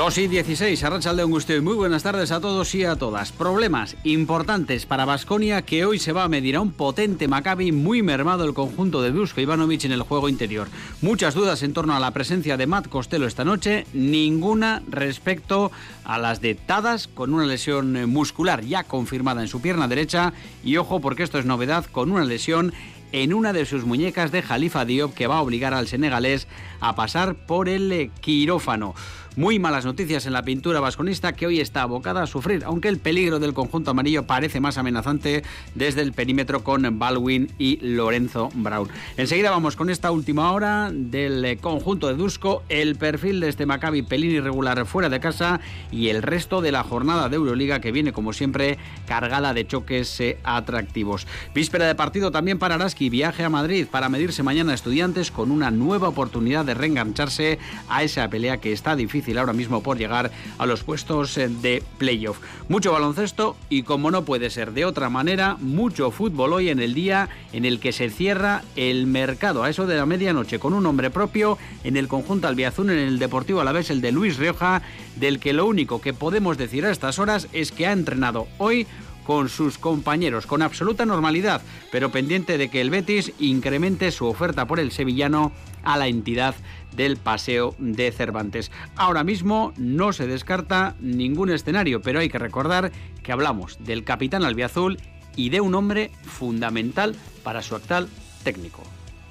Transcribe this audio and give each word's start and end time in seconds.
2 0.00 0.16
y 0.16 0.28
16, 0.28 0.80
de 1.14 1.22
Angustio 1.22 1.56
y 1.58 1.60
muy 1.60 1.74
buenas 1.74 2.02
tardes 2.02 2.32
a 2.32 2.40
todos 2.40 2.74
y 2.74 2.84
a 2.84 2.96
todas. 2.96 3.32
Problemas 3.32 3.98
importantes 4.02 4.86
para 4.86 5.04
Basconia 5.04 5.60
que 5.60 5.84
hoy 5.84 5.98
se 5.98 6.12
va 6.12 6.24
a 6.24 6.28
medir 6.28 6.56
a 6.56 6.62
un 6.62 6.72
potente 6.72 7.28
Maccabi 7.28 7.70
muy 7.70 8.02
mermado 8.02 8.44
el 8.44 8.54
conjunto 8.54 9.02
de 9.02 9.10
Dusko 9.10 9.42
Ivanovic 9.42 9.84
en 9.84 9.92
el 9.92 10.00
juego 10.00 10.30
interior. 10.30 10.68
Muchas 11.02 11.34
dudas 11.34 11.62
en 11.62 11.74
torno 11.74 11.94
a 11.94 12.00
la 12.00 12.12
presencia 12.12 12.56
de 12.56 12.66
Matt 12.66 12.88
Costello 12.88 13.26
esta 13.26 13.44
noche, 13.44 13.84
ninguna 13.92 14.82
respecto 14.88 15.70
a 16.04 16.18
las 16.18 16.40
de 16.40 16.54
Tadas 16.54 17.06
con 17.06 17.34
una 17.34 17.44
lesión 17.44 18.08
muscular 18.08 18.64
ya 18.64 18.84
confirmada 18.84 19.42
en 19.42 19.48
su 19.48 19.60
pierna 19.60 19.86
derecha 19.86 20.32
y 20.64 20.78
ojo 20.78 21.00
porque 21.00 21.24
esto 21.24 21.38
es 21.38 21.44
novedad 21.44 21.84
con 21.84 22.10
una 22.10 22.24
lesión 22.24 22.72
en 23.12 23.34
una 23.34 23.52
de 23.52 23.66
sus 23.66 23.84
muñecas 23.84 24.32
de 24.32 24.42
Jalifa 24.42 24.84
Diop 24.84 25.14
que 25.14 25.26
va 25.26 25.38
a 25.38 25.42
obligar 25.42 25.74
al 25.74 25.88
senegalés 25.88 26.46
a 26.80 26.94
pasar 26.94 27.34
por 27.34 27.68
el 27.68 28.10
quirófano. 28.20 28.94
Muy 29.36 29.60
malas 29.60 29.84
noticias 29.84 30.26
en 30.26 30.32
la 30.32 30.42
pintura 30.42 30.80
vasconista 30.80 31.34
que 31.34 31.46
hoy 31.46 31.60
está 31.60 31.82
abocada 31.82 32.24
a 32.24 32.26
sufrir, 32.26 32.64
aunque 32.64 32.88
el 32.88 32.98
peligro 32.98 33.38
del 33.38 33.54
conjunto 33.54 33.92
amarillo 33.92 34.26
parece 34.26 34.58
más 34.58 34.76
amenazante 34.76 35.44
desde 35.76 36.02
el 36.02 36.12
perímetro 36.12 36.64
con 36.64 36.98
Baldwin 36.98 37.48
y 37.56 37.76
Lorenzo 37.80 38.48
Brown. 38.54 38.88
Enseguida 39.16 39.52
vamos 39.52 39.76
con 39.76 39.88
esta 39.88 40.10
última 40.10 40.50
hora 40.50 40.90
del 40.92 41.58
conjunto 41.60 42.08
de 42.08 42.14
Dusko, 42.14 42.64
el 42.68 42.96
perfil 42.96 43.38
de 43.38 43.50
este 43.50 43.66
Maccabi 43.66 44.02
pelín 44.02 44.32
irregular 44.32 44.84
fuera 44.84 45.08
de 45.08 45.20
casa 45.20 45.60
y 45.92 46.08
el 46.08 46.22
resto 46.22 46.60
de 46.60 46.72
la 46.72 46.82
jornada 46.82 47.28
de 47.28 47.36
Euroliga 47.36 47.80
que 47.80 47.92
viene 47.92 48.12
como 48.12 48.32
siempre 48.32 48.78
cargada 49.06 49.54
de 49.54 49.64
choques 49.64 50.20
eh, 50.20 50.38
atractivos. 50.42 51.28
Víspera 51.54 51.86
de 51.86 51.94
partido 51.94 52.32
también 52.32 52.58
para 52.58 52.74
Araski, 52.74 53.08
viaje 53.08 53.44
a 53.44 53.48
Madrid 53.48 53.86
para 53.88 54.08
medirse 54.08 54.42
mañana 54.42 54.72
a 54.72 54.74
estudiantes 54.74 55.30
con 55.30 55.52
una 55.52 55.70
nueva 55.70 56.08
oportunidad 56.08 56.64
de 56.64 56.74
reengancharse 56.74 57.60
a 57.88 58.02
esa 58.02 58.28
pelea 58.28 58.56
que 58.56 58.72
está 58.72 58.96
difícil 58.96 59.19
ahora 59.38 59.52
mismo 59.52 59.82
por 59.82 59.98
llegar 59.98 60.30
a 60.58 60.66
los 60.66 60.82
puestos 60.82 61.36
eh, 61.38 61.48
de 61.48 61.82
playoff. 61.98 62.38
Mucho 62.68 62.92
baloncesto 62.92 63.56
y 63.68 63.82
como 63.82 64.10
no 64.10 64.24
puede 64.24 64.50
ser 64.50 64.72
de 64.72 64.84
otra 64.84 65.10
manera, 65.10 65.56
mucho 65.60 66.10
fútbol 66.10 66.52
hoy 66.52 66.68
en 66.68 66.80
el 66.80 66.94
día 66.94 67.28
en 67.52 67.64
el 67.64 67.80
que 67.80 67.92
se 67.92 68.10
cierra 68.10 68.62
el 68.76 69.06
mercado 69.06 69.62
a 69.62 69.70
eso 69.70 69.86
de 69.86 69.96
la 69.96 70.06
medianoche 70.06 70.58
con 70.58 70.74
un 70.74 70.82
nombre 70.82 71.10
propio 71.10 71.58
en 71.84 71.96
el 71.96 72.08
conjunto 72.08 72.48
albiazul 72.48 72.90
en 72.90 72.98
el 72.98 73.18
Deportivo 73.18 73.60
a 73.60 73.64
la 73.64 73.72
vez 73.72 73.90
el 73.90 74.00
de 74.00 74.12
Luis 74.12 74.38
Rioja, 74.38 74.82
del 75.16 75.38
que 75.38 75.52
lo 75.52 75.66
único 75.66 76.00
que 76.00 76.14
podemos 76.14 76.56
decir 76.56 76.84
a 76.84 76.90
estas 76.90 77.18
horas 77.18 77.48
es 77.52 77.72
que 77.72 77.86
ha 77.86 77.92
entrenado 77.92 78.46
hoy 78.58 78.86
con 79.30 79.48
sus 79.48 79.78
compañeros 79.78 80.46
con 80.46 80.62
absoluta 80.62 81.06
normalidad, 81.06 81.62
pero 81.92 82.10
pendiente 82.10 82.58
de 82.58 82.68
que 82.68 82.80
el 82.80 82.90
Betis 82.90 83.32
incremente 83.38 84.10
su 84.10 84.26
oferta 84.26 84.66
por 84.66 84.80
el 84.80 84.90
sevillano 84.90 85.52
a 85.82 85.96
la 85.96 86.08
entidad 86.08 86.54
del 86.94 87.16
Paseo 87.16 87.74
de 87.78 88.10
Cervantes. 88.12 88.70
Ahora 88.96 89.24
mismo 89.24 89.72
no 89.76 90.12
se 90.12 90.26
descarta 90.26 90.94
ningún 91.00 91.50
escenario, 91.50 92.02
pero 92.02 92.20
hay 92.20 92.28
que 92.28 92.38
recordar 92.38 92.92
que 93.22 93.32
hablamos 93.32 93.78
del 93.80 94.04
capitán 94.04 94.44
albiazul 94.44 94.98
y 95.36 95.50
de 95.50 95.60
un 95.60 95.74
hombre 95.74 96.10
fundamental 96.22 97.16
para 97.42 97.62
su 97.62 97.76
actual 97.76 98.08
técnico. 98.42 98.82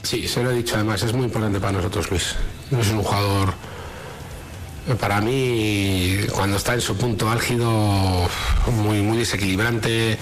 Sí, 0.03 0.27
se 0.27 0.43
lo 0.43 0.51
he 0.51 0.55
dicho 0.55 0.75
además, 0.75 1.03
es 1.03 1.13
muy 1.13 1.25
importante 1.25 1.59
para 1.59 1.73
nosotros 1.73 2.09
Luis. 2.09 2.35
Es 2.71 2.89
un 2.89 3.03
jugador, 3.03 3.53
para 4.99 5.19
mí, 5.19 6.15
cuando 6.33 6.57
está 6.57 6.73
en 6.73 6.81
su 6.81 6.97
punto 6.97 7.29
álgido, 7.29 8.29
muy, 8.71 9.01
muy 9.01 9.17
desequilibrante. 9.17 10.17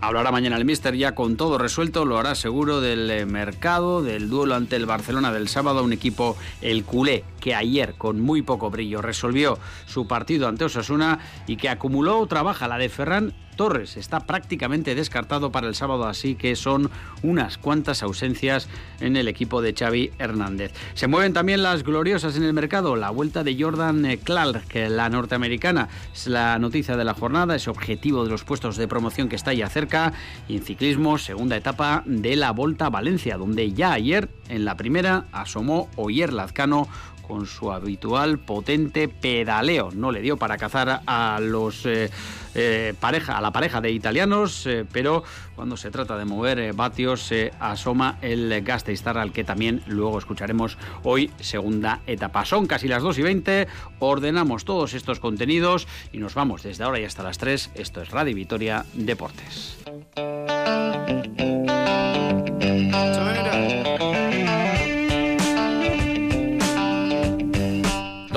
Hablará 0.00 0.30
mañana 0.30 0.56
el 0.56 0.64
Mister 0.66 0.94
ya 0.94 1.14
con 1.14 1.36
todo 1.36 1.56
resuelto, 1.56 2.04
lo 2.04 2.18
hará 2.18 2.34
seguro 2.34 2.80
del 2.80 3.10
eh, 3.10 3.24
mercado, 3.24 4.02
del 4.02 4.28
duelo 4.28 4.54
ante 4.54 4.76
el 4.76 4.84
Barcelona 4.84 5.32
del 5.32 5.48
sábado, 5.48 5.82
un 5.82 5.92
equipo, 5.92 6.36
el 6.60 6.84
culé, 6.84 7.24
que 7.40 7.54
ayer 7.54 7.94
con 7.96 8.20
muy 8.20 8.42
poco 8.42 8.70
brillo 8.70 9.00
resolvió 9.00 9.58
su 9.86 10.06
partido 10.06 10.48
ante 10.48 10.64
Osasuna 10.64 11.18
y 11.46 11.56
que 11.56 11.70
acumuló 11.70 12.24
trabaja 12.26 12.68
la 12.68 12.76
de 12.76 12.90
Ferran 12.90 13.32
Torres 13.56 13.96
está 13.96 14.20
prácticamente 14.20 14.94
descartado 14.94 15.50
para 15.50 15.66
el 15.66 15.74
sábado, 15.74 16.06
así 16.06 16.34
que 16.34 16.54
son 16.56 16.90
unas 17.22 17.58
cuantas 17.58 18.02
ausencias 18.02 18.68
en 19.00 19.16
el 19.16 19.28
equipo 19.28 19.62
de 19.62 19.74
Xavi 19.74 20.12
Hernández. 20.18 20.72
Se 20.94 21.08
mueven 21.08 21.32
también 21.32 21.62
las 21.62 21.82
gloriosas 21.82 22.36
en 22.36 22.44
el 22.44 22.52
mercado. 22.52 22.96
La 22.96 23.10
vuelta 23.10 23.42
de 23.42 23.60
Jordan 23.60 24.06
Clark, 24.22 24.74
la 24.90 25.08
norteamericana, 25.08 25.88
es 26.14 26.26
la 26.26 26.58
noticia 26.58 26.96
de 26.96 27.04
la 27.04 27.14
jornada, 27.14 27.56
es 27.56 27.68
objetivo 27.68 28.24
de 28.24 28.30
los 28.30 28.44
puestos 28.44 28.76
de 28.76 28.88
promoción 28.88 29.28
que 29.28 29.36
está 29.36 29.52
ya 29.52 29.68
cerca. 29.68 30.12
Y 30.48 30.56
en 30.56 30.62
ciclismo, 30.62 31.18
segunda 31.18 31.56
etapa 31.56 32.02
de 32.06 32.36
la 32.36 32.52
Volta 32.52 32.86
a 32.86 32.90
Valencia, 32.90 33.36
donde 33.36 33.72
ya 33.72 33.92
ayer 33.92 34.28
en 34.48 34.64
la 34.64 34.76
primera 34.76 35.24
asomó 35.32 35.88
Oyer 35.96 36.32
Lazcano 36.32 36.88
con 37.26 37.46
su 37.46 37.72
habitual 37.72 38.38
potente 38.38 39.08
pedaleo. 39.08 39.90
No 39.92 40.12
le 40.12 40.20
dio 40.20 40.36
para 40.36 40.56
cazar 40.56 41.02
a 41.06 41.38
los 41.40 41.84
eh, 41.86 42.10
eh, 42.54 42.94
pareja, 42.98 43.36
a 43.36 43.40
la 43.40 43.52
pareja 43.52 43.80
de 43.80 43.90
italianos, 43.90 44.66
eh, 44.66 44.84
pero 44.90 45.24
cuando 45.54 45.76
se 45.76 45.90
trata 45.90 46.16
de 46.16 46.24
mover 46.24 46.72
vatios 46.72 47.22
se 47.22 47.52
asoma 47.60 48.18
el 48.22 48.62
Gasteiztar 48.62 49.18
al 49.18 49.32
que 49.32 49.44
también 49.44 49.82
luego 49.86 50.18
escucharemos 50.18 50.78
hoy 51.02 51.30
segunda 51.40 52.00
etapa. 52.06 52.44
Son 52.44 52.66
casi 52.66 52.88
las 52.88 53.02
2 53.02 53.18
y 53.18 53.22
20, 53.22 53.68
ordenamos 53.98 54.64
todos 54.64 54.94
estos 54.94 55.20
contenidos 55.20 55.86
y 56.12 56.18
nos 56.18 56.34
vamos 56.34 56.62
desde 56.62 56.84
ahora 56.84 57.00
y 57.00 57.04
hasta 57.04 57.22
las 57.22 57.38
3. 57.38 57.72
Esto 57.74 58.02
es 58.02 58.10
Radio 58.10 58.34
Vitoria 58.34 58.84
Deportes. 58.94 59.76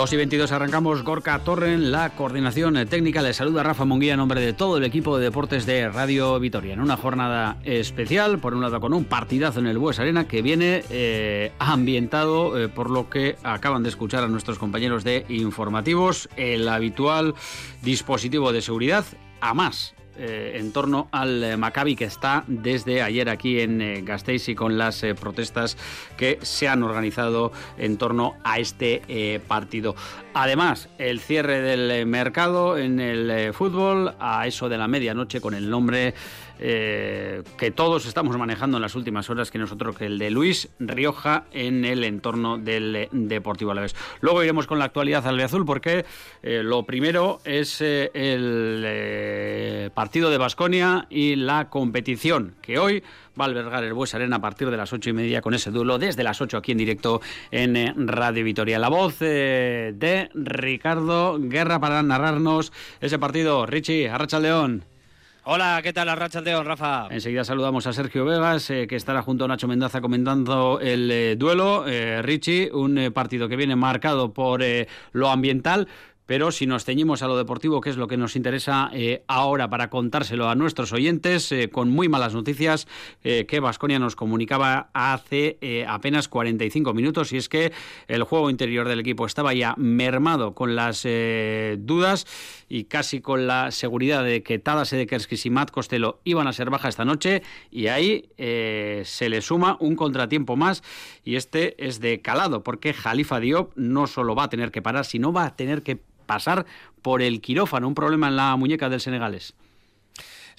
2 0.10 0.14
y 0.16 0.18
22 0.18 0.52
arrancamos 0.52 1.04
Gorka 1.04 1.38
Torren, 1.38 1.92
la 1.92 2.10
coordinación 2.16 2.84
técnica. 2.88 3.22
Le 3.22 3.32
saluda 3.32 3.62
Rafa 3.62 3.86
Monguía 3.86 4.14
en 4.14 4.18
nombre 4.18 4.42
de 4.42 4.54
todo 4.54 4.78
el 4.78 4.84
equipo 4.84 5.16
de 5.16 5.26
deportes 5.26 5.68
de 5.68 5.88
Radio 5.88 6.40
Vitoria. 6.40 6.74
En 6.74 6.80
una 6.80 6.98
jornada 6.98 7.58
especial, 7.64 8.40
por 8.40 8.56
un 8.56 8.62
lado 8.62 8.80
con 8.80 8.92
un 8.96 9.06
partidazo 9.06 9.60
en 9.60 9.68
el 9.68 9.78
Bues 9.78 10.00
Arena 10.00 10.28
que 10.28 10.42
viene 10.42 10.84
eh, 10.90 11.52
ambientado 11.60 12.60
eh, 12.60 12.70
por 12.70 12.90
lo 12.90 13.08
que 13.08 13.36
acaban 13.44 13.84
de 13.84 13.90
escuchar 13.90 14.24
a 14.24 14.28
nuestros 14.28 14.58
compañeros 14.58 15.04
de 15.04 15.28
informativos, 15.30 16.28
el 16.38 16.68
habitual 16.70 17.36
dispositivo 17.84 18.52
de 18.52 18.64
seguridad 18.64 19.06
a 19.42 19.54
más 19.54 19.94
eh, 20.20 20.58
en 20.60 20.74
torno 20.74 21.08
al 21.12 21.42
eh, 21.42 21.56
Maccabi 21.56 21.96
que 21.96 22.04
está 22.04 22.44
desde 22.48 23.02
ayer 23.02 23.30
aquí 23.30 23.62
en 23.62 23.82
eh, 23.82 24.02
Gasteiz 24.02 24.50
y 24.50 24.56
con 24.56 24.78
las 24.78 25.06
protestas 25.18 25.78
que 26.18 26.40
se 26.42 26.68
han 26.68 26.84
organizado 26.84 27.54
en 27.78 27.98
torno 27.98 28.36
a 28.44 28.60
este 28.60 29.02
partido. 29.48 29.96
Además, 30.34 30.90
el 30.98 31.22
cierre 31.22 31.62
del 31.62 32.06
mercado 32.06 32.78
en 32.78 33.00
el 33.00 33.54
fútbol 33.54 34.14
a 34.20 34.46
eso 34.46 34.68
de 34.68 34.78
la 34.78 34.88
medianoche 34.88 35.40
con 35.40 35.54
el 35.54 35.70
nombre 35.70 36.14
eh, 36.60 37.44
que 37.58 37.72
todos 37.72 38.06
estamos 38.06 38.38
manejando 38.38 38.78
en 38.78 38.82
las 38.82 38.96
últimas 38.96 39.30
horas, 39.30 39.50
que 39.50 39.58
nosotros, 39.58 39.98
que 39.98 40.06
el 40.08 40.20
de 40.20 40.30
Luis 40.30 40.70
Rioja 40.80 41.46
en 41.52 41.86
el 41.86 42.04
entorno 42.04 42.58
del 42.58 42.96
eh, 42.96 43.08
Deportivo 43.12 43.72
Alavés. 43.72 43.96
Luego 44.20 44.44
iremos 44.44 44.68
con 44.68 44.78
la 44.78 44.86
actualidad 44.86 45.26
al 45.26 45.40
azul 45.40 45.66
porque 45.66 46.06
eh, 46.44 46.62
lo 46.64 46.84
primero 46.84 47.40
es 47.46 47.80
el 47.82 48.12
partido 49.94 50.30
de 50.30 50.38
Basconia 50.38 51.08
y 51.10 51.38
la 51.38 51.70
competición, 51.70 52.56
que 52.62 52.78
hoy 52.78 53.04
va 53.40 53.46
a 53.46 53.48
albergar 53.48 53.86
el 53.86 53.94
Bues 53.94 54.14
Arena 54.16 54.36
a 54.38 54.42
partir 54.42 54.70
de 54.70 54.76
las 54.76 54.92
ocho 54.92 55.10
y 55.10 55.14
media 55.14 55.42
con 55.42 55.54
ese 55.54 55.72
duelo 55.72 55.98
desde 55.98 56.24
las 56.24 56.42
ocho 56.42 56.58
aquí 56.58 56.74
en 56.74 56.78
directo 56.78 57.22
en 57.52 58.08
Radio 58.08 58.44
Vitoria. 58.44 58.80
La 58.80 58.90
voz 58.90 59.20
de 59.20 60.30
Ricardo 60.34 61.38
Guerra 61.40 61.80
para 61.80 62.04
narrarnos 62.04 62.74
ese 63.00 63.18
partido. 63.18 63.66
Richie, 63.66 64.10
Arracha 64.10 64.40
León. 64.40 64.89
Hola, 65.52 65.80
¿qué 65.82 65.94
tal 65.94 66.08
Arracha 66.10 66.42
León, 66.42 66.64
Rafa? 66.64 67.08
Enseguida 67.10 67.44
saludamos 67.44 67.88
a 67.88 67.92
Sergio 67.92 68.24
Vegas, 68.24 68.70
eh, 68.70 68.86
que 68.86 68.96
estará 68.96 69.24
junto 69.24 69.46
a 69.46 69.48
Nacho 69.48 69.68
Mendaza 69.68 70.00
comentando 70.00 70.80
el 70.80 71.10
eh, 71.10 71.36
duelo. 71.38 71.88
Eh, 71.88 72.22
Richie, 72.22 72.70
un 72.72 73.12
partido 73.16 73.50
que 73.50 73.56
viene 73.56 73.76
marcado 73.76 74.32
por 74.32 74.62
lo 75.12 75.30
ambiental, 75.32 75.88
pero 76.30 76.52
si 76.52 76.68
nos 76.68 76.86
ceñimos 76.86 77.24
a 77.24 77.28
lo 77.28 77.36
deportivo, 77.36 77.82
que 77.82 77.90
es 77.90 77.98
lo 77.98 78.08
que 78.08 78.16
nos 78.16 78.36
interesa 78.36 78.92
eh, 78.94 79.24
ahora 79.26 79.68
para 79.68 79.90
contárselo 79.90 80.48
a 80.48 80.54
nuestros 80.54 80.94
oyentes, 80.94 81.52
eh, 81.52 81.72
con 81.72 81.90
muy 81.90 82.08
malas 82.08 82.36
noticias 82.36 82.88
que 83.24 83.60
Vasconia 83.60 83.98
nos 83.98 84.16
comunicaba 84.16 84.92
hace 84.94 85.58
apenas 85.88 86.28
45 86.28 86.94
minutos, 86.94 87.34
y 87.34 87.38
es 87.38 87.50
que 87.50 87.74
el 88.08 88.24
juego 88.24 88.52
interior 88.52 88.88
del 88.88 89.00
equipo 89.00 89.26
estaba 89.26 89.56
ya 89.56 89.74
mermado 89.78 90.54
con 90.54 90.76
las 90.76 91.04
dudas 91.04 92.28
y 92.70 92.84
casi 92.86 93.22
con 93.22 93.48
la 93.48 93.72
seguridad 93.72 94.24
de 94.24 94.44
que 94.44 94.60
Tadas 94.60 94.94
Edekerskis 94.94 95.48
y 95.48 95.50
Matt 95.50 95.72
Costello 95.72 96.20
iban 96.24 96.48
a 96.48 96.54
ser 96.54 96.70
baja 96.70 96.90
esta 96.90 97.06
noche, 97.06 97.42
y 97.72 97.88
ahí 97.88 98.30
se 98.38 99.30
le 99.30 99.42
suma 99.42 99.78
un 99.80 99.96
contratiempo 99.96 100.56
más, 100.56 100.84
y 101.24 101.36
este 101.36 101.84
es 101.86 102.00
de 102.00 102.22
calado, 102.22 102.64
porque 102.64 102.94
Jalifa 102.94 103.40
Diop 103.40 103.76
no 103.76 104.06
solo 104.08 104.36
va 104.36 104.44
a 104.44 104.50
tener 104.50 104.72
que 104.72 104.82
parar, 104.82 105.06
sino 105.06 105.34
va 105.34 105.46
a 105.46 105.56
tener 105.56 105.82
que 105.82 106.00
pasar 106.30 106.68
por 107.02 107.24
el 107.24 107.42
quirófano, 107.42 107.88
un 107.88 107.96
problema 107.96 108.28
en 108.28 108.36
la 108.36 108.56
muñeca 108.56 108.88
del 108.88 109.02
Senegales. 109.02 109.56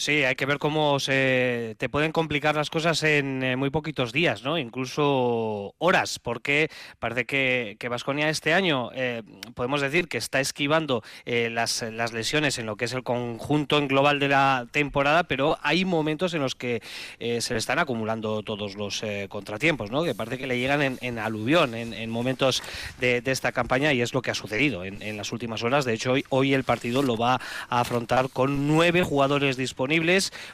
Sí, 0.01 0.25
hay 0.25 0.35
que 0.35 0.47
ver 0.47 0.57
cómo 0.57 0.99
se 0.99 1.77
te 1.77 1.91
pueden 1.91 2.11
complicar 2.11 2.55
las 2.55 2.71
cosas 2.71 3.03
en 3.03 3.43
eh, 3.43 3.57
muy 3.57 3.69
poquitos 3.69 4.15
días, 4.15 4.43
¿no? 4.43 4.57
Incluso 4.57 5.75
horas, 5.77 6.19
porque 6.19 6.71
parece 6.99 7.27
que 7.27 7.89
Vasconia 7.91 8.31
este 8.31 8.55
año 8.55 8.89
eh, 8.95 9.23
podemos 9.55 9.83
decir 9.83 10.09
que 10.09 10.17
está 10.17 10.41
esquivando 10.41 11.03
eh, 11.27 11.51
las, 11.51 11.83
las, 11.83 12.15
lesiones 12.15 12.59
en 12.59 12.65
lo 12.65 12.77
que 12.77 12.87
es 12.87 12.95
el 12.95 13.03
conjunto 13.03 13.77
en 13.77 13.89
global 13.89 14.21
de 14.21 14.29
la 14.29 14.67
temporada, 14.71 15.25
pero 15.25 15.59
hay 15.61 15.85
momentos 15.85 16.33
en 16.33 16.41
los 16.41 16.55
que 16.55 16.81
se 17.19 17.53
le 17.53 17.59
están 17.59 17.79
acumulando 17.79 18.43
todos 18.43 18.77
los 18.77 19.05
contratiempos, 19.29 19.91
¿no? 19.91 20.03
Que 20.03 20.15
parece 20.15 20.39
que 20.39 20.47
le 20.47 20.59
llegan 20.59 20.99
en, 20.99 21.19
aluvión 21.19 21.75
en, 21.75 22.09
momentos 22.09 22.63
de, 22.99 23.23
esta 23.27 23.53
campaña 23.53 23.93
y 23.93 24.01
es 24.01 24.15
lo 24.15 24.23
que 24.23 24.31
ha 24.31 24.35
sucedido 24.35 24.83
en, 24.83 25.17
las 25.19 25.31
últimas 25.31 25.63
horas. 25.63 25.85
De 25.85 25.93
hecho, 25.93 26.13
hoy, 26.13 26.25
hoy 26.31 26.55
el 26.55 26.65
partido 26.65 27.03
lo 27.03 27.19
va 27.19 27.35
a 27.69 27.81
afrontar 27.81 28.31
con 28.31 28.67
nueve 28.67 29.03
jugadores 29.03 29.59
disponibles 29.59 29.90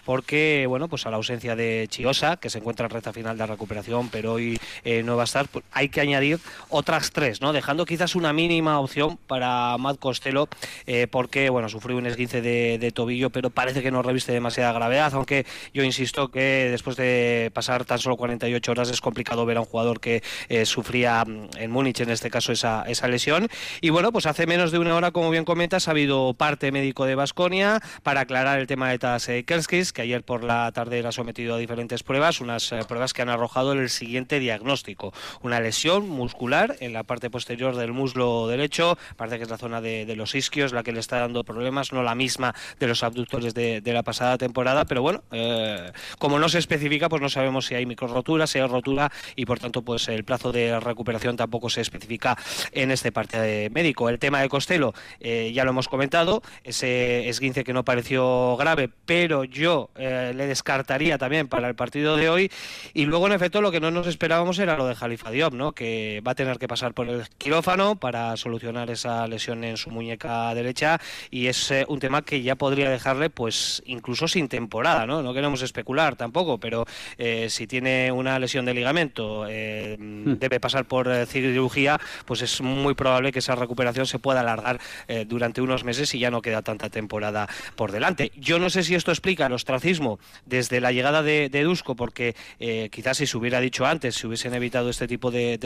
porque, 0.05 0.65
bueno, 0.69 0.89
pues 0.89 1.05
a 1.07 1.11
la 1.11 1.17
ausencia 1.17 1.55
de 1.55 1.87
Chiosa, 1.89 2.37
que 2.37 2.49
se 2.49 2.59
encuentra 2.59 2.87
en 2.87 2.91
recta 2.91 3.13
final 3.13 3.37
de 3.37 3.47
recuperación, 3.47 4.09
pero 4.09 4.35
hoy 4.35 4.59
eh, 4.85 5.03
no 5.03 5.17
va 5.17 5.23
a 5.23 5.25
estar, 5.25 5.47
pues 5.49 5.65
hay 5.73 5.89
que 5.89 6.01
añadir 6.01 6.39
otras 6.71 7.11
tres, 7.11 7.41
¿no? 7.41 7.53
Dejando 7.53 7.85
quizás 7.85 8.15
una 8.15 8.33
mínima 8.33 8.81
opción 8.81 9.19
para 9.27 9.77
Matt 9.79 9.99
Costello, 9.99 10.49
eh, 10.87 11.07
porque, 11.11 11.51
bueno, 11.51 11.69
sufrió 11.69 11.97
un 11.97 12.07
esguince 12.07 12.41
de, 12.41 12.93
tobillo, 12.95 13.31
pero 13.31 13.51
parece 13.51 13.83
que 13.83 13.91
no 13.91 14.01
reviste 14.01 14.33
demasiada 14.33 14.73
gravedad, 14.73 15.13
aunque 15.15 15.45
yo 15.75 15.83
insisto 15.83 16.29
que 16.29 16.69
después 16.71 16.97
de 16.97 17.51
pasar 17.53 17.85
tan 17.85 17.99
solo 17.99 18.17
48 18.17 18.73
horas 18.73 18.89
es 18.89 19.01
complicado 19.01 19.45
ver 19.45 19.59
a 19.59 19.61
un 19.61 19.67
jugador 19.67 20.01
que 20.01 20.23
eh, 20.49 20.65
sufría 20.65 21.25
mm, 21.25 21.49
en 21.59 21.71
Múnich, 21.71 22.01
en 22.01 22.11
este 22.11 22.31
caso, 22.31 22.53
esa, 22.53 22.85
esa 22.87 23.09
lesión. 23.09 23.49
Y 23.81 23.91
bueno, 23.91 24.13
pues 24.13 24.27
hace 24.27 24.47
menos 24.47 24.73
de 24.73 24.79
una 24.79 24.95
hora, 24.95 25.11
como 25.11 25.31
bien 25.31 25.45
comentas, 25.45 25.89
ha 25.89 25.91
habido 25.91 26.33
parte 26.35 26.73
médico 26.73 27.05
de 27.05 27.17
Basconia 27.17 27.81
para 28.03 28.21
aclarar 28.21 28.59
el 28.59 28.67
tema 28.67 28.89
de 28.89 28.99
tas 28.99 29.26
eh, 29.29 29.45
Kerskis, 29.45 29.93
que 29.93 30.03
ayer 30.03 30.23
por 30.23 30.45
la 30.45 30.71
tarde 30.73 30.99
era 30.99 31.13
sometido 31.13 31.55
a 31.55 31.59
diferentes 31.59 32.03
pruebas, 32.03 32.41
unas 32.41 32.71
eh, 32.73 32.81
pruebas 32.87 33.13
que 33.13 33.23
han 33.23 33.29
arrojado 33.29 33.73
el 33.73 33.91
siguiente 33.91 34.39
diagnóstico. 34.39 35.13
Una 35.43 35.61
lesión 35.61 36.09
muscular 36.09 36.77
en 36.81 36.93
la 36.93 37.03
parte 37.03 37.31
posterior 37.31 37.77
del 37.77 37.93
muslo 37.93 38.47
derecho, 38.49 38.97
parece 39.17 39.39
que 39.39 39.45
es 39.45 39.51
la 39.51 39.59
zona 39.59 39.81
de, 39.81 40.15
los 40.17 40.35
isquios 40.35 40.73
la 40.73 40.83
que 40.83 40.93
le 40.93 41.01
está 41.01 41.19
dando 41.19 41.45
problemas, 41.45 41.93
no 41.93 42.03
la 42.03 42.15
misma 42.15 42.55
de 42.79 42.87
los 42.87 43.03
abductores 43.03 43.55
de, 43.55 43.83
la 43.85 44.03
pasada 44.03 44.39
temporada, 44.39 44.85
pero 44.85 45.03
bueno, 45.03 45.23
eh, 45.33 45.91
como 46.19 46.39
no 46.39 46.49
se 46.49 46.59
especifica, 46.59 47.09
pues 47.09 47.23
no 47.23 47.29
sabemos 47.29 47.67
si 47.67 47.75
hay 47.75 47.87
microrotura, 47.87 48.47
si 48.47 48.59
hay 48.59 48.67
rotura 48.67 49.11
y 49.35 49.47
por 49.47 49.59
tanto 49.59 49.83
pues 49.83 50.09
el 50.09 50.25
plazo 50.25 50.53
de 50.53 50.79
recuperación 50.81 51.37
tampoco 51.37 51.71
se 51.71 51.81
especifica 51.81 52.37
en 52.73 52.91
este 52.91 53.13
parte 53.13 53.71
médico. 53.71 54.09
El 54.09 54.19
tema 54.19 54.41
de 54.41 54.49
Costello, 54.49 54.93
ya 55.21 55.65
lo 55.65 55.71
hemos 55.71 55.89
comentado, 55.89 56.43
ese 56.65 57.29
esguince 57.29 57.65
que 57.65 57.73
no 57.73 57.85
pareció 57.85 58.57
grave, 58.57 58.91
pero 59.07 59.16
pero 59.19 59.45
yo 59.45 59.89
eh, 59.97 60.35
le 60.37 60.47
descartaría 60.47 61.17
también 61.17 61.49
para 61.49 61.69
el 61.69 61.75
partido 61.75 62.19
de 62.19 62.29
hoy. 62.29 62.53
Y 62.93 63.07
luego, 63.07 63.27
en 63.27 63.33
efecto, 63.33 63.63
lo 63.63 63.73
que 63.73 63.81
no 63.81 63.91
nos 63.91 64.07
esperábamos 64.07 64.59
era 64.59 64.77
lo 64.77 64.87
de 64.87 64.95
Jalifa 64.95 65.31
Diop, 65.31 65.55
¿no? 65.55 65.73
que 65.73 66.23
va 66.25 66.33
a 66.33 66.35
tener 66.35 66.59
que 66.59 66.69
pasar 66.69 66.93
por 66.93 67.09
el 67.09 67.27
quirófano 67.39 67.97
para 67.97 68.37
solucionar 68.37 68.91
esa 68.91 69.27
lesión 69.27 69.65
en 69.65 69.79
su 69.79 69.89
muñeca 69.89 70.55
derecha. 70.55 71.01
Y 71.31 71.47
es 71.47 71.71
eh, 71.71 71.87
un 71.89 71.99
tema 71.99 72.21
que 72.21 72.43
ya 72.43 72.57
podría 72.57 72.91
dejarle, 72.91 73.31
pues, 73.31 73.83
incluso 73.87 74.29
sin 74.29 74.49
temporada. 74.49 75.07
No, 75.07 75.23
no 75.23 75.33
queremos 75.33 75.63
especular 75.63 76.15
tampoco, 76.17 76.59
pero 76.59 76.85
eh, 77.17 77.49
si 77.49 77.67
tiene 77.67 78.13
una 78.13 78.39
lesión 78.39 78.67
de 78.67 78.75
ligamento, 78.75 79.45
hmm. 79.45 80.35
debe 80.35 80.61
pasar 80.61 80.85
por 80.85 81.09
cirugía, 81.25 81.99
pues 82.27 82.43
es 82.43 82.61
muy 82.61 82.93
probable 82.93 83.33
que 83.33 83.39
esa 83.39 83.55
recuperación 83.55 84.05
se 84.05 84.19
pueda 84.19 84.41
alargar 84.41 84.79
durante 85.27 85.63
unos 85.63 85.85
meses 85.85 86.15
y 86.15 86.19
ya 86.19 86.31
no 86.31 86.43
queda 86.43 86.61
tanta 86.61 86.91
temporada 86.91 87.49
por 87.77 87.93
delante. 87.93 88.31
Yo 88.37 88.59
no 88.59 88.69
sé 88.69 88.83
si 88.83 88.95
esto 88.97 89.11
explica 89.11 89.47
el 89.47 89.53
ostracismo 89.53 90.19
desde 90.45 90.81
la 90.81 90.93
llegada 90.93 91.23
de, 91.23 91.49
de 91.49 91.63
Dusko, 91.63 91.97
porque 91.97 92.35
eh, 92.59 92.89
quizás 92.91 93.19
si 93.19 93.27
se 93.27 93.37
hubiera 93.37 93.61
dicho 93.61 93.87
antes, 93.87 94.15
se 94.15 94.27
hubiesen 94.27 94.55
evitado 94.55 94.91
este 94.91 95.07
tipo 95.07 95.31
de, 95.31 95.59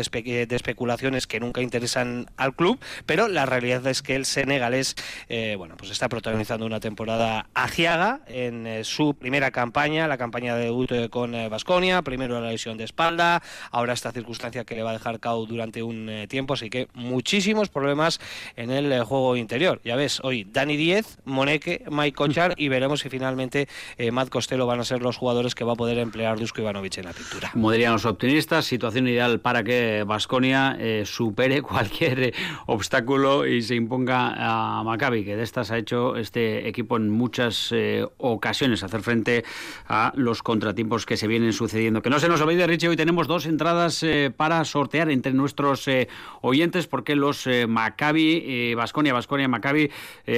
especulaciones 0.51 1.27
que 1.27 1.41
nunca 1.41 1.61
interesan 1.63 2.27
al 2.37 2.55
club, 2.55 2.79
pero 3.07 3.29
la 3.29 3.47
realidad 3.47 3.87
es 3.87 4.03
que 4.03 4.15
el 4.17 4.25
senegalés 4.25 4.97
eh, 5.29 5.55
bueno, 5.57 5.77
pues 5.77 5.91
está 5.91 6.09
protagonizando 6.09 6.67
una 6.67 6.81
temporada 6.81 7.47
agiaga 7.55 8.21
en 8.27 8.67
eh, 8.67 8.85
su 8.85 9.15
primera 9.15 9.51
campaña, 9.51 10.09
la 10.09 10.19
campaña 10.19 10.57
de 10.57 10.65
debut 10.65 11.09
con 11.11 11.33
Vasconia, 11.51 12.03
primero 12.03 12.41
la 12.41 12.51
lesión 12.51 12.77
de 12.77 12.85
espalda, 12.85 13.43
ahora 13.71 13.93
esta 13.93 14.13
circunstancia 14.13 14.65
que 14.65 14.75
le 14.75 14.83
va 14.83 14.91
a 14.91 14.95
dejar 14.95 15.21
cao 15.21 15.47
durante 15.47 15.83
un 15.83 16.27
tiempo, 16.29 16.55
así 16.55 16.71
que 16.71 16.89
muchísimos 16.95 17.69
problemas 17.69 18.21
en 18.57 18.71
el 18.71 19.05
juego 19.05 19.37
interior. 19.37 19.81
Ya 19.85 19.97
ves, 19.97 20.21
hoy 20.23 20.45
Dani 20.45 20.77
Diez, 20.77 21.19
Moneke, 21.25 21.85
Mike 21.91 22.17
Conchar 22.17 22.55
y 22.57 22.69
veremos 22.69 23.01
si 23.01 23.09
finalmente 23.21 23.69
eh, 23.99 24.11
Matt 24.13 24.31
Costello 24.31 24.67
van 24.67 24.81
a 24.81 24.85
ser 24.85 25.03
los 25.03 25.19
jugadores 25.19 25.55
que 25.55 25.63
va 25.63 25.75
a 25.75 25.77
poder 25.77 25.99
emplear 25.99 26.39
Dusko 26.39 26.63
Ivanovic 26.63 26.97
en 26.97 27.05
la 27.05 27.13
pintura. 27.13 27.51
Como 27.53 27.71
dirían 27.71 27.93
los 27.93 28.07
optimistas, 28.07 28.65
situación 28.65 29.07
ideal 29.09 29.41
para 29.41 29.63
que 29.63 30.05
Vasconia 30.07 30.75
eh, 30.81 31.03
supere 31.05 31.61
cualquier 31.71 32.23
eh, 32.23 32.33
obstáculo 32.65 33.47
y 33.47 33.61
se 33.61 33.75
imponga 33.75 34.33
a 34.39 34.83
Maccabi, 34.85 35.23
que 35.23 35.37
de 35.37 35.43
estas 35.43 35.71
ha 35.71 35.77
hecho 35.77 36.17
este 36.17 36.67
equipo 36.67 36.97
en 36.97 37.11
muchas 37.11 37.75
ocasiones 38.17 38.83
hacer 38.83 39.03
frente 39.03 39.45
a 39.87 40.13
los 40.17 40.43
contratiempos 40.43 41.05
que 41.05 41.19
se 41.19 41.27
vienen 41.27 41.53
sucediendo. 41.53 42.01
Que 42.01 42.09
no 42.09 42.19
se 42.21 42.29
nos 42.29 42.41
olvide, 42.41 42.67
Richie, 42.67 42.89
hoy 42.89 42.97
tenemos 42.97 43.27
dos 43.27 43.45
entradas 43.45 44.05
para 44.37 44.65
sortear 44.65 45.11
entre 45.11 45.33
nuestros 45.33 45.89
oyentes 46.41 46.87
porque 46.87 47.17
los 47.17 47.47
Maccabi, 47.69 48.75
Vasconia, 48.75 49.13
Vasconia, 49.13 49.49
Maccabi 49.49 49.91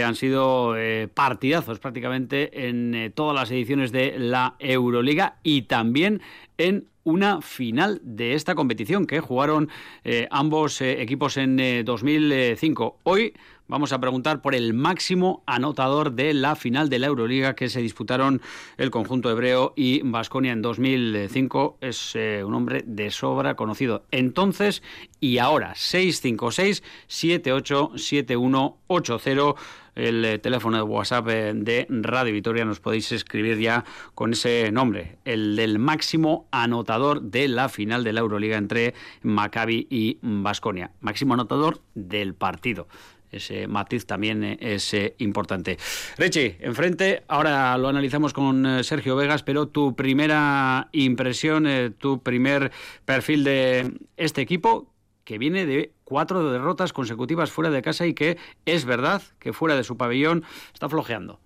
han 0.04 0.16
sido 0.16 0.74
partidazos 1.14 1.78
prácticamente 1.78 2.68
en 2.68 2.71
eh, 2.72 3.10
todas 3.14 3.34
las 3.34 3.50
ediciones 3.50 3.92
de 3.92 4.18
la 4.18 4.56
Euroliga 4.58 5.36
y 5.42 5.62
también 5.62 6.20
en 6.58 6.86
una 7.04 7.40
final 7.42 8.00
de 8.02 8.34
esta 8.34 8.54
competición 8.54 9.06
que 9.06 9.20
jugaron 9.20 9.68
eh, 10.04 10.28
ambos 10.30 10.80
eh, 10.80 11.02
equipos 11.02 11.36
en 11.36 11.84
2005. 11.84 12.98
Hoy 13.02 13.34
vamos 13.72 13.92
a 13.94 14.00
preguntar 14.00 14.42
por 14.42 14.54
el 14.54 14.74
máximo 14.74 15.42
anotador 15.46 16.12
de 16.12 16.34
la 16.34 16.56
final 16.56 16.90
de 16.90 16.98
la 16.98 17.06
Euroliga 17.06 17.54
que 17.54 17.70
se 17.70 17.80
disputaron 17.80 18.42
el 18.76 18.90
conjunto 18.90 19.30
hebreo 19.30 19.72
y 19.74 20.02
Vasconia 20.02 20.52
en 20.52 20.60
2005. 20.60 21.78
Es 21.80 22.14
un 22.14 22.52
hombre 22.52 22.84
de 22.86 23.10
sobra 23.10 23.56
conocido 23.56 24.04
entonces 24.10 24.82
y 25.20 25.38
ahora 25.38 25.74
656 25.74 26.82
787180 27.06 29.54
el 29.94 30.24
eh, 30.24 30.38
teléfono 30.38 30.78
de 30.78 30.82
WhatsApp 30.82 31.28
eh, 31.28 31.52
de 31.54 31.86
Radio 31.88 32.32
Vitoria, 32.32 32.64
nos 32.64 32.80
podéis 32.80 33.12
escribir 33.12 33.58
ya 33.58 33.84
con 34.14 34.32
ese 34.32 34.72
nombre, 34.72 35.18
el 35.26 35.54
del 35.54 35.78
máximo 35.78 36.46
anotador 36.50 37.20
de 37.20 37.46
la 37.48 37.68
final 37.68 38.02
de 38.02 38.14
la 38.14 38.20
Euroliga 38.20 38.56
entre 38.56 38.94
Maccabi 39.22 39.86
y 39.90 40.16
Basconia. 40.22 40.92
Máximo 41.00 41.34
anotador 41.34 41.82
del 41.94 42.32
partido 42.34 42.88
ese 43.32 43.66
matiz 43.66 44.06
también 44.06 44.44
eh, 44.44 44.58
es 44.60 44.94
importante. 45.18 45.78
Richie, 46.18 46.58
enfrente, 46.60 47.24
ahora 47.28 47.76
lo 47.78 47.88
analizamos 47.88 48.32
con 48.32 48.84
Sergio 48.84 49.16
Vegas, 49.16 49.42
pero 49.42 49.68
tu 49.68 49.96
primera 49.96 50.88
impresión, 50.92 51.66
tu 51.98 52.22
primer 52.22 52.70
perfil 53.04 53.44
de 53.44 53.92
este 54.16 54.40
equipo, 54.40 54.92
que 55.24 55.38
viene 55.38 55.66
de 55.66 55.92
cuatro 56.04 56.50
derrotas 56.50 56.92
consecutivas 56.92 57.50
fuera 57.50 57.70
de 57.70 57.82
casa 57.82 58.06
y 58.06 58.14
que 58.14 58.38
es 58.66 58.84
verdad 58.84 59.22
que 59.38 59.52
fuera 59.52 59.76
de 59.76 59.84
su 59.84 59.96
pabellón 59.96 60.44
está 60.72 60.88
flojeando. 60.88 61.40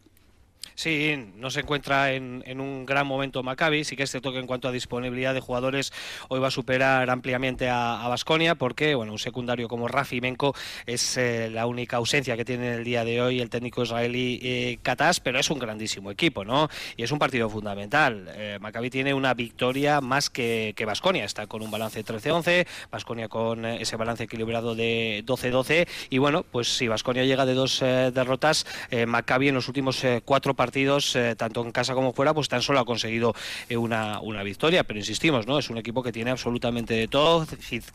Sí, 0.77 1.33
no 1.37 1.49
se 1.49 1.61
encuentra 1.61 2.13
en, 2.13 2.61
un 2.61 2.85
gran 2.85 3.07
momento 3.07 3.43
Maccabi. 3.43 3.83
Sí 3.85 3.97
que 3.97 4.03
es 4.03 4.11
cierto 4.11 4.31
que 4.31 4.39
en 4.39 4.47
cuanto 4.47 4.69
a 4.69 4.73
disponibilidad 4.73 5.33
de 5.33 5.41
jugadores, 5.41 5.91
hoy 6.29 6.39
va 6.39 6.49
a 6.49 6.51
superar 6.51 7.09
ampliamente 7.09 7.71
a 7.71 8.07
Basconia, 8.09 8.57
porque 8.57 8.95
bueno, 8.95 9.13
un 9.13 9.19
secundario 9.19 9.69
como 9.69 9.89
Rafi 9.89 10.21
Menko 10.21 10.55
es 10.85 11.17
eh, 11.17 11.49
la 11.51 11.67
única 11.67 11.97
ausencia 11.97 12.37
que 12.37 12.45
tiene 12.45 12.75
el 12.75 12.85
día 12.85 13.07
de 13.07 13.23
hoy 13.23 13.41
el 13.41 13.49
técnico 13.49 13.83
israelí 13.83 14.39
eh, 14.43 14.79
pero 15.23 15.39
es 15.39 15.51
un 15.51 15.59
grandísimo 15.59 16.11
equipo, 16.11 16.45
¿no? 16.45 16.69
Y 16.99 17.05
es 17.05 17.11
un 17.11 17.19
partido 17.19 17.49
fundamental. 17.49 18.29
Eh, 18.35 18.59
Maccabi 18.61 18.91
tiene 18.91 19.15
una 19.15 19.33
victoria 19.33 20.03
más 20.03 20.29
que 20.29 20.75
Basconia. 20.87 21.25
Está 21.25 21.47
con 21.47 21.63
un 21.63 21.71
balance 21.71 22.05
13-11, 22.05 22.67
Basconia 22.91 23.29
con 23.29 23.65
eh, 23.65 23.79
ese 23.81 23.97
balance 23.97 24.25
equilibrado 24.25 24.75
de 24.75 25.25
12-12. 25.25 25.89
Y 26.11 26.19
bueno, 26.19 26.45
pues 26.45 26.69
si 26.77 26.87
Basconia 26.87 27.25
llega 27.25 27.47
de 27.47 27.55
dos 27.55 27.81
derrotas, 27.81 28.67
Maccabi 29.07 29.49
en 29.49 29.55
los 29.55 29.69
últimos 29.69 30.05
cuatro 30.25 30.53
partidos 30.55 30.66
partidos, 30.67 31.15
eh, 31.15 31.37
tanto 31.37 31.65
en 31.65 31.71
casa 31.71 31.95
como 31.95 32.13
fuera, 32.13 32.35
pues 32.35 32.49
tan 32.49 32.61
solo 32.61 32.81
ha 32.81 32.85
conseguido 32.85 33.35
eh, 33.69 33.77
una, 33.77 34.19
una, 34.19 34.43
victoria. 34.43 34.83
Pero 34.83 34.99
insistimos, 34.99 35.47
¿no? 35.47 35.61
Es 35.61 35.71
un 35.71 35.79
equipo 35.79 36.03
que 36.03 36.11
tiene 36.11 36.33
absolutamente 36.33 36.95
de 36.95 37.07
todo. 37.07 37.47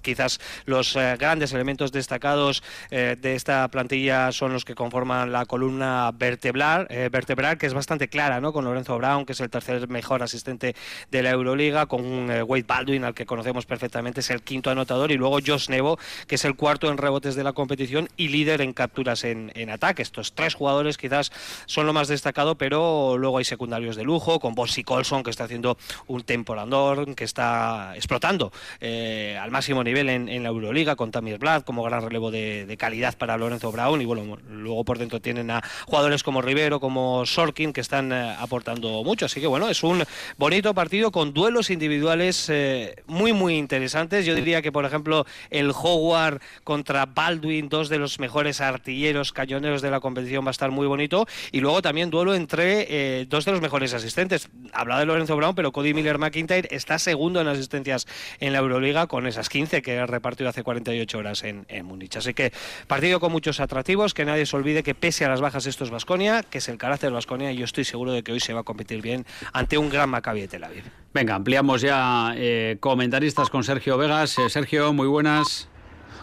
Quizás 0.02 0.40
los 0.66 0.96
eh, 0.96 1.18
grandes 1.20 1.52
elementos 1.52 1.92
destacados 1.92 2.64
de 2.90 3.36
esta 3.36 3.68
plantilla 3.68 4.32
son 4.32 4.54
los 4.54 4.64
que 4.66 4.76
conforman 4.76 5.32
la 5.32 5.46
columna 5.46 6.12
vertebral, 6.14 6.88
vertebral, 7.12 7.58
que 7.58 7.66
es 7.66 7.74
bastante 7.74 8.08
clara, 8.08 8.40
¿no? 8.40 8.54
Con 8.54 8.66
Lorenzo 8.66 8.98
Brown, 8.98 9.26
que 9.26 9.34
es 9.34 9.40
el 9.42 9.50
tercer 9.50 9.88
mejor 9.88 10.24
asistente 10.24 10.76
de 11.10 11.24
la 11.24 11.32
Euroliga, 11.32 11.86
con 11.86 12.30
Wade 12.30 12.66
Baldwin, 12.68 13.04
al 13.04 13.14
que 13.14 13.26
conocemos 13.26 13.66
perfectamente, 13.66 14.20
es 14.22 14.30
el 14.30 14.42
quinto 14.42 14.70
anotador, 14.70 15.12
y 15.12 15.18
luego 15.18 15.40
Josh 15.46 15.70
Nevo, 15.70 15.98
que 16.28 16.36
es 16.36 16.46
el 16.46 16.56
cuarto 16.56 16.90
en 16.90 16.98
rebotes 16.98 17.36
de 17.36 17.44
la 17.44 17.54
competición 17.54 18.10
y 18.18 18.30
líder 18.30 18.62
en 18.62 18.74
capturas 18.74 19.24
en, 19.24 19.52
en 19.56 19.70
ataque. 19.70 20.02
Estos 20.02 20.34
tres 20.34 20.54
jugadores 20.54 20.98
quizás 20.98 21.32
son 21.66 21.86
lo 21.86 21.94
más 21.94 22.08
destacado, 22.08 22.56
pero 22.62 23.18
luego 23.18 23.40
hay 23.40 23.44
secundarios 23.44 23.96
de 23.96 24.04
lujo, 24.04 24.40
con 24.40 24.54
Bossy 24.54 24.84
Colson, 24.84 25.24
que 25.24 25.32
está 25.32 25.46
haciendo 25.46 25.80
un 26.06 26.22
temporador, 26.22 27.16
que 27.16 27.24
está 27.24 27.94
explotando 27.96 28.54
eh, 28.80 29.36
al 29.42 29.50
máximo 29.50 29.84
nivel 29.84 30.10
en, 30.10 30.44
la 30.44 30.50
Euroliga, 30.50 30.96
con 30.96 31.10
Tamir 31.10 31.40
Blad 31.40 31.64
como 31.64 31.82
gran 31.82 32.04
relevo 32.04 32.30
de, 32.30 32.76
calidad 32.78 33.18
para 33.18 33.36
Lorenzo 33.36 33.72
Brown, 33.72 34.00
y 34.00 34.06
bueno, 34.06 34.38
luego 34.48 34.84
por 34.84 35.00
dentro 35.00 35.20
tienen 35.20 35.50
a 35.50 35.64
jugadores 35.88 36.22
como 36.22 36.44
Rivero, 36.44 36.80
como 36.80 37.26
Sorkin, 37.26 37.74
que 37.74 37.82
están 37.82 38.12
eh, 38.12 38.36
aportando 38.38 39.04
mucho. 39.04 39.26
Así 39.26 39.42
que 39.42 39.48
bueno, 39.48 39.68
es 39.68 39.82
un 39.82 40.04
bonito 40.38 40.76
partido 40.76 41.12
con 41.12 41.34
duelos 41.34 41.72
individuales 41.72 42.48
eh, 42.50 42.94
muy, 43.08 43.34
muy 43.34 43.56
interesantes. 43.56 44.24
Yo 44.24 44.36
diría 44.36 44.62
que, 44.62 44.72
por 44.72 44.86
ejemplo, 44.86 45.26
el 45.50 45.72
Howard 45.72 46.40
contra 46.64 47.08
Baldwin, 47.08 47.70
dos 47.70 47.90
de 47.90 47.98
los 47.98 48.20
mejores 48.20 48.62
artilleros 48.62 49.32
cañoneros 49.32 49.82
de 49.82 49.90
la 49.90 50.00
competición, 50.00 50.46
va 50.46 50.50
a 50.50 50.52
estar 50.52 50.70
muy 50.70 50.86
bonito. 50.86 51.26
Y 51.52 51.62
luego 51.62 51.82
también 51.82 52.12
duelo 52.12 52.36
entre 52.36 52.51
entre 52.52 53.22
eh, 53.22 53.26
dos 53.30 53.46
de 53.46 53.54
los 53.54 53.62
mejores 53.62 53.94
asistentes. 53.94 54.50
Hablaba 54.74 55.00
de 55.00 55.06
Lorenzo 55.06 55.38
Brown, 55.38 55.56
pero 55.56 55.72
Cody 55.72 55.94
Miller 55.94 56.18
McIntyre 56.18 56.68
está 56.72 57.00
segundo 57.00 57.40
en 57.40 57.48
asistencias 57.48 58.08
en 58.42 58.52
la 58.52 58.60
Euroliga 58.60 59.08
con 59.08 59.26
esas 59.26 59.48
15 59.48 59.82
que 59.82 60.00
ha 60.00 60.06
repartido 60.06 60.50
hace 60.50 60.62
48 60.62 61.18
horas 61.18 61.46
en, 61.46 61.66
en 61.70 61.86
Múnich. 61.86 62.18
Así 62.18 62.34
que 62.34 62.52
partido 62.88 63.22
con 63.22 63.32
muchos 63.32 63.62
atractivos, 63.62 64.14
que 64.14 64.26
nadie 64.26 64.46
se 64.46 64.58
olvide 64.58 64.84
que 64.84 64.94
pese 64.94 65.24
a 65.24 65.30
las 65.30 65.40
bajas 65.40 65.66
esto 65.66 65.86
es 65.86 65.92
Vasconia, 65.92 66.44
que 66.44 66.58
es 66.58 66.68
el 66.68 66.78
carácter 66.78 67.12
de 67.12 67.14
Vasconia 67.14 67.54
y 67.54 67.56
yo 67.56 67.64
estoy 67.64 67.86
seguro 67.86 68.12
de 68.12 68.22
que 68.22 68.34
hoy 68.34 68.42
se 68.42 68.54
va 68.54 68.62
a 68.62 68.64
competir 68.64 69.02
bien 69.02 69.26
ante 69.54 69.78
un 69.78 69.90
gran 69.90 70.10
Maccabi 70.10 70.42
de 70.42 70.48
Tel 70.50 70.66
Aviv. 70.66 70.84
Venga, 71.14 71.36
ampliamos 71.36 71.80
ya 71.80 72.34
eh, 72.36 72.76
comentaristas 72.82 73.50
con 73.50 73.64
Sergio 73.64 73.98
Vegas. 73.98 74.38
Eh, 74.40 74.50
Sergio, 74.50 74.92
muy 74.92 75.08
buenas. 75.08 75.70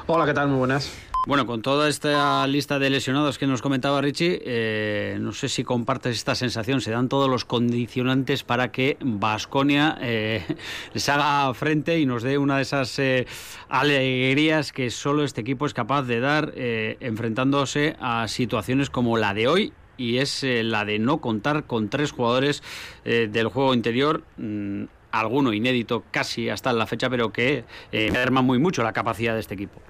Hola, 0.06 0.26
¿qué 0.26 0.34
tal? 0.34 0.48
Muy 0.48 0.58
buenas. 0.58 1.07
Bueno, 1.28 1.44
con 1.44 1.60
toda 1.60 1.90
esta 1.90 2.46
lista 2.46 2.78
de 2.78 2.88
lesionados 2.88 3.36
que 3.36 3.46
nos 3.46 3.60
comentaba 3.60 4.00
Richie, 4.00 4.40
eh, 4.46 5.18
no 5.20 5.32
sé 5.32 5.50
si 5.50 5.62
compartes 5.62 6.16
esta 6.16 6.34
sensación, 6.34 6.80
se 6.80 6.90
dan 6.90 7.10
todos 7.10 7.28
los 7.28 7.44
condicionantes 7.44 8.44
para 8.44 8.72
que 8.72 8.96
Vasconia 9.02 9.98
eh, 10.00 10.42
les 10.94 11.06
haga 11.10 11.52
frente 11.52 11.98
y 11.98 12.06
nos 12.06 12.22
dé 12.22 12.38
una 12.38 12.56
de 12.56 12.62
esas 12.62 12.98
eh, 12.98 13.26
alegrías 13.68 14.72
que 14.72 14.88
solo 14.88 15.22
este 15.22 15.42
equipo 15.42 15.66
es 15.66 15.74
capaz 15.74 16.04
de 16.04 16.18
dar 16.18 16.54
enfrentándose 16.56 17.94
a 18.00 18.26
situaciones 18.26 18.88
como 18.88 19.18
la 19.18 19.34
de 19.34 19.48
hoy 19.48 19.74
y 19.98 20.16
es 20.16 20.42
la 20.42 20.86
de 20.86 20.98
no 20.98 21.18
contar 21.18 21.64
con 21.64 21.90
tres 21.90 22.10
jugadores 22.10 22.62
del 23.04 23.48
juego 23.48 23.74
interior. 23.74 24.22
Mm, 24.38 24.84
alguno 25.10 25.52
inédito 25.52 26.04
casi 26.10 26.48
hasta 26.48 26.72
la 26.72 26.86
fecha, 26.86 27.10
pero 27.10 27.34
que 27.34 27.64
merma 27.92 28.40
muy 28.40 28.58
mucho 28.58 28.82
la 28.82 28.94
capacidad 28.94 29.34
de 29.34 29.40
este 29.40 29.52
equipo. 29.52 29.82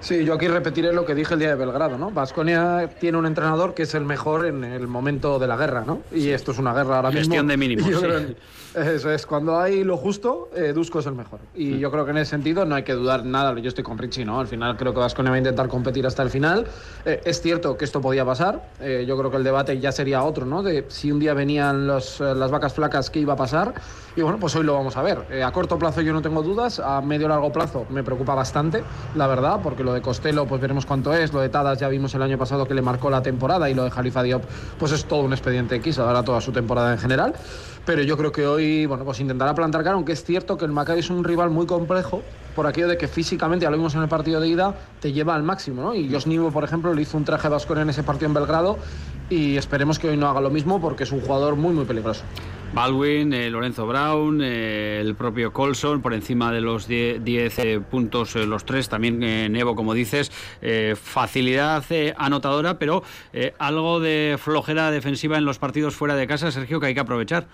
Sí, 0.00 0.24
yo 0.24 0.34
aquí 0.34 0.48
repetiré 0.48 0.92
lo 0.92 1.04
que 1.04 1.14
dije 1.14 1.34
el 1.34 1.40
día 1.40 1.50
de 1.50 1.54
Belgrado, 1.54 1.98
¿no? 1.98 2.10
Vasconia 2.10 2.90
tiene 3.00 3.18
un 3.18 3.26
entrenador 3.26 3.74
que 3.74 3.84
es 3.84 3.94
el 3.94 4.04
mejor 4.04 4.46
en 4.46 4.64
el 4.64 4.86
momento 4.86 5.38
de 5.38 5.46
la 5.46 5.56
guerra, 5.56 5.84
¿no? 5.86 6.02
Y 6.12 6.28
esto 6.28 6.52
es 6.52 6.58
una 6.58 6.72
guerra 6.74 6.96
ahora 6.96 7.10
mismo. 7.10 7.34
Gestión 7.34 7.46
de 7.48 7.56
mínimos. 7.56 7.90
Eso 8.76 9.10
es, 9.10 9.24
cuando 9.24 9.58
hay 9.58 9.84
lo 9.84 9.96
justo, 9.96 10.50
eh, 10.54 10.74
Dusko 10.74 10.98
es 10.98 11.06
el 11.06 11.14
mejor. 11.14 11.40
Y 11.54 11.78
yo 11.78 11.90
creo 11.90 12.04
que 12.04 12.10
en 12.10 12.18
ese 12.18 12.32
sentido 12.32 12.66
no 12.66 12.74
hay 12.74 12.82
que 12.82 12.92
dudar 12.92 13.24
nada. 13.24 13.58
Yo 13.58 13.68
estoy 13.68 13.82
con 13.82 13.96
Richie, 13.96 14.26
¿no? 14.26 14.38
Al 14.38 14.48
final 14.48 14.76
creo 14.76 14.92
que 14.92 15.00
Vasconia 15.00 15.30
va 15.30 15.36
a 15.36 15.38
intentar 15.38 15.66
competir 15.68 16.06
hasta 16.06 16.22
el 16.22 16.28
final. 16.28 16.66
Eh, 17.06 17.22
es 17.24 17.40
cierto 17.40 17.78
que 17.78 17.86
esto 17.86 18.02
podía 18.02 18.26
pasar. 18.26 18.68
Eh, 18.78 19.06
yo 19.08 19.16
creo 19.16 19.30
que 19.30 19.38
el 19.38 19.44
debate 19.44 19.80
ya 19.80 19.92
sería 19.92 20.22
otro, 20.22 20.44
¿no? 20.44 20.62
De 20.62 20.84
si 20.88 21.10
un 21.10 21.18
día 21.18 21.32
venían 21.32 21.86
los, 21.86 22.20
las 22.20 22.50
vacas 22.50 22.74
flacas, 22.74 23.08
¿qué 23.08 23.20
iba 23.20 23.32
a 23.32 23.36
pasar? 23.36 23.72
Y 24.16 24.22
bueno, 24.22 24.38
pues 24.38 24.56
hoy 24.56 24.64
lo 24.64 24.72
vamos 24.72 24.96
a 24.96 25.02
ver. 25.02 25.42
a 25.42 25.52
corto 25.52 25.78
plazo 25.78 26.00
yo 26.00 26.14
no 26.14 26.22
tengo 26.22 26.42
dudas. 26.42 26.80
A 26.80 27.02
medio 27.02 27.28
largo 27.28 27.52
plazo 27.52 27.84
me 27.90 28.02
preocupa 28.02 28.34
bastante, 28.34 28.82
la 29.14 29.26
verdad, 29.26 29.60
porque 29.62 29.84
lo 29.84 29.92
de 29.92 30.00
Costello, 30.00 30.46
pues 30.46 30.58
veremos 30.58 30.86
cuánto 30.86 31.12
es. 31.12 31.34
Lo 31.34 31.40
de 31.40 31.50
Tadas 31.50 31.78
ya 31.78 31.88
vimos 31.88 32.14
el 32.14 32.22
año 32.22 32.38
pasado 32.38 32.66
que 32.66 32.72
le 32.72 32.80
marcó 32.80 33.10
la 33.10 33.20
temporada. 33.20 33.68
Y 33.68 33.74
lo 33.74 33.84
de 33.84 33.90
Jalifa 33.90 34.22
Diop, 34.22 34.42
pues 34.78 34.92
es 34.92 35.04
todo 35.04 35.20
un 35.20 35.34
expediente 35.34 35.76
X, 35.76 35.98
ahora 35.98 36.22
toda 36.22 36.40
su 36.40 36.50
temporada 36.50 36.92
en 36.92 36.98
general. 36.98 37.34
Pero 37.84 38.02
yo 38.02 38.16
creo 38.16 38.32
que 38.32 38.46
hoy, 38.46 38.86
bueno, 38.86 39.04
pues 39.04 39.20
intentará 39.20 39.54
plantar 39.54 39.84
cara, 39.84 39.96
aunque 39.96 40.12
es 40.12 40.24
cierto 40.24 40.56
que 40.56 40.64
el 40.64 40.72
Maccabi 40.72 41.00
es 41.00 41.10
un 41.10 41.22
rival 41.22 41.50
muy 41.50 41.66
complejo 41.66 42.22
por 42.56 42.66
aquello 42.66 42.88
de 42.88 42.96
que 42.96 43.08
físicamente, 43.08 43.64
ya 43.64 43.70
lo 43.70 43.76
vimos 43.76 43.94
en 43.94 44.02
el 44.02 44.08
partido 44.08 44.40
de 44.40 44.48
ida, 44.48 44.74
te 44.98 45.12
lleva 45.12 45.34
al 45.34 45.42
máximo, 45.42 45.82
¿no? 45.82 45.94
Y 45.94 46.10
Jos 46.10 46.26
Nivo, 46.26 46.50
por 46.50 46.64
ejemplo, 46.64 46.94
le 46.94 47.02
hizo 47.02 47.18
un 47.18 47.24
traje 47.24 47.50
de 47.50 47.82
en 47.82 47.90
ese 47.90 48.02
partido 48.02 48.28
en 48.28 48.34
Belgrado 48.34 48.78
y 49.28 49.58
esperemos 49.58 49.98
que 49.98 50.08
hoy 50.08 50.16
no 50.16 50.26
haga 50.28 50.40
lo 50.40 50.50
mismo 50.50 50.80
porque 50.80 51.04
es 51.04 51.12
un 51.12 51.20
jugador 51.20 51.56
muy, 51.56 51.74
muy 51.74 51.84
peligroso. 51.84 52.22
Baldwin, 52.76 53.32
eh, 53.32 53.48
Lorenzo 53.48 53.86
Brown, 53.86 54.42
eh, 54.42 55.00
el 55.00 55.14
propio 55.14 55.50
Colson, 55.50 56.02
por 56.02 56.12
encima 56.12 56.52
de 56.52 56.60
los 56.60 56.86
10 56.86 57.58
eh, 57.58 57.80
puntos 57.80 58.34
los 58.34 58.66
tres, 58.66 58.90
también 58.90 59.18
Nevo, 59.50 59.74
como 59.74 59.94
dices, 59.94 60.30
facilidad 61.00 61.82
anotadora, 62.18 62.78
pero 62.78 63.02
algo 63.58 63.98
de 64.00 64.36
flojera 64.38 64.90
defensiva 64.90 65.38
en 65.38 65.46
los 65.46 65.58
partidos 65.58 65.96
fuera 65.96 66.16
de 66.16 66.26
casa, 66.26 66.50
Sergio, 66.50 66.78
que 66.78 66.88
hay 66.88 66.94
que 66.94 67.00
aprovechar. 67.00 67.46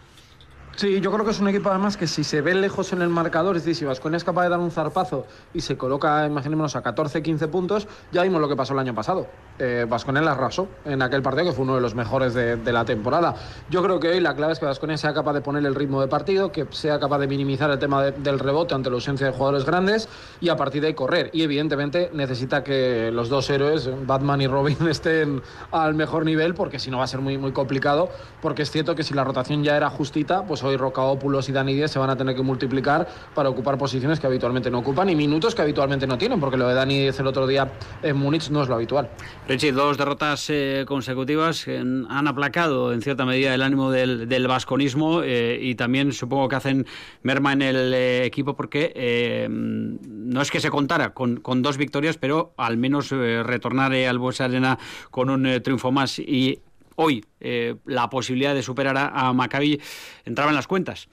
Sí, 0.82 1.00
yo 1.00 1.12
creo 1.12 1.24
que 1.24 1.30
es 1.30 1.38
un 1.38 1.46
equipo 1.46 1.70
además 1.70 1.96
que 1.96 2.08
si 2.08 2.24
se 2.24 2.40
ve 2.40 2.56
lejos 2.56 2.92
en 2.92 3.02
el 3.02 3.08
marcador, 3.08 3.56
es 3.56 3.62
decir, 3.62 3.76
si 3.76 3.84
Vasconia 3.84 4.16
es 4.16 4.24
capaz 4.24 4.42
de 4.42 4.48
dar 4.48 4.58
un 4.58 4.72
zarpazo 4.72 5.28
y 5.54 5.60
se 5.60 5.76
coloca, 5.76 6.26
imaginémonos, 6.26 6.74
a 6.74 6.82
14, 6.82 7.22
15 7.22 7.46
puntos, 7.46 7.86
ya 8.10 8.24
vimos 8.24 8.40
lo 8.40 8.48
que 8.48 8.56
pasó 8.56 8.72
el 8.72 8.80
año 8.80 8.92
pasado. 8.92 9.28
Eh, 9.60 9.86
la 9.88 10.32
arrasó 10.32 10.66
en 10.84 11.00
aquel 11.02 11.22
partido 11.22 11.46
que 11.46 11.52
fue 11.52 11.62
uno 11.62 11.76
de 11.76 11.80
los 11.80 11.94
mejores 11.94 12.34
de, 12.34 12.72
la 12.72 12.84
temporada. 12.84 13.36
Yo 13.70 13.80
creo 13.80 14.00
que 14.00 14.08
hoy 14.08 14.18
la 14.18 14.34
clave 14.34 14.54
es 14.54 14.58
que 14.58 14.66
Vasconia 14.66 14.96
sea 14.96 15.14
capaz 15.14 15.34
de 15.34 15.40
poner 15.40 15.64
el 15.64 15.76
ritmo 15.76 16.00
de 16.00 16.08
partido, 16.08 16.50
que 16.50 16.66
sea 16.70 16.98
capaz 16.98 17.20
de 17.20 17.28
minimizar 17.28 17.70
el 17.70 17.78
tema 17.78 18.02
del 18.02 18.40
rebote 18.40 18.74
ante 18.74 18.90
la 18.90 18.96
ausencia 18.96 19.28
de 19.28 19.32
jugadores 19.32 19.64
grandes 19.64 20.08
y 20.40 20.48
a 20.48 20.56
partir 20.56 20.80
de 20.80 20.88
ahí 20.88 20.94
correr. 20.94 21.30
Y 21.32 21.42
evidentemente 21.42 22.10
necesita 22.12 22.64
que 22.64 23.12
los 23.12 23.28
dos 23.28 23.48
héroes, 23.50 23.88
Batman 24.04 24.40
y 24.40 24.48
Robin, 24.48 24.78
estén 24.90 25.42
al 25.70 25.94
mejor 25.94 26.24
nivel, 26.24 26.54
porque 26.54 26.80
si 26.80 26.90
no 26.90 26.98
va 26.98 27.04
a 27.04 27.06
ser 27.06 27.20
muy, 27.20 27.38
muy 27.38 27.52
complicado, 27.52 28.08
porque 28.40 28.62
es 28.62 28.70
cierto 28.72 28.96
que 28.96 29.04
si 29.04 29.14
la 29.14 29.22
rotación 29.22 29.62
ya 29.62 29.76
era 29.76 29.90
justita, 29.90 30.44
pues 30.44 30.64
hoy 30.64 30.71
Rocaópulos 30.76 31.48
y 31.48 31.52
Dani 31.52 31.74
Díaz 31.74 31.90
se 31.90 31.98
van 31.98 32.10
a 32.10 32.16
tener 32.16 32.34
que 32.34 32.42
multiplicar 32.42 33.08
para 33.34 33.48
ocupar 33.48 33.78
posiciones 33.78 34.20
que 34.20 34.26
habitualmente 34.26 34.70
no 34.70 34.78
ocupan 34.78 35.08
y 35.08 35.16
minutos 35.16 35.54
que 35.54 35.62
habitualmente 35.62 36.06
no 36.06 36.18
tienen, 36.18 36.40
porque 36.40 36.56
lo 36.56 36.68
de 36.68 36.74
Dani 36.74 36.98
Díaz 37.00 37.18
el 37.20 37.26
otro 37.26 37.46
día 37.46 37.72
en 38.02 38.16
Múnich 38.16 38.50
no 38.50 38.62
es 38.62 38.68
lo 38.68 38.74
habitual. 38.74 39.08
Richie, 39.48 39.72
dos 39.72 39.98
derrotas 39.98 40.48
eh, 40.50 40.84
consecutivas 40.86 41.66
han 41.68 42.28
aplacado 42.28 42.92
en 42.92 43.02
cierta 43.02 43.24
medida 43.24 43.54
el 43.54 43.62
ánimo 43.62 43.90
del, 43.90 44.28
del 44.28 44.46
vasconismo 44.46 45.22
eh, 45.22 45.58
y 45.60 45.74
también 45.74 46.12
supongo 46.12 46.48
que 46.48 46.56
hacen 46.56 46.86
merma 47.22 47.52
en 47.52 47.62
el 47.62 47.94
eh, 47.94 48.24
equipo 48.24 48.54
porque 48.54 49.48
no 49.48 50.40
es 50.40 50.50
que 50.50 50.60
se 50.60 50.70
contara 50.70 51.14
con, 51.14 51.40
con 51.40 51.62
dos 51.62 51.76
victorias, 51.76 52.18
pero 52.18 52.54
al 52.56 52.76
menos 52.76 53.10
retornar 53.10 53.92
al 53.92 54.18
Buesa 54.18 54.44
Arena 54.44 54.78
con 55.10 55.30
un 55.30 55.60
triunfo 55.62 55.92
más 55.92 56.18
y 56.18 56.60
hoy 56.96 57.24
eh, 57.40 57.76
la 57.84 58.08
posibilidad 58.10 58.54
de 58.54 58.62
superar 58.62 58.96
a, 58.96 59.32
Maccabi 59.32 59.80
entraba 60.24 60.50
en 60.50 60.56
las 60.56 60.66
cuentas. 60.66 61.08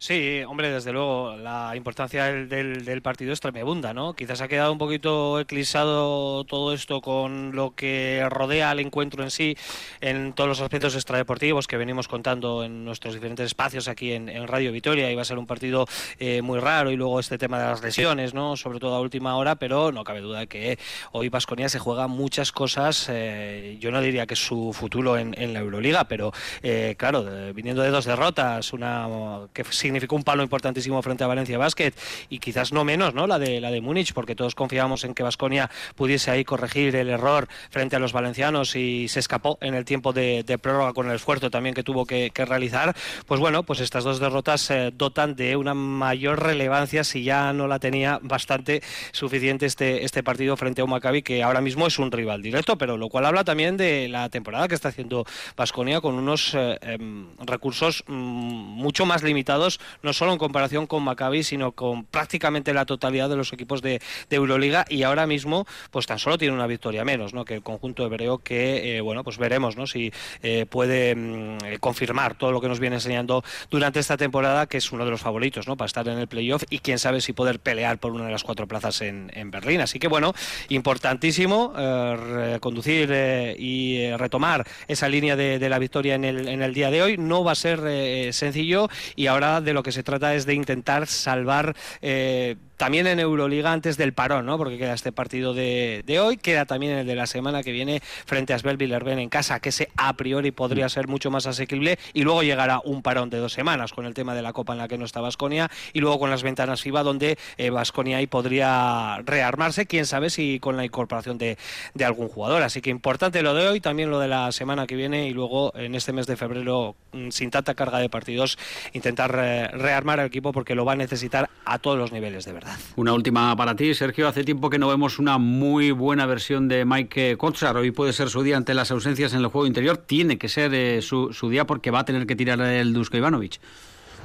Sí, 0.00 0.42
hombre, 0.46 0.70
desde 0.70 0.92
luego, 0.92 1.36
la 1.36 1.74
importancia 1.74 2.26
del, 2.26 2.84
del, 2.84 3.02
partido 3.02 3.32
es 3.32 3.40
tremenda, 3.40 3.92
¿no? 3.92 4.14
Quizás 4.14 4.40
ha 4.40 4.46
quedado 4.46 4.70
un 4.70 4.78
poquito 4.78 5.40
eclipsado 5.40 6.44
todo 6.44 6.72
esto 6.72 7.00
con 7.00 7.50
lo 7.56 7.74
que 7.74 8.24
rodea 8.30 8.70
al 8.70 8.78
encuentro 8.78 9.24
en 9.24 9.32
sí, 9.32 9.56
en 10.00 10.34
todos 10.34 10.46
los 10.46 10.60
aspectos 10.60 10.94
extradeportivos 10.94 11.66
que 11.66 11.76
venimos 11.76 12.06
contando 12.06 12.62
en 12.62 12.84
nuestros 12.84 13.12
diferentes 13.12 13.46
espacios 13.46 13.88
aquí 13.88 14.12
en, 14.12 14.46
Radio 14.46 14.70
Vitoria. 14.70 15.10
Iba 15.10 15.22
a 15.22 15.24
ser 15.24 15.36
un 15.36 15.48
partido 15.48 15.84
eh, 16.20 16.42
muy 16.42 16.60
raro 16.60 16.92
y 16.92 16.96
luego 16.96 17.18
este 17.18 17.36
tema 17.36 17.58
de 17.58 17.66
las 17.66 17.82
lesiones, 17.82 18.34
¿no? 18.34 18.56
Sobre 18.56 18.78
todo 18.78 18.94
a 18.94 19.00
última 19.00 19.36
hora, 19.36 19.56
pero 19.56 19.90
no 19.90 20.04
cabe 20.04 20.20
duda 20.20 20.46
que 20.46 20.78
hoy 21.10 21.28
Vasconia 21.28 21.68
se 21.68 21.80
juega 21.80 22.06
muchas 22.06 22.52
cosas. 22.52 23.08
Eh, 23.10 23.78
yo 23.80 23.90
no 23.90 24.00
diría 24.00 24.26
que 24.28 24.36
su 24.36 24.72
futuro 24.72 25.18
en, 25.18 25.34
la 25.52 25.58
Euroliga, 25.58 26.04
pero 26.04 26.32
eh, 26.62 26.94
claro, 26.96 27.26
viniendo 27.52 27.82
de 27.82 27.90
dos 27.90 28.04
derrotas, 28.04 28.72
una 28.72 29.08
que 29.52 29.64
significó 29.88 30.16
un 30.16 30.22
palo 30.22 30.42
importantísimo 30.42 31.00
frente 31.00 31.24
a 31.24 31.26
Valencia 31.26 31.56
Basket 31.56 31.92
y 32.28 32.40
quizás 32.40 32.72
no 32.72 32.84
menos, 32.84 33.14
¿no? 33.14 33.26
La 33.26 33.38
de 33.38 33.58
la 33.58 33.70
de 33.70 33.80
Múnich, 33.80 34.12
porque 34.12 34.34
todos 34.34 34.54
confiábamos 34.54 35.04
en 35.04 35.14
que 35.14 35.22
Vasconia 35.22 35.70
pudiese 35.96 36.30
ahí 36.30 36.44
corregir 36.44 36.94
el 36.94 37.08
error 37.08 37.48
frente 37.70 37.96
a 37.96 37.98
los 37.98 38.12
valencianos 38.12 38.76
y 38.76 39.08
se 39.08 39.20
escapó 39.20 39.56
en 39.62 39.74
el 39.74 39.86
tiempo 39.86 40.12
de, 40.12 40.44
prórroga 40.60 40.92
con 40.92 41.08
el 41.08 41.16
esfuerzo 41.16 41.50
también 41.50 41.74
que 41.74 41.82
tuvo 41.82 42.04
que, 42.04 42.30
realizar. 42.38 42.94
Pues 43.26 43.40
bueno, 43.40 43.62
pues 43.62 43.80
estas 43.80 44.04
dos 44.04 44.20
derrotas 44.20 44.70
eh, 44.70 44.92
dotan 44.94 45.34
de 45.34 45.56
una 45.56 45.74
mayor 45.74 46.42
relevancia 46.42 47.02
si 47.02 47.24
ya 47.24 47.52
no 47.52 47.66
la 47.66 47.78
tenía 47.78 48.20
bastante 48.22 48.82
suficiente 49.12 49.66
este, 49.66 50.04
este 50.04 50.22
partido 50.22 50.56
frente 50.56 50.82
a 50.82 50.84
un 50.84 50.90
Maccabi 50.90 51.22
que 51.22 51.42
ahora 51.42 51.60
mismo 51.60 51.86
es 51.86 51.98
un 51.98 52.12
rival 52.12 52.42
directo, 52.42 52.76
pero 52.78 52.96
lo 52.96 53.08
cual 53.08 53.26
habla 53.26 53.44
también 53.44 53.76
de 53.76 54.08
la 54.08 54.28
temporada 54.28 54.68
que 54.68 54.74
está 54.74 54.88
haciendo 54.90 55.24
Vasconia 55.56 56.00
con 56.00 56.14
unos 56.14 56.54
eh, 56.54 56.78
em, 56.82 57.26
recursos 57.38 58.04
mm, 58.06 58.12
mucho 58.12 59.06
más 59.06 59.22
limitados 59.22 59.77
no 60.02 60.12
solo 60.12 60.32
en 60.32 60.38
comparación 60.38 60.86
con 60.86 61.02
Maccabi, 61.02 61.42
sino 61.42 61.72
con 61.72 62.04
prácticamente 62.04 62.72
la 62.74 62.84
totalidad 62.86 63.28
de 63.28 63.36
los 63.36 63.52
equipos 63.52 63.82
de, 63.82 64.00
Euroliga 64.30 64.84
y 64.88 65.02
ahora 65.02 65.26
mismo 65.26 65.66
pues 65.90 66.06
tan 66.06 66.18
solo 66.18 66.38
tiene 66.38 66.54
una 66.54 66.66
victoria 66.66 67.04
menos 67.04 67.34
¿no? 67.34 67.44
que 67.44 67.54
el 67.54 67.62
conjunto 67.62 68.06
hebreo 68.06 68.38
que, 68.38 68.96
eh, 68.96 69.00
bueno, 69.00 69.24
pues 69.24 69.36
veremos 69.36 69.76
¿no? 69.76 69.86
si 69.86 70.12
eh, 70.42 70.66
puede 70.68 71.14
mm, 71.14 71.78
confirmar 71.80 72.36
todo 72.36 72.52
lo 72.52 72.60
que 72.60 72.68
nos 72.68 72.78
viene 72.78 72.96
enseñando 72.96 73.42
durante 73.70 73.98
esta 73.98 74.16
temporada, 74.16 74.66
que 74.66 74.76
es 74.78 74.92
uno 74.92 75.04
de 75.04 75.10
los 75.10 75.20
favoritos 75.20 75.66
¿no? 75.66 75.76
para 75.76 75.86
estar 75.86 76.06
en 76.08 76.18
el 76.18 76.28
playoff 76.28 76.62
y 76.70 76.78
quién 76.78 76.98
sabe 76.98 77.20
si 77.20 77.32
poder 77.32 77.58
pelear 77.58 77.98
por 77.98 78.12
una 78.12 78.26
de 78.26 78.32
las 78.32 78.44
cuatro 78.44 78.66
plazas 78.66 79.00
en, 79.02 79.28
Berlín. 79.50 79.80
Así 79.80 79.98
que 79.98 80.08
bueno, 80.08 80.34
importantísimo 80.68 81.72
eh, 81.76 82.58
conducir 82.60 83.10
y 83.58 84.14
retomar 84.16 84.66
esa 84.86 85.08
línea 85.08 85.36
de, 85.36 85.68
la 85.68 85.78
victoria 85.78 86.14
en 86.14 86.24
el, 86.24 86.48
en 86.48 86.62
el 86.62 86.74
día 86.74 86.90
de 86.90 87.02
hoy. 87.02 87.16
No 87.16 87.44
va 87.44 87.52
a 87.52 87.54
ser 87.54 88.32
sencillo 88.32 88.88
y 89.16 89.26
ahora 89.26 89.60
de 89.68 89.74
lo 89.74 89.82
que 89.82 89.92
se 89.92 90.02
trata 90.02 90.34
es 90.34 90.46
de 90.46 90.54
intentar 90.54 91.06
salvar 91.06 91.76
eh, 92.00 92.56
también 92.78 93.08
en 93.08 93.18
Euroliga 93.18 93.72
antes 93.72 93.96
del 93.96 94.12
parón, 94.12 94.46
¿no? 94.46 94.56
Porque 94.56 94.78
queda 94.78 94.94
este 94.94 95.12
partido 95.12 95.52
de, 95.52 96.02
hoy, 96.22 96.36
queda 96.36 96.64
también 96.64 96.92
el 96.92 97.06
de 97.06 97.16
la 97.16 97.26
semana 97.26 97.62
que 97.62 97.72
viene 97.72 98.00
frente 98.24 98.54
a 98.54 98.58
Svel 98.58 98.76
Villerben 98.76 99.18
en 99.18 99.28
casa, 99.28 99.58
que 99.60 99.70
ese 99.70 99.90
a 99.96 100.14
priori 100.14 100.52
podría 100.52 100.88
ser 100.88 101.08
mucho 101.08 101.30
más 101.30 101.46
asequible, 101.46 101.98
y 102.14 102.22
luego 102.22 102.42
llegará 102.44 102.80
un 102.84 103.02
parón 103.02 103.30
de 103.30 103.38
dos 103.38 103.52
semanas 103.52 103.92
con 103.92 104.06
el 104.06 104.14
tema 104.14 104.34
de 104.34 104.42
la 104.42 104.52
Copa 104.52 104.72
en 104.72 104.78
la 104.78 104.86
que 104.86 104.96
no 104.96 105.04
está 105.04 105.20
Vasconia, 105.20 105.68
y 105.92 105.98
luego 106.00 106.20
con 106.20 106.30
las 106.30 106.44
ventanas 106.44 106.80
FIBA 106.80 107.02
donde 107.02 107.36
Vasconia 107.72 108.16
eh, 108.16 108.20
ahí 108.20 108.26
podría 108.28 109.18
rearmarse, 109.24 109.86
quién 109.86 110.06
sabe 110.06 110.30
si 110.30 110.60
con 110.60 110.76
la 110.76 110.84
incorporación 110.84 111.36
de, 111.36 111.58
algún 112.04 112.28
jugador. 112.28 112.62
Así 112.62 112.80
que 112.80 112.90
importante 112.90 113.42
lo 113.42 113.54
de 113.54 113.66
hoy, 113.66 113.80
también 113.80 114.08
lo 114.10 114.20
de 114.20 114.28
la 114.28 114.52
semana 114.52 114.86
que 114.86 114.94
viene, 114.94 115.26
y 115.26 115.32
luego 115.32 115.74
en 115.74 115.96
este 115.96 116.12
mes 116.12 116.28
de 116.28 116.36
febrero, 116.36 116.94
mm, 117.12 117.30
sin 117.30 117.50
tanta 117.50 117.74
carga 117.74 117.98
de 117.98 118.08
partidos, 118.08 118.56
intentar 118.92 119.36
eh, 119.36 119.66
rearmar 119.68 120.20
el 120.20 120.26
equipo 120.26 120.52
porque 120.52 120.76
lo 120.76 120.84
va 120.84 120.92
a 120.92 120.96
necesitar 120.96 121.50
a 121.64 121.78
todos 121.80 121.98
los 121.98 122.12
niveles, 122.12 122.44
de 122.44 122.52
verdad. 122.52 122.67
Una 122.96 123.12
última 123.12 123.54
para 123.56 123.76
ti, 123.76 123.94
Sergio. 123.94 124.28
Hace 124.28 124.44
tiempo 124.44 124.70
que 124.70 124.78
no 124.78 124.88
vemos 124.88 125.18
una 125.18 125.38
muy 125.38 125.90
buena 125.90 126.26
versión 126.26 126.68
de 126.68 126.84
Mike 126.84 127.36
Kotsar. 127.36 127.76
Hoy 127.76 127.90
puede 127.90 128.12
ser 128.12 128.30
su 128.30 128.42
día 128.42 128.56
ante 128.56 128.74
las 128.74 128.90
ausencias 128.90 129.32
en 129.34 129.40
el 129.40 129.46
juego 129.46 129.66
interior. 129.66 129.96
Tiene 129.96 130.38
que 130.38 130.48
ser 130.48 130.74
eh, 130.74 131.02
su, 131.02 131.32
su, 131.32 131.48
día 131.48 131.66
porque 131.66 131.90
va 131.90 132.00
a 132.00 132.04
tener 132.04 132.26
que 132.26 132.36
tirar 132.36 132.60
el 132.60 132.92
Dusko 132.92 133.16
Ivanovic. 133.16 133.60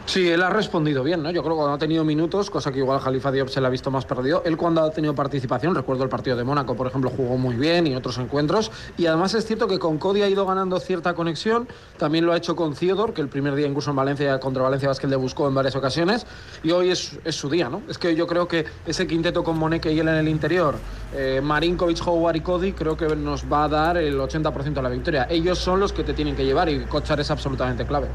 Sí, 0.06 0.30
él 0.30 0.44
ha 0.44 0.50
respondido 0.50 1.02
bien, 1.02 1.24
¿no? 1.24 1.32
Yo 1.32 1.42
creo 1.44 1.56
que 1.56 1.60
cuando 1.60 1.76
ha 1.76 1.78
tenido 1.78 2.04
minutos, 2.04 2.50
cosa 2.50 2.74
que 2.74 2.80
igual 2.80 3.00
Jalifa 3.00 3.32
Diop 3.32 3.48
se 3.48 3.62
la 3.62 3.70
ha 3.70 3.72
visto 3.72 3.90
más 3.90 4.06
perdido, 4.06 4.44
él 4.46 4.58
cuando 4.58 4.84
ha 4.84 4.92
tenido 4.92 5.16
participación, 5.16 5.74
recuerdo 5.74 6.04
el 6.04 6.10
partido 6.10 6.36
de 6.36 6.44
Mónaco, 6.44 6.76
por 6.76 6.88
ejemplo, 6.88 7.10
jugó 7.10 7.38
muy 7.38 7.56
bien 7.56 7.88
y 7.88 7.96
otros 7.96 8.18
encuentros, 8.18 8.70
y 8.98 9.06
además 9.06 9.34
es 9.34 9.46
cierto 9.46 9.66
que 9.66 9.80
con 9.80 9.98
Cody 9.98 10.22
ha 10.22 10.28
ido 10.28 10.46
ganando 10.46 10.78
cierta 10.80 11.14
conexión, 11.16 11.70
también 11.98 12.26
lo 12.26 12.34
ha 12.34 12.38
hecho 12.38 12.54
con 12.54 12.76
Theodore, 12.76 13.14
que 13.14 13.22
el 13.22 13.30
primer 13.30 13.56
día 13.56 13.66
incluso 13.66 13.92
en 13.92 13.96
Valencia, 13.96 14.40
contra 14.42 14.62
Valencia 14.62 14.90
Basket 14.90 15.08
le 15.08 15.16
buscó 15.16 15.48
en 15.48 15.56
varias 15.56 15.76
ocasiones, 15.78 16.28
y 16.64 16.72
hoy 16.72 16.92
es, 16.92 17.18
su 17.30 17.50
día, 17.50 17.70
¿no? 17.70 17.82
Es 17.88 17.98
que 17.98 18.14
yo 18.14 18.28
creo 18.28 18.46
que 18.48 18.66
ese 18.86 19.08
quinteto 19.08 19.42
con 19.44 19.58
Moneke 19.58 19.92
y 19.94 20.00
él 20.00 20.10
en 20.10 20.16
el 20.16 20.28
interior, 20.28 20.76
eh, 21.14 21.40
Marinkovic, 21.42 22.06
Howard 22.06 22.36
y 22.36 22.42
Cody, 22.42 22.74
creo 22.74 22.98
que 22.98 23.16
nos 23.16 23.46
va 23.52 23.64
a 23.64 23.70
dar 23.70 23.98
el 23.98 24.20
80% 24.20 24.74
de 24.74 24.82
la 24.82 24.90
victoria. 24.90 25.28
Ellos 25.30 25.58
son 25.58 25.80
los 25.80 25.94
que 25.94 26.04
te 26.04 26.14
tienen 26.14 26.36
que 26.36 26.44
llevar 26.44 26.68
y 26.68 26.82
Kochar 26.82 27.22
es 27.22 27.32
absolutamente 27.32 27.86
clave. 27.86 28.10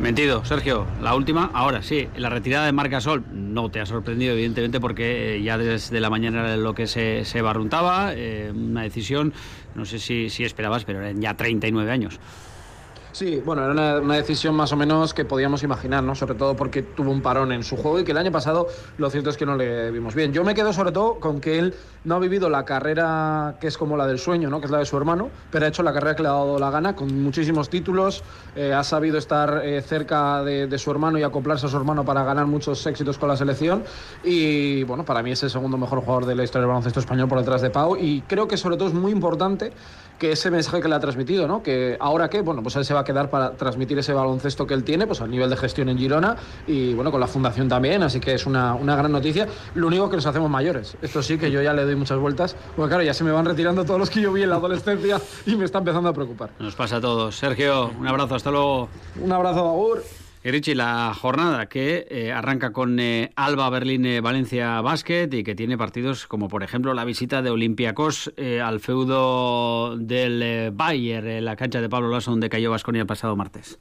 Mentido, 0.00 0.42
Sergio. 0.46 0.86
La 1.02 1.14
última, 1.14 1.50
ahora 1.52 1.82
sí, 1.82 2.08
la 2.16 2.30
retirada 2.30 2.64
de 2.64 2.72
Marca 2.72 3.02
Sol 3.02 3.22
no 3.32 3.68
te 3.70 3.80
ha 3.80 3.86
sorprendido, 3.86 4.32
evidentemente, 4.32 4.80
porque 4.80 5.42
ya 5.42 5.58
desde 5.58 6.00
la 6.00 6.08
mañana 6.08 6.40
era 6.40 6.56
lo 6.56 6.74
que 6.74 6.86
se, 6.86 7.26
se 7.26 7.42
barruntaba. 7.42 8.14
Eh, 8.14 8.50
una 8.54 8.82
decisión, 8.82 9.34
no 9.74 9.84
sé 9.84 9.98
si, 9.98 10.30
si 10.30 10.42
esperabas, 10.44 10.84
pero 10.84 11.00
eran 11.00 11.20
ya 11.20 11.36
39 11.36 11.92
años. 11.92 12.18
Sí, 13.12 13.42
bueno, 13.44 13.64
era 13.64 14.00
una, 14.00 14.14
decisión 14.14 14.54
más 14.54 14.72
o 14.72 14.76
menos 14.76 15.14
que 15.14 15.24
podíamos 15.24 15.62
imaginar, 15.62 16.02
¿no? 16.02 16.14
Sobre 16.14 16.34
todo 16.34 16.54
porque 16.54 16.82
tuvo 16.82 17.10
un 17.10 17.22
parón 17.22 17.50
en 17.52 17.64
su 17.64 17.76
juego 17.76 17.98
y 17.98 18.04
que 18.04 18.12
el 18.12 18.18
año 18.18 18.30
pasado 18.30 18.68
lo 18.98 19.10
cierto 19.10 19.30
es 19.30 19.36
que 19.36 19.46
no 19.46 19.56
le 19.56 19.90
vimos 19.90 20.14
bien. 20.14 20.32
Yo 20.32 20.44
me 20.44 20.54
quedo 20.54 20.72
sobre 20.72 20.92
todo 20.92 21.18
con 21.18 21.40
que 21.40 21.58
él 21.58 21.74
no 22.04 22.14
ha 22.14 22.18
vivido 22.18 22.48
la 22.48 22.64
carrera 22.64 23.56
que 23.60 23.66
es 23.66 23.76
como 23.76 23.96
la 23.96 24.06
del 24.06 24.18
sueño, 24.18 24.48
¿no? 24.48 24.60
Que 24.60 24.66
es 24.66 24.70
la 24.70 24.78
de 24.78 24.86
su 24.86 24.96
hermano, 24.96 25.30
pero 25.50 25.66
ha 25.66 25.68
hecho 25.68 25.82
la 25.82 25.92
carrera 25.92 26.14
que 26.14 26.22
le 26.22 26.28
ha 26.28 26.32
dado 26.32 26.58
la 26.58 26.70
gana, 26.70 26.94
con 26.94 27.22
muchísimos 27.22 27.68
títulos, 27.68 28.22
eh, 28.54 28.72
ha 28.72 28.84
sabido 28.84 29.18
estar 29.18 29.62
eh, 29.64 29.82
cerca 29.82 30.42
de, 30.44 30.78
su 30.78 30.90
hermano 30.90 31.18
y 31.18 31.22
acoplarse 31.22 31.66
a 31.66 31.68
su 31.68 31.76
hermano 31.76 32.04
para 32.04 32.24
ganar 32.24 32.46
muchos 32.46 32.86
éxitos 32.86 33.18
con 33.18 33.28
la 33.28 33.36
selección 33.36 33.84
y, 34.24 34.84
bueno, 34.84 35.04
para 35.04 35.22
mí 35.22 35.32
es 35.32 35.42
el 35.42 35.50
segundo 35.50 35.76
mejor 35.76 36.00
jugador 36.00 36.26
de 36.26 36.34
la 36.34 36.44
historia 36.44 36.62
del 36.62 36.68
baloncesto 36.68 37.00
español 37.00 37.28
por 37.28 37.38
detrás 37.38 37.60
de 37.60 37.70
Pau 37.70 37.96
y 37.96 38.22
creo 38.22 38.48
que 38.48 38.56
sobre 38.56 38.76
todo 38.76 38.88
es 38.88 38.94
muy 38.94 39.12
importante 39.12 39.72
que 40.20 40.32
ese 40.32 40.50
mensaje 40.50 40.80
que 40.80 40.88
le 40.88 40.94
ha 40.94 41.00
transmitido, 41.00 41.48
¿no? 41.48 41.62
Que 41.62 41.96
ahora 41.98 42.28
que, 42.28 42.42
bueno, 42.42 42.62
pues 42.62 42.76
él 42.76 42.84
se 42.84 42.92
va 42.92 42.99
a 43.00 43.04
quedar 43.04 43.30
para 43.30 43.52
transmitir 43.52 43.98
ese 43.98 44.12
baloncesto 44.12 44.66
que 44.66 44.74
él 44.74 44.84
tiene, 44.84 45.06
pues 45.06 45.20
a 45.20 45.26
nivel 45.26 45.50
de 45.50 45.56
gestión 45.56 45.88
en 45.88 45.98
Girona 45.98 46.36
y 46.66 46.94
bueno, 46.94 47.10
con 47.10 47.20
la 47.20 47.26
fundación 47.26 47.68
también, 47.68 48.02
así 48.02 48.20
que 48.20 48.34
es 48.34 48.46
una, 48.46 48.74
una 48.74 48.96
gran 48.96 49.12
noticia. 49.12 49.46
Lo 49.74 49.86
único 49.86 50.08
que 50.08 50.16
nos 50.16 50.26
hacemos 50.26 50.50
mayores. 50.50 50.96
Esto 51.02 51.22
sí 51.22 51.38
que 51.38 51.50
yo 51.50 51.62
ya 51.62 51.72
le 51.72 51.84
doy 51.84 51.96
muchas 51.96 52.18
vueltas, 52.18 52.56
porque 52.76 52.90
claro, 52.90 53.04
ya 53.04 53.14
se 53.14 53.24
me 53.24 53.32
van 53.32 53.44
retirando 53.44 53.84
todos 53.84 53.98
los 53.98 54.10
que 54.10 54.20
yo 54.20 54.32
vi 54.32 54.42
en 54.42 54.50
la 54.50 54.56
adolescencia 54.56 55.20
y 55.46 55.56
me 55.56 55.64
está 55.64 55.78
empezando 55.78 56.08
a 56.08 56.12
preocupar. 56.12 56.50
Nos 56.58 56.74
pasa 56.74 56.96
a 56.96 57.00
todos. 57.00 57.36
Sergio, 57.36 57.90
un 57.98 58.06
abrazo, 58.06 58.34
hasta 58.34 58.50
luego. 58.50 58.88
Un 59.20 59.32
abrazo, 59.32 59.68
Agur. 59.68 60.02
Richie, 60.42 60.74
la 60.74 61.12
jornada 61.14 61.66
que 61.66 62.06
eh, 62.08 62.32
arranca 62.32 62.72
con 62.72 62.98
eh, 62.98 63.30
Alba 63.36 63.68
Berlín 63.68 64.06
eh, 64.06 64.22
Valencia 64.22 64.80
Basket 64.80 65.28
y 65.32 65.44
que 65.44 65.54
tiene 65.54 65.76
partidos 65.76 66.26
como 66.26 66.48
por 66.48 66.62
ejemplo 66.62 66.94
la 66.94 67.04
visita 67.04 67.42
de 67.42 67.50
Olympiacos 67.50 68.32
al 68.62 68.80
feudo 68.80 69.98
del 69.98 70.70
Bayer 70.72 71.26
en 71.26 71.44
la 71.44 71.56
cancha 71.56 71.82
de 71.82 71.90
Pablo 71.90 72.08
Lasso 72.08 72.30
donde 72.30 72.48
cayó 72.48 72.70
Vasconia 72.70 73.02
el 73.02 73.06
pasado 73.06 73.36
martes. 73.36 73.78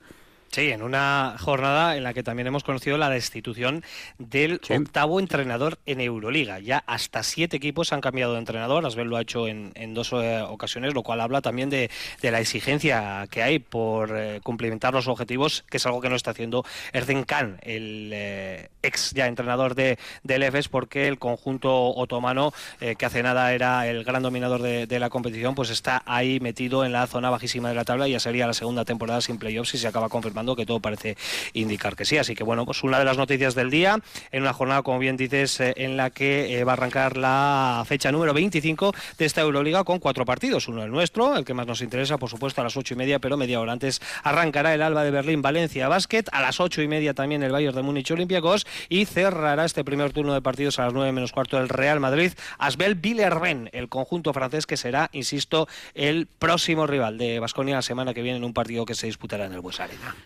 Sí, 0.51 0.71
en 0.71 0.81
una 0.81 1.35
jornada 1.39 1.95
en 1.95 2.03
la 2.03 2.15
que 2.15 2.23
también 2.23 2.47
hemos 2.47 2.63
conocido 2.63 2.97
la 2.97 3.11
destitución 3.11 3.83
del 4.17 4.59
octavo 4.67 5.19
entrenador 5.19 5.77
en 5.85 6.01
Euroliga. 6.01 6.57
Ya 6.57 6.83
hasta 6.87 7.21
siete 7.21 7.57
equipos 7.57 7.93
han 7.93 8.01
cambiado 8.01 8.33
de 8.33 8.39
entrenador. 8.39 8.83
Asbel 8.83 9.07
lo 9.07 9.17
ha 9.17 9.21
hecho 9.21 9.47
en, 9.47 9.93
dos 9.93 10.11
eh, 10.11 10.41
ocasiones, 10.41 10.95
lo 10.95 11.03
cual 11.03 11.21
habla 11.21 11.41
también 11.41 11.69
de, 11.69 11.91
la 12.23 12.39
exigencia 12.39 13.27
que 13.29 13.43
hay 13.43 13.59
por 13.59 14.17
eh, 14.17 14.39
cumplimentar 14.41 14.91
los 14.91 15.07
objetivos, 15.07 15.65
que 15.69 15.77
es 15.77 15.85
algo 15.85 16.01
que 16.01 16.09
no 16.09 16.15
está 16.15 16.31
haciendo 16.31 16.65
Erden 16.93 17.25
Khan, 17.25 17.59
el 17.61 18.09
eh, 18.11 18.69
ex 18.81 19.11
ya 19.11 19.27
entrenador 19.27 19.75
de, 19.75 19.99
del 20.23 20.41
EFES, 20.41 20.67
porque 20.67 21.07
el 21.07 21.19
conjunto 21.19 21.93
otomano, 21.95 22.53
que 22.79 23.05
hace 23.05 23.21
nada 23.21 23.53
era 23.53 23.87
el 23.87 24.03
gran 24.03 24.23
dominador 24.23 24.63
de, 24.63 24.87
de, 24.87 24.99
la 24.99 25.09
competición, 25.11 25.53
pues 25.53 25.69
está 25.69 26.01
ahí 26.07 26.39
metido 26.39 26.85
en 26.85 26.91
la 26.91 27.05
zona 27.05 27.29
bajísima 27.29 27.69
de 27.69 27.75
la 27.75 27.85
tabla 27.85 28.07
y 28.07 28.13
ya 28.13 28.19
sería 28.19 28.47
la 28.47 28.53
segunda 28.53 28.83
temporada 28.83 29.21
sin 29.21 29.37
playoffs 29.37 29.69
si 29.69 29.77
se 29.77 29.87
acaba 29.87 30.09
confirmando 30.09 30.38
que 30.55 30.65
todo 30.65 30.79
parece 30.79 31.17
indicar 31.53 31.95
que 31.95 32.05
sí. 32.05 32.17
Así 32.17 32.35
que 32.35 32.43
bueno, 32.43 32.65
pues 32.65 32.83
una 32.83 32.99
de 32.99 33.05
las 33.05 33.17
noticias 33.17 33.55
del 33.55 33.69
día, 33.69 33.99
en 34.31 34.41
una 34.41 34.53
jornada, 34.53 34.81
como 34.81 34.99
bien 34.99 35.17
dices, 35.17 35.59
eh, 35.59 35.73
en 35.77 35.97
la 35.97 36.09
que 36.09 36.59
eh, 36.59 36.63
va 36.63 36.73
a 36.73 36.73
arrancar 36.73 37.17
la 37.17 37.83
fecha 37.87 38.11
número 38.11 38.33
25 38.33 38.93
de 39.17 39.25
esta 39.25 39.41
Euroliga 39.41 39.83
con 39.83 39.99
cuatro 39.99 40.25
partidos. 40.25 40.67
Uno 40.67 40.83
el 40.83 40.91
nuestro, 40.91 41.35
el 41.35 41.45
que 41.45 41.53
más 41.53 41.67
nos 41.67 41.81
interesa, 41.81 42.17
por 42.17 42.29
supuesto, 42.29 42.61
a 42.61 42.63
las 42.63 42.77
ocho 42.77 42.93
y 42.93 42.97
media, 42.97 43.19
pero 43.19 43.37
media 43.37 43.59
hora 43.59 43.73
antes 43.73 44.01
arrancará 44.23 44.73
el 44.73 44.81
Alba 44.81 45.03
de 45.03 45.11
Berlín 45.11 45.41
Valencia 45.41 45.87
Basket, 45.87 46.25
a 46.31 46.41
las 46.41 46.59
ocho 46.59 46.81
y 46.81 46.87
media 46.87 47.13
también 47.13 47.43
el 47.43 47.51
Bayern 47.51 47.75
de 47.75 47.81
Múnich 47.81 48.11
Olympiacos 48.11 48.65
y 48.89 49.05
cerrará 49.05 49.65
este 49.65 49.83
primer 49.83 50.13
turno 50.13 50.33
de 50.33 50.41
partidos 50.41 50.79
a 50.79 50.85
las 50.85 50.93
nueve 50.93 51.11
menos 51.11 51.31
cuarto 51.31 51.57
el 51.57 51.69
Real 51.69 51.99
Madrid 51.99 52.31
Asbel 52.57 52.95
Villerben, 52.95 53.69
el 53.73 53.89
conjunto 53.89 54.33
francés 54.33 54.65
que 54.65 54.77
será, 54.77 55.09
insisto, 55.13 55.67
el 55.93 56.27
próximo 56.27 56.87
rival 56.87 57.17
de 57.17 57.39
Basconia 57.39 57.75
la 57.75 57.81
semana 57.81 58.13
que 58.13 58.21
viene 58.21 58.37
en 58.37 58.43
un 58.43 58.53
partido 58.53 58.85
que 58.85 58.95
se 58.95 59.07
disputará 59.07 59.45
en 59.45 59.53
el 59.53 59.61
Bues. 59.61 59.79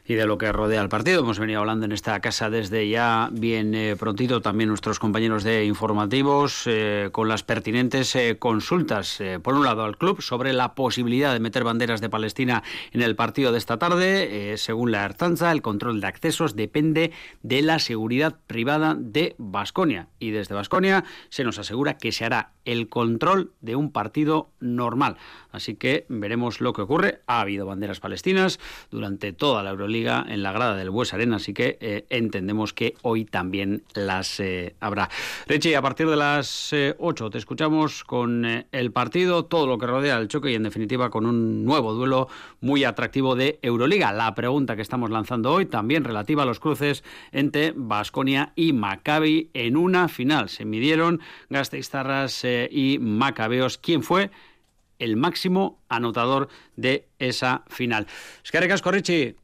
Y 0.05 0.15
de 0.15 0.25
lo 0.25 0.37
que 0.37 0.51
rodea 0.51 0.81
el 0.81 0.89
partido. 0.89 1.21
Hemos 1.21 1.39
venido 1.39 1.59
hablando 1.59 1.85
en 1.85 1.91
esta 1.91 2.19
casa 2.19 2.49
desde 2.49 2.89
ya 2.89 3.29
bien 3.31 3.73
eh, 3.73 3.95
prontito 3.97 4.41
también 4.41 4.69
nuestros 4.69 4.99
compañeros 4.99 5.43
de 5.43 5.65
informativos 5.65 6.63
eh, 6.65 7.09
con 7.11 7.29
las 7.29 7.43
pertinentes 7.43 8.15
eh, 8.15 8.37
consultas, 8.37 9.21
por 9.41 9.55
un 9.55 9.63
lado 9.63 9.83
al 9.83 9.97
club 9.97 10.21
sobre 10.21 10.53
la 10.53 10.75
posibilidad 10.75 11.33
de 11.33 11.39
meter 11.39 11.63
banderas 11.63 12.01
de 12.01 12.09
Palestina 12.09 12.63
en 12.91 13.01
el 13.01 13.15
partido 13.15 13.51
de 13.51 13.57
esta 13.57 13.77
tarde. 13.77 14.57
según 14.57 14.91
la 14.91 15.03
Artanza, 15.03 15.51
el 15.51 15.61
control 15.61 16.01
de 16.01 16.07
accesos 16.07 16.55
depende 16.55 17.11
de 17.41 17.61
la 17.61 17.79
seguridad 17.79 18.35
privada 18.47 18.95
de 18.97 19.35
Basconia 19.37 20.07
y 20.19 20.31
desde 20.31 20.55
Basconia 20.55 21.03
se 21.29 21.43
nos 21.43 21.59
asegura 21.59 21.97
que 21.97 22.11
se 22.11 22.25
hará 22.25 22.51
el 22.65 22.89
control 22.89 23.51
de 23.61 23.75
un 23.75 23.91
partido 23.91 24.49
normal. 24.59 25.17
Así 25.53 25.75
que 25.75 26.05
veremos 26.09 26.61
lo 26.61 26.73
que 26.73 26.81
ocurre. 26.81 27.21
Ha 27.27 27.39
habido 27.39 27.67
banderas 27.67 27.99
palestinas 27.99 28.59
durante 28.89 29.33
toda 29.33 29.61
la 29.61 29.69
Euroliga 29.69 30.25
en 30.27 30.41
la 30.41 30.51
grada 30.51 30.75
del 30.75 30.89
Bues 30.89 31.13
Arena, 31.13 31.35
así 31.35 31.53
que 31.53 31.77
eh, 31.79 32.05
entendemos 32.09 32.73
que 32.73 32.95
hoy 33.03 33.23
también 33.23 33.83
las 33.93 34.39
eh, 34.39 34.75
habrá. 34.79 35.09
Richie, 35.47 35.75
a 35.75 35.81
partir 35.83 36.09
de 36.09 36.15
las 36.15 36.73
8 36.97 37.27
eh, 37.27 37.29
te 37.29 37.37
escuchamos 37.37 38.03
con 38.03 38.65
el 38.71 38.91
partido, 38.91 39.45
todo 39.45 39.67
lo 39.67 39.77
que 39.77 39.85
rodea 39.85 40.17
el 40.17 40.27
choque 40.27 40.51
y 40.51 40.55
en 40.55 40.63
definitiva 40.63 41.11
con 41.11 41.27
un 41.27 41.63
nuevo 41.63 41.93
duelo 41.93 42.27
muy 42.59 42.83
atractivo 42.83 43.35
de 43.35 43.59
Euroliga. 43.61 44.11
La 44.11 44.33
pregunta 44.33 44.75
que 44.75 44.81
estamos 44.81 45.11
lanzando 45.11 45.53
hoy 45.53 45.67
también 45.67 46.03
relativa 46.03 46.43
a 46.43 46.47
los 46.47 46.59
cruces 46.59 47.03
entre 47.31 47.73
Basconia 47.75 48.53
y 48.55 48.73
Maccabi 48.73 49.51
en 49.53 49.77
una 49.77 50.07
final. 50.07 50.49
Se 50.49 50.65
midieron 50.65 51.21
Gasteiztarras 51.49 52.43
y 52.71 52.97
Macabeos. 52.99 53.77
¿Quién 53.77 54.01
fue? 54.01 54.31
El 55.03 55.17
máximo 55.17 55.83
anotador 55.89 56.47
de 56.75 57.07
esa 57.19 57.63
final. 57.67 58.07
Casco, 58.49 58.91
Richie. 58.91 59.35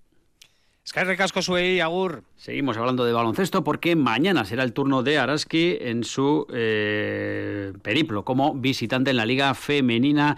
Casco, 1.17 1.41
Suey, 1.41 1.81
Agur. 1.81 2.23
Seguimos 2.35 2.77
hablando 2.77 3.05
de 3.05 3.13
baloncesto 3.13 3.63
porque 3.63 3.95
mañana 3.95 4.45
será 4.45 4.63
el 4.63 4.73
turno 4.73 5.03
de 5.03 5.19
Araski 5.19 5.77
en 5.81 6.03
su 6.03 6.47
eh, 6.51 7.73
periplo 7.83 8.25
como 8.25 8.55
visitante 8.55 9.11
en 9.11 9.17
la 9.17 9.25
Liga 9.25 9.53
Femenina. 9.53 10.37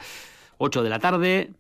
8 0.58 0.84
de 0.84 0.90
la 0.90 1.00
tarde, 1.00 1.52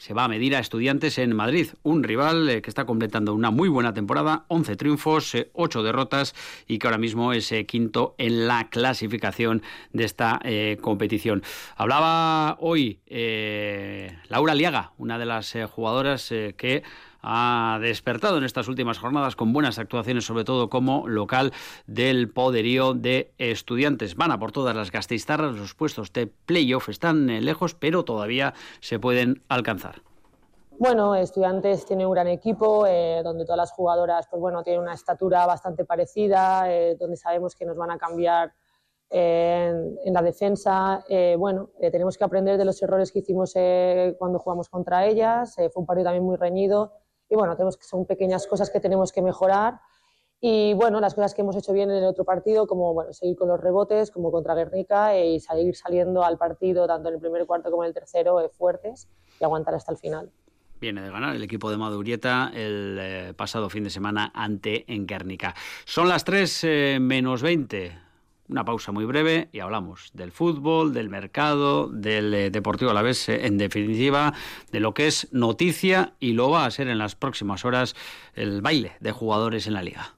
se 0.00 0.14
va 0.14 0.24
a 0.24 0.28
medir 0.28 0.56
a 0.56 0.60
Estudiantes 0.60 1.18
en 1.18 1.36
Madrid, 1.36 1.68
un 1.82 2.02
rival 2.02 2.48
eh, 2.48 2.62
que 2.62 2.70
está 2.70 2.86
completando 2.86 3.34
una 3.34 3.50
muy 3.50 3.68
buena 3.68 3.92
temporada, 3.92 4.46
11 4.48 4.76
triunfos, 4.76 5.36
8 5.52 5.80
eh, 5.80 5.82
derrotas 5.82 6.34
y 6.66 6.78
que 6.78 6.86
ahora 6.86 6.96
mismo 6.96 7.34
es 7.34 7.52
eh, 7.52 7.66
quinto 7.66 8.14
en 8.16 8.48
la 8.48 8.70
clasificación 8.70 9.62
de 9.92 10.04
esta 10.04 10.40
competición. 10.80 11.42
Hablaba 11.76 12.56
hoy 12.60 13.00
Laura 14.28 14.54
Liaga, 14.54 14.92
una 14.96 15.18
de 15.18 15.26
las 15.26 15.54
jugadoras 15.70 16.28
que 16.28 16.82
ha 17.22 17.78
despertado 17.80 18.38
en 18.38 18.44
estas 18.44 18.68
últimas 18.68 18.98
jornadas 18.98 19.36
con 19.36 19.52
buenas 19.52 19.78
actuaciones, 19.78 20.24
sobre 20.24 20.44
todo 20.44 20.70
como 20.70 21.08
local 21.08 21.52
del 21.86 22.30
poderío 22.30 22.94
de 22.94 23.32
estudiantes. 23.38 24.16
Van 24.16 24.30
a 24.30 24.38
por 24.38 24.52
todas 24.52 24.74
las 24.74 24.90
gasteiztarras, 24.90 25.56
los 25.56 25.74
puestos 25.74 26.12
de 26.12 26.26
playoff 26.26 26.88
están 26.88 27.30
eh, 27.30 27.40
lejos, 27.40 27.74
pero 27.74 28.04
todavía 28.04 28.54
se 28.80 28.98
pueden 28.98 29.42
alcanzar. 29.48 30.02
Bueno, 30.78 31.14
Estudiantes 31.14 31.84
tiene 31.84 32.06
un 32.06 32.12
gran 32.12 32.26
equipo, 32.26 32.86
eh, 32.86 33.20
donde 33.22 33.44
todas 33.44 33.58
las 33.58 33.72
jugadoras 33.72 34.26
pues 34.28 34.40
bueno, 34.40 34.62
tienen 34.62 34.80
una 34.80 34.94
estatura 34.94 35.44
bastante 35.44 35.84
parecida, 35.84 36.72
eh, 36.72 36.96
donde 36.98 37.16
sabemos 37.16 37.54
que 37.54 37.66
nos 37.66 37.76
van 37.76 37.90
a 37.90 37.98
cambiar 37.98 38.54
en, 39.10 40.14
la 40.14 40.22
defensa. 40.22 41.04
bueno, 41.36 41.70
tenemos 41.80 42.16
que 42.16 42.22
aprender 42.22 42.56
de 42.56 42.64
los 42.64 42.80
errores 42.80 43.10
que 43.10 43.18
hicimos 43.18 43.54
cuando 44.18 44.38
jugamos 44.38 44.68
contra 44.68 45.04
ellas. 45.04 45.56
fue 45.56 45.72
un 45.74 45.84
partido 45.84 46.04
también 46.04 46.22
muy 46.22 46.36
reñido 46.36 46.92
y 47.30 47.36
bueno, 47.36 47.54
tenemos 47.54 47.76
que 47.76 47.84
son 47.84 48.04
pequeñas 48.04 48.46
cosas 48.46 48.70
que 48.70 48.80
tenemos 48.80 49.12
que 49.12 49.22
mejorar. 49.22 49.80
Y 50.40 50.74
bueno, 50.74 51.00
las 51.00 51.14
cosas 51.14 51.32
que 51.32 51.42
hemos 51.42 51.54
hecho 51.54 51.72
bien 51.72 51.90
en 51.90 51.98
el 51.98 52.04
otro 52.04 52.24
partido, 52.24 52.66
como 52.66 52.92
bueno, 52.92 53.12
seguir 53.12 53.36
con 53.36 53.48
los 53.48 53.60
rebotes, 53.60 54.10
como 54.10 54.32
contra 54.32 54.54
Guernica, 54.54 55.16
y 55.16 55.38
seguir 55.38 55.76
saliendo 55.76 56.24
al 56.24 56.38
partido, 56.38 56.86
tanto 56.86 57.08
en 57.08 57.14
el 57.14 57.20
primer 57.20 57.46
cuarto 57.46 57.70
como 57.70 57.84
en 57.84 57.88
el 57.88 57.94
tercero, 57.94 58.40
eh, 58.40 58.48
fuertes 58.48 59.08
y 59.38 59.44
aguantar 59.44 59.74
hasta 59.74 59.92
el 59.92 59.98
final. 59.98 60.30
Viene 60.80 61.02
de 61.02 61.10
ganar 61.10 61.36
el 61.36 61.42
equipo 61.42 61.70
de 61.70 61.76
Madurieta 61.76 62.50
el 62.54 62.96
eh, 62.98 63.34
pasado 63.36 63.68
fin 63.68 63.84
de 63.84 63.90
semana 63.90 64.32
ante 64.34 64.86
Guernica. 64.88 65.54
Son 65.84 66.08
las 66.08 66.24
3 66.24 66.64
eh, 66.64 66.98
menos 67.00 67.42
20. 67.42 68.09
Una 68.50 68.64
pausa 68.64 68.90
muy 68.90 69.04
breve 69.04 69.48
y 69.52 69.60
hablamos 69.60 70.10
del 70.12 70.32
fútbol, 70.32 70.92
del 70.92 71.08
mercado, 71.08 71.86
del 71.86 72.34
eh, 72.34 72.50
Deportivo 72.50 72.90
a 72.90 72.94
la 72.94 73.02
vez, 73.02 73.28
en 73.28 73.58
definitiva, 73.58 74.34
de 74.72 74.80
lo 74.80 74.92
que 74.92 75.06
es 75.06 75.28
noticia 75.30 76.14
y 76.18 76.32
lo 76.32 76.50
va 76.50 76.66
a 76.66 76.70
ser 76.72 76.88
en 76.88 76.98
las 76.98 77.14
próximas 77.14 77.64
horas 77.64 77.94
el 78.34 78.60
baile 78.60 78.92
de 78.98 79.12
jugadores 79.12 79.68
en 79.68 79.74
la 79.74 79.82
liga. 79.82 80.14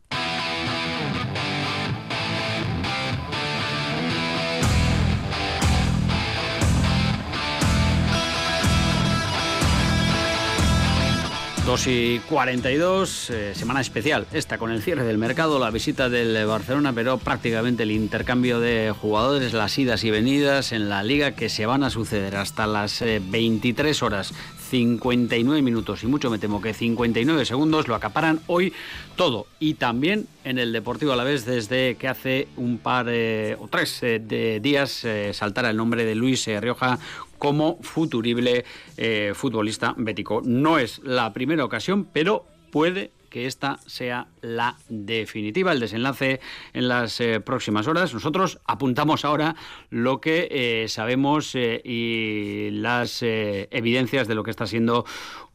2 11.73 11.87
y 11.87 12.19
42, 12.29 13.31
eh, 13.31 13.55
semana 13.55 13.81
especial, 13.81 14.27
esta 14.35 14.59
con 14.59 14.71
el 14.71 14.83
cierre 14.83 15.05
del 15.05 15.17
mercado, 15.17 15.59
la 15.59 15.71
visita 15.71 16.11
del 16.11 16.45
Barcelona, 16.45 16.93
pero 16.93 17.17
prácticamente 17.17 17.85
el 17.85 17.93
intercambio 17.93 18.61
de 18.61 18.93
jugadores, 18.93 19.55
las 19.55 19.79
idas 19.79 20.05
y 20.05 20.11
venidas 20.11 20.73
en 20.73 20.91
la 20.91 21.03
liga 21.03 21.33
que 21.33 21.49
se 21.49 21.65
van 21.65 21.83
a 21.83 21.89
suceder 21.89 22.37
hasta 22.37 22.67
las 22.67 23.03
23 23.03 24.03
eh, 24.03 24.05
horas 24.05 24.35
59 24.69 25.63
minutos 25.63 26.03
y 26.03 26.09
mucho 26.09 26.31
me 26.31 26.39
temo 26.39 26.61
que 26.61 26.75
59 26.75 27.47
segundos 27.47 27.89
lo 27.89 27.95
acaparan 27.95 28.41
hoy 28.49 28.73
todo 29.17 29.47
y 29.59 29.75
también 29.75 30.27
en 30.45 30.59
el 30.59 30.73
Deportivo 30.73 31.13
a 31.13 31.17
la 31.17 31.25
vez 31.25 31.45
desde 31.45 31.97
que 31.97 32.09
hace 32.09 32.49
un 32.57 32.79
par 32.79 33.07
eh, 33.09 33.57
o 33.61 33.69
tres 33.69 34.01
de 34.01 34.61
días 34.63 35.07
saltara 35.33 35.71
el 35.71 35.77
nombre 35.77 36.05
de 36.05 36.15
Luis 36.15 36.47
Rioja 36.47 36.99
como 37.43 37.79
futurible 37.83 38.65
eh, 38.97 39.33
futbolista 39.35 39.97
bético. 39.99 40.43
No 40.45 40.79
es 40.79 41.01
la 41.03 41.33
primera 41.33 41.65
ocasión, 41.65 42.05
pero 42.05 42.47
puede 42.71 43.11
que 43.33 43.47
esta 43.47 43.79
sea 43.87 44.29
la 44.43 44.77
definitiva, 44.91 45.73
el 45.73 45.81
desenlace 45.81 46.41
en 46.75 46.89
las 46.89 47.19
eh, 47.21 47.41
próximas 47.41 47.89
horas. 47.89 48.13
Nosotros 48.13 48.61
apuntamos 48.67 49.25
ahora 49.25 49.57
lo 49.89 50.21
que 50.21 50.49
eh, 50.51 50.89
sabemos 50.89 51.55
y 51.55 52.69
las 52.73 53.23
evidencias 53.23 54.29
de 54.29 54.35
lo 54.35 54.45
que 54.45 54.51
está 54.51 54.67
siendo 54.67 55.07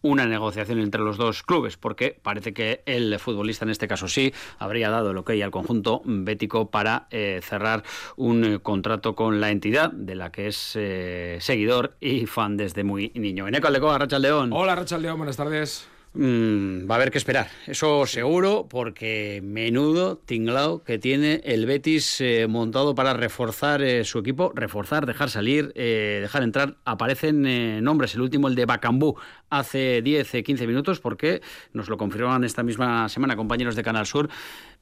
una 0.02 0.26
negociación 0.26 0.80
entre 0.80 1.02
los 1.02 1.18
dos 1.18 1.44
clubes, 1.44 1.78
porque 1.78 2.18
parece 2.22 2.54
que 2.54 2.82
el 2.86 3.18
futbolista 3.20 3.66
en 3.66 3.72
este 3.72 3.88
caso 3.88 4.08
sí 4.08 4.34
habría 4.60 4.90
dado 4.90 5.14
lo 5.14 5.24
que 5.24 5.34
hay 5.34 5.42
al 5.42 5.52
conjunto 5.52 6.02
bético 6.06 6.70
para 6.70 7.08
eh, 7.12 7.40
cerrar 7.44 7.84
un 8.16 8.44
eh, 8.44 8.60
contrato 8.60 9.16
con 9.16 9.42
la 9.42 9.52
entidad 9.52 9.92
de 9.92 10.16
la 10.16 10.32
que 10.32 10.48
es 10.48 10.74
eh, 10.76 11.38
seguidor 11.42 11.96
y 12.00 12.26
fan 12.26 12.58
desde 12.58 12.84
muy 12.84 13.12
niño. 13.16 13.48
Eneco 13.48 13.70
León. 13.70 14.52
Hola, 14.54 14.76
Racha 14.76 14.98
León, 14.98 15.18
buenas 15.18 15.38
tardes. 15.38 15.88
Mm, 16.20 16.90
va 16.90 16.96
a 16.96 16.98
haber 16.98 17.12
que 17.12 17.20
esperar, 17.20 17.48
eso 17.68 18.08
seguro, 18.08 18.66
porque 18.68 19.40
menudo 19.44 20.18
tinglao 20.18 20.84
que 20.84 20.98
tiene 20.98 21.42
el 21.44 21.68
Betis 21.68 22.20
eh, 22.22 22.48
montado 22.50 22.96
para 22.96 23.14
reforzar 23.14 23.84
eh, 23.84 24.04
su 24.04 24.18
equipo, 24.18 24.52
reforzar, 24.56 25.06
dejar 25.06 25.30
salir, 25.30 25.72
eh, 25.76 26.18
dejar 26.24 26.42
entrar. 26.42 26.78
Aparecen 26.86 27.84
nombres, 27.84 28.16
el 28.16 28.22
último 28.22 28.48
el 28.48 28.56
de 28.56 28.66
Bacambú, 28.66 29.16
hace 29.52 30.02
10, 30.02 30.44
15 30.44 30.66
minutos, 30.66 31.00
porque 31.00 31.44
nos 31.74 31.88
lo 31.88 31.98
confirman 31.98 32.44
esta 32.44 32.64
misma 32.64 33.10
semana 33.10 33.36
compañeros 33.36 33.76
de 33.76 33.84
Canal 33.84 34.08
Sur. 34.08 34.28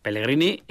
Pellegrini 0.01 0.63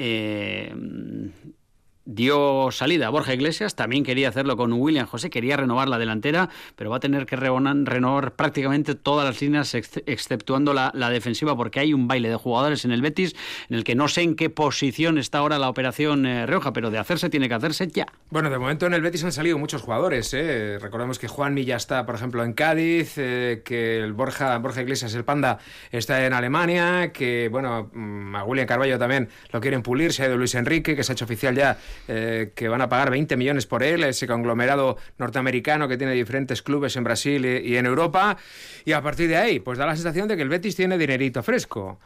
dio 2.04 2.70
salida 2.70 3.06
a 3.06 3.10
Borja 3.10 3.34
Iglesias, 3.34 3.74
también 3.74 4.04
quería 4.04 4.28
hacerlo 4.28 4.56
con 4.56 4.72
William 4.72 5.06
José, 5.06 5.30
quería 5.30 5.56
renovar 5.56 5.88
la 5.88 5.98
delantera, 5.98 6.50
pero 6.76 6.90
va 6.90 6.96
a 6.96 7.00
tener 7.00 7.26
que 7.26 7.36
renovar 7.36 8.34
prácticamente 8.34 8.94
todas 8.94 9.24
las 9.24 9.40
líneas, 9.40 9.74
exceptuando 9.74 10.72
la, 10.72 10.92
defensiva, 11.10 11.56
porque 11.56 11.80
hay 11.80 11.94
un 11.94 12.08
baile 12.08 12.28
de 12.28 12.36
jugadores 12.36 12.84
en 12.84 12.92
el 12.92 13.02
Betis, 13.02 13.34
en 13.68 13.76
el 13.76 13.84
que 13.84 13.94
no 13.94 14.08
sé 14.08 14.22
en 14.22 14.36
qué 14.36 14.50
posición 14.50 15.18
está 15.18 15.38
ahora 15.38 15.58
la 15.58 15.68
operación 15.68 16.26
eh, 16.26 16.46
Rioja, 16.46 16.72
pero 16.72 16.90
de 16.90 16.98
hacerse 16.98 17.30
tiene 17.30 17.48
que 17.48 17.54
hacerse 17.54 17.86
ya. 17.88 18.06
Bueno, 18.30 18.50
de 18.50 18.58
momento 18.58 18.86
en 18.86 18.94
el 18.94 19.02
Betis 19.02 19.24
han 19.24 19.32
salido 19.32 19.58
muchos 19.58 19.82
jugadores, 19.82 20.32
¿eh? 20.34 20.78
recordemos 20.80 21.18
que 21.18 21.28
Juanmi 21.28 21.64
ya 21.64 21.76
está, 21.76 22.04
por 22.04 22.14
ejemplo, 22.14 22.42
en 22.42 22.52
Cádiz, 22.52 23.14
eh, 23.16 23.62
que 23.64 23.98
el 23.98 24.12
Borja, 24.12 24.58
Borja 24.58 24.82
Iglesias, 24.82 25.14
el 25.14 25.24
Panda, 25.24 25.58
está 25.92 26.26
en 26.26 26.32
Alemania, 26.32 27.12
que, 27.12 27.48
bueno, 27.50 27.90
mm, 27.92 28.34
a 28.34 28.44
William 28.44 28.66
Carballo 28.66 28.98
también 28.98 29.28
lo 29.52 29.60
quieren 29.60 29.82
pulir, 29.82 30.12
se 30.12 30.24
ha 30.24 30.26
ido 30.26 30.36
Luis 30.36 30.54
Enrique, 30.54 30.96
que 30.96 31.04
se 31.04 31.12
ha 31.12 31.14
hecho 31.14 31.24
oficial 31.24 31.54
ya 31.54 31.78
eh, 32.09 32.52
que 32.54 32.68
van 32.68 32.80
a 32.80 32.88
pagar 32.88 33.11
20 33.11 33.37
millones 33.37 33.66
por 33.66 33.83
él, 33.83 34.04
ese 34.04 34.26
conglomerado 34.26 34.96
norteamericano 35.18 35.88
que 35.88 35.96
tiene 35.96 36.12
diferentes 36.12 36.62
clubes 36.62 36.96
en 36.96 37.04
Brasil 37.04 37.44
y, 37.44 37.76
en 37.76 37.87
Europa. 37.87 38.37
Y 38.85 38.92
a 38.92 39.02
partir 39.02 39.28
de 39.28 39.37
ahí, 39.37 39.61
pues 39.61 39.78
da 39.78 39.87
la 39.87 39.94
sensación 39.94 40.28
de 40.28 40.37
que 40.37 40.42
el 40.42 40.48
Betis 40.48 40.76
tiene 40.76 40.98
dinerito 40.98 41.42
fresco. 41.42 41.98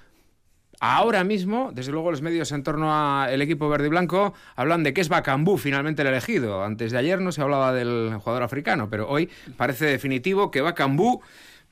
Ahora 0.80 1.24
mismo, 1.24 1.70
desde 1.72 1.90
luego, 1.90 2.12
los 2.12 2.22
medios 2.22 2.52
en 2.52 2.62
torno 2.62 2.94
al 2.94 3.42
equipo 3.42 3.68
verde 3.68 3.86
y 3.86 3.90
blanco 3.90 4.34
hablan 4.54 4.84
de 4.84 4.94
que 4.94 5.00
es 5.00 5.08
Bacambú 5.08 5.58
finalmente 5.58 6.02
el 6.02 6.08
elegido. 6.08 6.62
Antes 6.62 6.92
de 6.92 6.98
ayer 6.98 7.20
no 7.20 7.32
se 7.32 7.42
hablaba 7.42 7.72
del 7.72 8.14
jugador 8.18 8.44
africano, 8.44 8.88
pero 8.88 9.08
hoy 9.08 9.28
parece 9.56 9.86
definitivo 9.86 10.52
que 10.52 10.60
Bacambú 10.60 11.20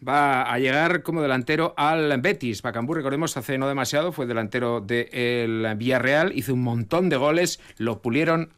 va 0.06 0.42
a 0.42 0.58
llegar 0.58 1.02
como 1.02 1.22
delantero 1.22 1.74
al 1.76 2.20
Betis. 2.20 2.62
Bacambú, 2.62 2.94
recordemos, 2.94 3.36
hace 3.36 3.58
no 3.58 3.68
demasiado 3.68 4.12
fue 4.12 4.26
delantero 4.26 4.80
del 4.80 5.74
Villarreal, 5.76 6.32
hizo 6.34 6.54
un 6.54 6.62
montón 6.62 7.08
de 7.08 7.16
goles, 7.16 7.60
lo 7.78 8.02
pulieron 8.02 8.52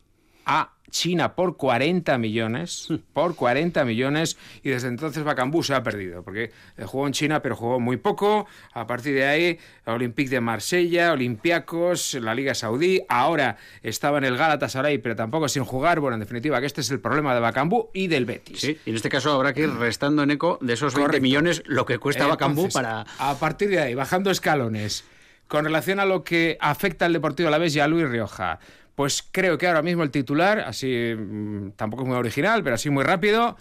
a 0.47 0.73
China 0.91 1.35
por 1.35 1.57
40 1.57 2.19
millones, 2.19 2.89
por 3.13 3.35
40 3.35 3.85
millones, 3.85 4.37
y 4.63 4.71
desde 4.71 4.89
entonces 4.89 5.25
Bacambú 5.25 5.63
se 5.63 5.75
ha 5.75 5.83
perdido, 5.83 6.23
porque 6.23 6.51
eh, 6.77 6.85
jugó 6.85 7.07
en 7.07 7.13
China, 7.13 7.43
pero 7.43 7.57
jugó 7.57 7.81
muy 7.81 7.97
poco. 7.97 8.47
A 8.73 8.87
partir 8.87 9.15
de 9.15 9.27
ahí, 9.27 9.59
Olympique 9.87 10.31
de 10.31 10.41
Marsella, 10.41 11.13
Olympiacos, 11.13 12.15
la 12.15 12.35
Liga 12.35 12.55
Saudí, 12.55 13.03
ahora 13.09 13.57
estaba 13.83 14.19
en 14.19 14.25
el 14.25 14.37
Galatasaray, 14.37 14.99
pero 14.99 15.17
tampoco 15.17 15.49
sin 15.49 15.65
jugar. 15.65 16.01
Bueno, 16.01 16.15
en 16.15 16.21
definitiva, 16.21 16.61
que 16.61 16.67
este 16.67 16.81
es 16.81 16.91
el 16.91 17.01
problema 17.01 17.35
de 17.35 17.41
Bacambú 17.41 17.91
y 17.93 18.07
del 18.09 18.25
Betis. 18.25 18.61
Sí, 18.61 18.79
y 18.85 18.91
en 18.91 18.97
este 18.97 19.09
caso 19.09 19.33
habrá 19.33 19.53
que 19.53 19.63
ir 19.63 19.71
restando 19.71 20.23
en 20.23 20.31
eco 20.31 20.59
de 20.61 20.73
esos 20.73 20.95
20 20.95 21.21
millones 21.21 21.63
lo 21.67 21.87
que 21.87 21.99
cuesta 21.99 22.27
Bacambú 22.27 22.69
para. 22.71 23.05
A 23.19 23.35
partir 23.39 23.69
de 23.71 23.81
ahí, 23.81 23.95
bajando 23.95 24.31
escalones. 24.31 25.05
Con 25.49 25.65
relación 25.65 25.99
a 25.99 26.05
lo 26.05 26.25
que 26.25 26.59
afecta 26.61 27.07
al 27.07 27.15
Deportivo 27.15 27.49
a 27.49 27.51
la 27.51 27.57
vez 27.57 27.75
y 27.75 27.81
a 27.81 27.89
Luis 27.89 28.07
Rioja, 28.07 28.61
pues 28.99 29.23
creo 29.31 29.59
que 29.59 29.69
ahora 29.69 29.81
mismo 29.81 30.03
el 30.03 30.11
titular, 30.11 30.59
así 30.59 31.15
mm, 31.17 31.71
tampoco 31.77 32.03
es 32.03 32.09
muy 32.09 32.17
original, 32.17 32.65
pero 32.65 32.75
así 32.75 32.91
muy 32.91 33.05
rápido, 33.05 33.57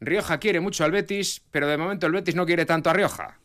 Rioja 0.00 0.38
quiere 0.38 0.58
mucho 0.58 0.82
al 0.82 0.90
Betis, 0.90 1.42
pero 1.52 1.68
de 1.68 1.76
momento 1.76 2.08
el 2.08 2.12
Betis 2.12 2.34
no 2.34 2.44
quiere 2.44 2.66
tanto 2.66 2.90
a 2.90 2.92
Rioja. 2.92 3.38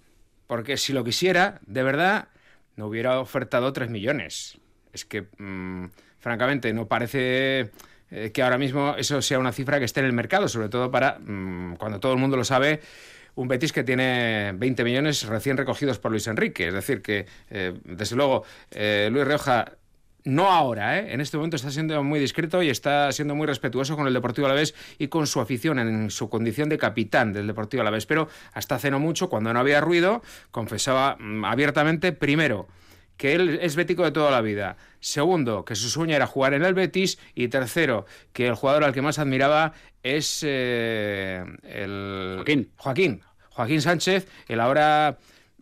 Porque 0.48 0.76
si 0.76 0.92
lo 0.92 1.04
quisiera, 1.04 1.60
de 1.68 1.84
verdad, 1.84 2.30
no 2.78 2.88
hubiera 2.88 3.20
ofertado 3.20 3.72
3 3.72 3.92
millones. 3.92 4.58
Es 4.92 5.06
que, 5.06 5.28
mm, 5.38 5.92
francamente, 6.18 6.74
no 6.74 6.88
parece 6.88 7.70
eh, 8.10 8.32
que 8.34 8.42
ahora 8.42 8.58
mismo 8.58 8.96
eso 8.98 9.22
sea 9.22 9.38
una 9.38 9.52
cifra 9.52 9.78
que 9.78 9.86
esté 9.86 10.00
en 10.00 10.08
el 10.08 10.14
mercado, 10.14 10.48
sobre 10.48 10.70
todo 10.70 10.90
para, 10.90 11.20
mm, 11.20 11.76
cuando 11.76 12.00
todo 12.00 12.14
el 12.14 12.18
mundo 12.18 12.38
lo 12.38 12.44
sabe, 12.44 12.80
un 13.36 13.48
Betis 13.48 13.72
que 13.72 13.84
tiene 13.84 14.54
20 14.56 14.84
millones 14.84 15.28
recién 15.28 15.58
recogidos 15.58 16.00
por 16.00 16.10
Luis 16.10 16.26
Enrique. 16.26 16.70
Es 16.70 16.74
decir, 16.74 17.04
que, 17.04 17.28
eh, 17.52 17.80
desde 17.84 18.16
luego, 18.16 18.46
eh, 18.72 19.10
Luis 19.12 19.28
Rioja 19.28 19.74
no 20.24 20.52
ahora, 20.52 21.00
¿eh? 21.00 21.14
en 21.14 21.22
este 21.22 21.38
momento 21.38 21.56
está 21.56 21.72
siendo 21.72 22.04
muy 22.04 22.20
discreto 22.20 22.62
y 22.62 22.70
está 22.70 23.12
siendo 23.12 23.36
muy 23.36 23.48
respetuoso 23.48 23.96
con 23.96 24.08
el 24.08 24.14
Deportivo 24.14 24.48
Alavés 24.48 24.76
y 24.98 25.08
con 25.08 25.28
su 25.28 25.40
afición 25.40 25.80
en 25.80 26.12
su 26.12 26.30
condición 26.30 26.70
de 26.70 26.78
capitán 26.78 27.34
del 27.34 27.48
Deportivo 27.48 27.82
Alavés. 27.82 28.06
Pero 28.06 28.28
hasta 28.54 28.76
hace 28.76 28.92
no 28.92 29.00
mucho, 29.00 29.30
cuando 29.30 29.54
no 29.54 29.60
había 29.60 29.82
ruido, 29.82 30.22
confesaba 30.52 31.16
mm, 31.20 31.46
abiertamente, 31.46 32.12
primero, 32.12 32.68
que 33.18 33.34
él 33.34 33.60
es 33.62 33.76
bético 33.76 34.04
de 34.04 34.12
toda 34.12 34.32
la 34.32 34.42
vida. 34.42 34.78
Segundo, 35.00 35.66
que 35.66 35.76
su 35.76 35.90
sueño 35.90 36.16
era 36.16 36.26
jugar 36.26 36.54
en 36.54 36.64
el 36.64 36.74
Betis. 36.74 37.20
Y 37.36 37.50
tercero, 37.50 38.06
que 38.32 38.48
el 38.48 38.56
jugador 38.56 38.84
al 38.84 38.94
que 38.94 39.02
más 39.02 39.20
admiraba 39.20 39.74
es 40.04 40.42
eh, 40.48 41.44
el... 41.64 42.36
Joaquín. 42.38 42.72
Joaquín. 42.78 43.22
Joaquín 43.50 43.82
Sánchez, 43.82 44.26
el 44.48 44.62
ahora 44.62 45.18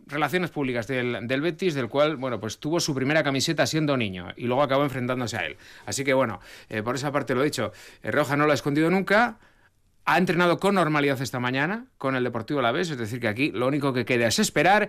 relaciones 0.08 0.50
públicas 0.50 0.86
del, 0.86 1.40
Betis, 1.40 1.74
del 1.74 1.88
cual, 1.88 2.16
bueno, 2.16 2.40
pues 2.40 2.58
tuvo 2.58 2.80
su 2.80 2.94
primera 2.94 3.22
camiseta 3.22 3.66
siendo 3.66 3.96
niño 3.96 4.28
y 4.36 4.46
luego 4.46 4.62
acabó 4.62 4.82
enfrentándose 4.82 5.36
a 5.36 5.46
él. 5.46 5.56
Así 5.86 6.04
que, 6.04 6.14
bueno, 6.14 6.40
eh, 6.68 6.82
por 6.82 6.94
esa 6.94 7.12
parte 7.12 7.34
lo 7.34 7.42
he 7.42 7.44
dicho. 7.44 7.72
Eh, 8.02 8.10
Roja 8.10 8.36
no 8.36 8.46
lo 8.46 8.52
ha 8.52 8.54
escondido 8.54 8.90
nunca. 8.90 9.38
Ha 10.04 10.18
entrenado 10.18 10.58
con 10.58 10.74
normalidad 10.74 11.20
esta 11.20 11.38
mañana 11.38 11.86
con 11.98 12.16
el 12.16 12.24
Deportivo 12.24 12.60
Alavés, 12.60 12.90
es 12.90 12.98
decir, 12.98 13.20
que 13.20 13.28
aquí 13.28 13.50
lo 13.52 13.66
único 13.66 13.92
que 13.92 14.06
queda 14.06 14.26
es 14.26 14.38
esperar 14.38 14.88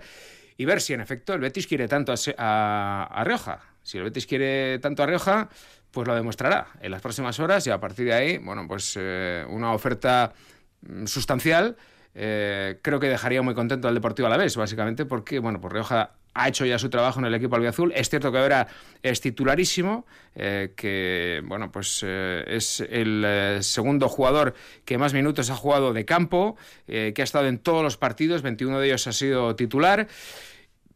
y 0.56 0.64
ver 0.64 0.80
si 0.80 0.94
en 0.94 1.00
efecto 1.00 1.34
el 1.34 1.40
Betis 1.40 1.66
quiere 1.66 1.88
tanto 1.88 2.12
a, 2.38 3.04
a, 3.04 3.24
Rioja. 3.24 3.60
Si 3.82 3.98
el 3.98 4.04
Betis 4.04 4.26
quiere 4.26 4.78
tanto 4.78 5.02
a 5.02 5.06
Rioja, 5.06 5.50
pues 5.90 6.06
lo 6.06 6.14
demostrará 6.14 6.68
en 6.80 6.90
las 6.90 7.02
próximas 7.02 7.38
horas 7.40 7.66
y 7.66 7.70
a 7.70 7.80
partir 7.80 8.06
de 8.06 8.14
ahí, 8.14 8.38
bueno, 8.38 8.66
pues 8.66 8.94
eh, 8.98 9.44
una 9.48 9.72
oferta 9.72 10.32
mm, 10.82 11.06
sustancial 11.06 11.76
eh, 12.14 12.78
creo 12.82 13.00
que 13.00 13.08
dejaría 13.08 13.42
muy 13.42 13.54
contento 13.54 13.88
al 13.88 13.94
Deportivo 13.94 14.26
a 14.26 14.30
la 14.30 14.36
vez, 14.36 14.56
básicamente 14.56 15.04
porque, 15.04 15.38
bueno, 15.38 15.60
pues 15.60 15.72
Rioja 15.72 16.12
ha 16.32 16.48
hecho 16.48 16.64
ya 16.64 16.78
su 16.78 16.90
trabajo 16.90 17.18
en 17.18 17.26
el 17.26 17.34
equipo 17.34 17.56
albiazul. 17.56 17.92
Es 17.94 18.08
cierto 18.08 18.30
que 18.30 18.38
ahora 18.38 18.68
es 19.02 19.20
titularísimo, 19.20 20.06
eh, 20.34 20.72
que 20.76 21.42
bueno, 21.44 21.72
pues 21.72 22.04
eh, 22.06 22.44
es 22.46 22.80
el 22.80 23.58
segundo 23.62 24.08
jugador 24.08 24.54
que 24.84 24.96
más 24.96 25.12
minutos 25.12 25.50
ha 25.50 25.56
jugado 25.56 25.92
de 25.92 26.04
campo, 26.04 26.56
que 26.86 27.14
ha 27.16 27.24
estado 27.24 27.48
en 27.48 27.58
todos 27.58 27.82
los 27.82 27.96
partidos, 27.96 28.42
21 28.42 28.78
de 28.78 28.86
ellos 28.86 29.06
ha 29.06 29.12
sido 29.12 29.56
titular. 29.56 30.08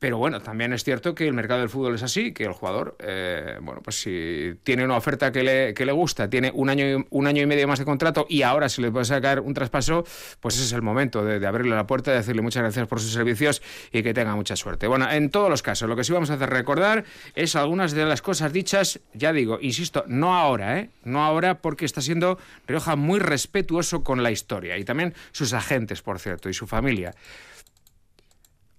Pero 0.04 0.18
bueno, 0.18 0.42
también 0.42 0.74
es 0.74 0.84
cierto 0.84 1.14
que 1.14 1.26
el 1.26 1.32
mercado 1.32 1.60
del 1.60 1.70
fútbol 1.70 1.94
es 1.94 2.02
así, 2.02 2.32
que 2.32 2.44
el 2.44 2.52
jugador, 2.52 2.94
eh, 2.98 3.56
bueno, 3.62 3.80
pues 3.82 4.02
si 4.02 4.52
tiene 4.62 4.84
una 4.84 4.98
oferta 4.98 5.32
que 5.32 5.42
le, 5.42 5.72
que 5.72 5.86
le 5.86 5.92
gusta, 5.92 6.28
tiene 6.28 6.52
un 6.54 6.68
año, 6.68 7.06
un 7.08 7.26
año 7.26 7.40
y 7.40 7.46
medio 7.46 7.66
más 7.66 7.78
de 7.78 7.86
contrato 7.86 8.26
y 8.28 8.42
ahora 8.42 8.68
se 8.68 8.82
le 8.82 8.90
puede 8.90 9.06
sacar 9.06 9.40
un 9.40 9.54
traspaso, 9.54 10.04
pues 10.40 10.56
ese 10.56 10.64
es 10.64 10.72
el 10.74 10.82
momento 10.82 11.24
de, 11.24 11.46
abrirle 11.46 11.74
la 11.74 11.86
puerta, 11.86 12.10
de 12.10 12.18
decirle 12.18 12.42
muchas 12.42 12.62
gracias 12.64 12.86
por 12.86 13.00
sus 13.00 13.14
servicios 13.14 13.62
y 13.92 14.02
que 14.02 14.12
tenga 14.12 14.36
mucha 14.36 14.56
suerte. 14.56 14.88
Bueno, 14.88 15.10
en 15.10 15.30
todos 15.30 15.48
los 15.48 15.62
casos, 15.62 15.88
lo 15.88 15.96
que 15.96 16.04
sí 16.04 16.12
vamos 16.12 16.28
a 16.28 16.34
hacer 16.34 16.50
recordar 16.50 17.06
es 17.34 17.56
algunas 17.56 17.92
de 17.92 18.04
las 18.04 18.20
cosas 18.20 18.52
dichas, 18.52 19.00
ya 19.14 19.32
digo, 19.32 19.58
insisto, 19.62 20.04
no 20.06 20.36
ahora, 20.36 20.80
¿eh? 20.80 20.90
No 21.04 21.24
ahora 21.24 21.62
porque 21.62 21.86
está 21.86 22.02
siendo 22.02 22.38
Rioja 22.66 22.94
muy 22.94 23.20
respetuoso 23.20 24.04
con 24.04 24.22
la 24.22 24.30
historia 24.30 24.76
y 24.76 24.84
también 24.84 25.14
sus 25.32 25.54
agentes, 25.54 26.02
por 26.02 26.18
cierto, 26.18 26.50
y 26.50 26.52
su 26.52 26.66
familia. 26.66 27.14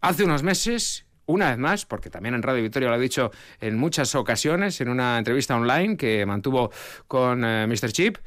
Hace 0.02 0.24
unos 0.24 0.44
meses 0.44 1.06
una 1.26 1.50
vez 1.50 1.58
más, 1.58 1.86
porque 1.86 2.10
también 2.10 2.36
en 2.36 2.44
Radio 2.44 2.64
Victoria 2.64 2.90
lo 2.90 2.96
ha 2.96 3.00
dicho 3.00 3.32
en 3.62 3.78
muchas 3.78 4.16
ocasiones, 4.16 4.80
en 4.82 4.90
una 4.90 5.18
entrevista 5.18 5.56
online 5.56 5.98
que 5.98 6.26
mantuvo 6.26 6.72
con 7.08 7.44
eh, 7.44 7.66
Mr. 7.68 7.92
Chip, 7.92 8.18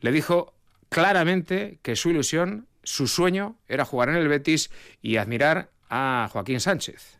le 0.00 0.12
dijo 0.12 0.54
claramente 0.88 1.78
que 1.82 1.96
su 1.96 2.10
ilusión, 2.10 2.66
su 2.82 3.06
sueño, 3.06 3.56
era 3.68 3.84
jugar 3.84 4.10
en 4.10 4.16
el 4.16 4.28
Betis 4.28 4.70
y 5.02 5.16
admirar 5.16 5.70
a 5.88 6.28
Joaquín 6.32 6.60
Sánchez. 6.60 7.18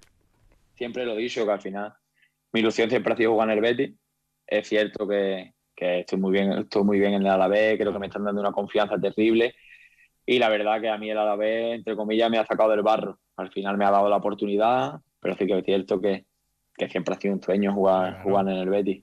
Siempre 0.77 1.05
lo 1.05 1.14
he 1.14 1.18
dicho, 1.18 1.44
que 1.44 1.53
al 1.53 1.61
final 1.61 1.94
mi 2.53 2.61
ilusión 2.61 2.88
siempre 2.88 3.12
ha 3.12 3.16
sido 3.16 3.33
jugar 3.33 3.51
en 3.51 3.57
el 3.57 3.61
Betis. 3.61 3.90
Es 4.46 4.68
cierto 4.68 5.07
que, 5.07 5.53
estoy, 5.77 6.18
muy 6.18 6.33
bien, 6.33 6.53
estoy 6.53 6.85
muy 6.85 6.99
bien 6.99 7.14
en 7.14 7.23
el 7.23 7.29
Alavés, 7.29 7.79
creo 7.79 7.92
que 7.92 7.99
me 7.99 8.07
están 8.07 8.25
dando 8.25 8.40
una 8.40 8.53
confianza 8.53 8.99
terrible. 8.99 9.55
Y 10.31 10.38
la 10.38 10.49
verdad 10.49 10.81
que 10.81 10.88
a 10.88 10.97
mí 10.97 11.11
el 11.11 11.19
Alavés, 11.19 11.75
entre 11.75 11.97
comillas, 11.97 12.31
me 12.31 12.38
ha 12.38 12.47
sacado 12.47 12.71
del 12.71 12.83
barro 12.83 13.19
al 13.37 13.51
final 13.51 13.77
me 13.77 13.85
ha 13.85 13.90
dado 13.90 14.09
la 14.09 14.19
oportunidad, 14.19 15.01
pero 15.19 15.35
sí 15.35 15.45
que 15.47 15.59
es 15.59 15.64
cierto 15.64 16.01
que, 16.01 16.25
siempre 16.88 17.14
ha 17.14 17.21
sido 17.21 17.35
un 17.35 17.43
sueño 17.43 17.75
jugar, 17.75 18.23
jugar 18.23 18.49
en 18.49 18.57
el 18.57 18.69
Betis. 18.69 19.03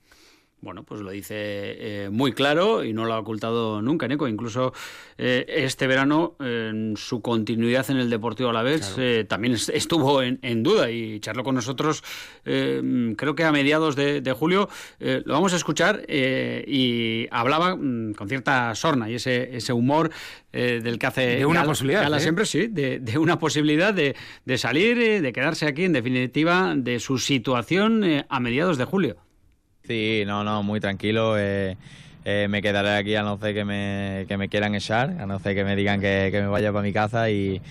Bueno, 0.60 0.82
pues 0.82 1.00
lo 1.02 1.12
dice 1.12 1.34
eh, 1.36 2.08
muy 2.10 2.32
claro 2.32 2.82
y 2.82 2.92
no 2.92 3.04
lo 3.04 3.14
ha 3.14 3.20
ocultado 3.20 3.80
nunca, 3.80 4.08
Nico. 4.08 4.26
Incluso 4.26 4.72
eh, 5.16 5.44
este 5.46 5.86
verano, 5.86 6.34
en 6.40 6.96
su 6.96 7.22
continuidad 7.22 7.88
en 7.90 7.98
el 7.98 8.10
Deportivo 8.10 8.50
a 8.50 8.52
la 8.52 8.64
vez, 8.64 8.96
eh, 8.98 9.24
también 9.28 9.54
estuvo 9.54 10.20
en, 10.20 10.62
duda 10.64 10.90
y 10.90 11.20
charló 11.20 11.44
con 11.44 11.54
nosotros, 11.54 12.02
creo 12.42 13.34
que 13.36 13.44
a 13.44 13.52
mediados 13.52 13.94
de, 13.94 14.34
julio. 14.36 14.68
lo 14.98 15.32
vamos 15.32 15.52
a 15.52 15.56
escuchar 15.56 16.04
y 16.08 17.28
hablaba 17.30 17.76
mm, 17.76 18.14
con 18.14 18.28
cierta 18.28 18.74
sorna 18.74 19.08
y 19.08 19.14
ese, 19.14 19.56
ese 19.56 19.72
humor 19.72 20.10
del 20.52 20.98
que 20.98 21.06
hace. 21.06 21.36
De 21.36 21.46
una 21.46 21.62
posibilidad. 21.64 22.18
siempre, 22.18 22.46
sí, 22.46 22.66
de, 22.66 22.98
de, 22.98 23.18
una 23.18 23.38
posibilidad 23.38 23.94
de, 23.94 24.16
de 24.44 24.58
salir, 24.58 25.22
de 25.22 25.32
quedarse 25.32 25.66
aquí, 25.66 25.84
en 25.84 25.92
definitiva, 25.92 26.74
de 26.76 26.98
su 26.98 27.18
situación 27.18 28.24
a 28.28 28.40
mediados 28.40 28.76
de 28.76 28.84
julio. 28.84 29.27
Sí, 29.88 30.24
no, 30.26 30.44
no, 30.44 30.62
muy 30.62 30.80
tranquilo. 30.80 31.38
Eh, 31.38 31.78
eh, 32.26 32.46
me 32.50 32.60
quedaré 32.60 32.90
aquí 32.90 33.14
a 33.14 33.22
no 33.22 33.38
ser 33.38 33.54
que 33.54 33.64
me, 33.64 34.26
que 34.28 34.36
me 34.36 34.50
quieran 34.50 34.74
echar, 34.74 35.16
a 35.18 35.24
no 35.24 35.38
ser 35.38 35.54
que 35.54 35.64
me 35.64 35.74
digan 35.76 35.98
que, 35.98 36.28
me 36.30 36.46
vaya 36.46 36.70
para 36.70 36.82
mi 36.82 36.92
casa 36.92 37.30
y, 37.30 37.62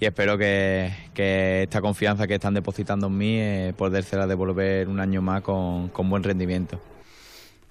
espero 0.00 0.38
que, 0.38 0.90
esta 1.14 1.82
confianza 1.82 2.26
que 2.26 2.36
están 2.36 2.54
depositando 2.54 3.08
en 3.08 3.18
mí 3.18 3.38
eh, 3.38 3.74
devolver 4.26 4.88
un 4.88 5.00
año 5.00 5.20
más 5.20 5.42
con, 5.42 5.88
con 5.90 6.08
buen 6.08 6.22
rendimiento 6.22 6.80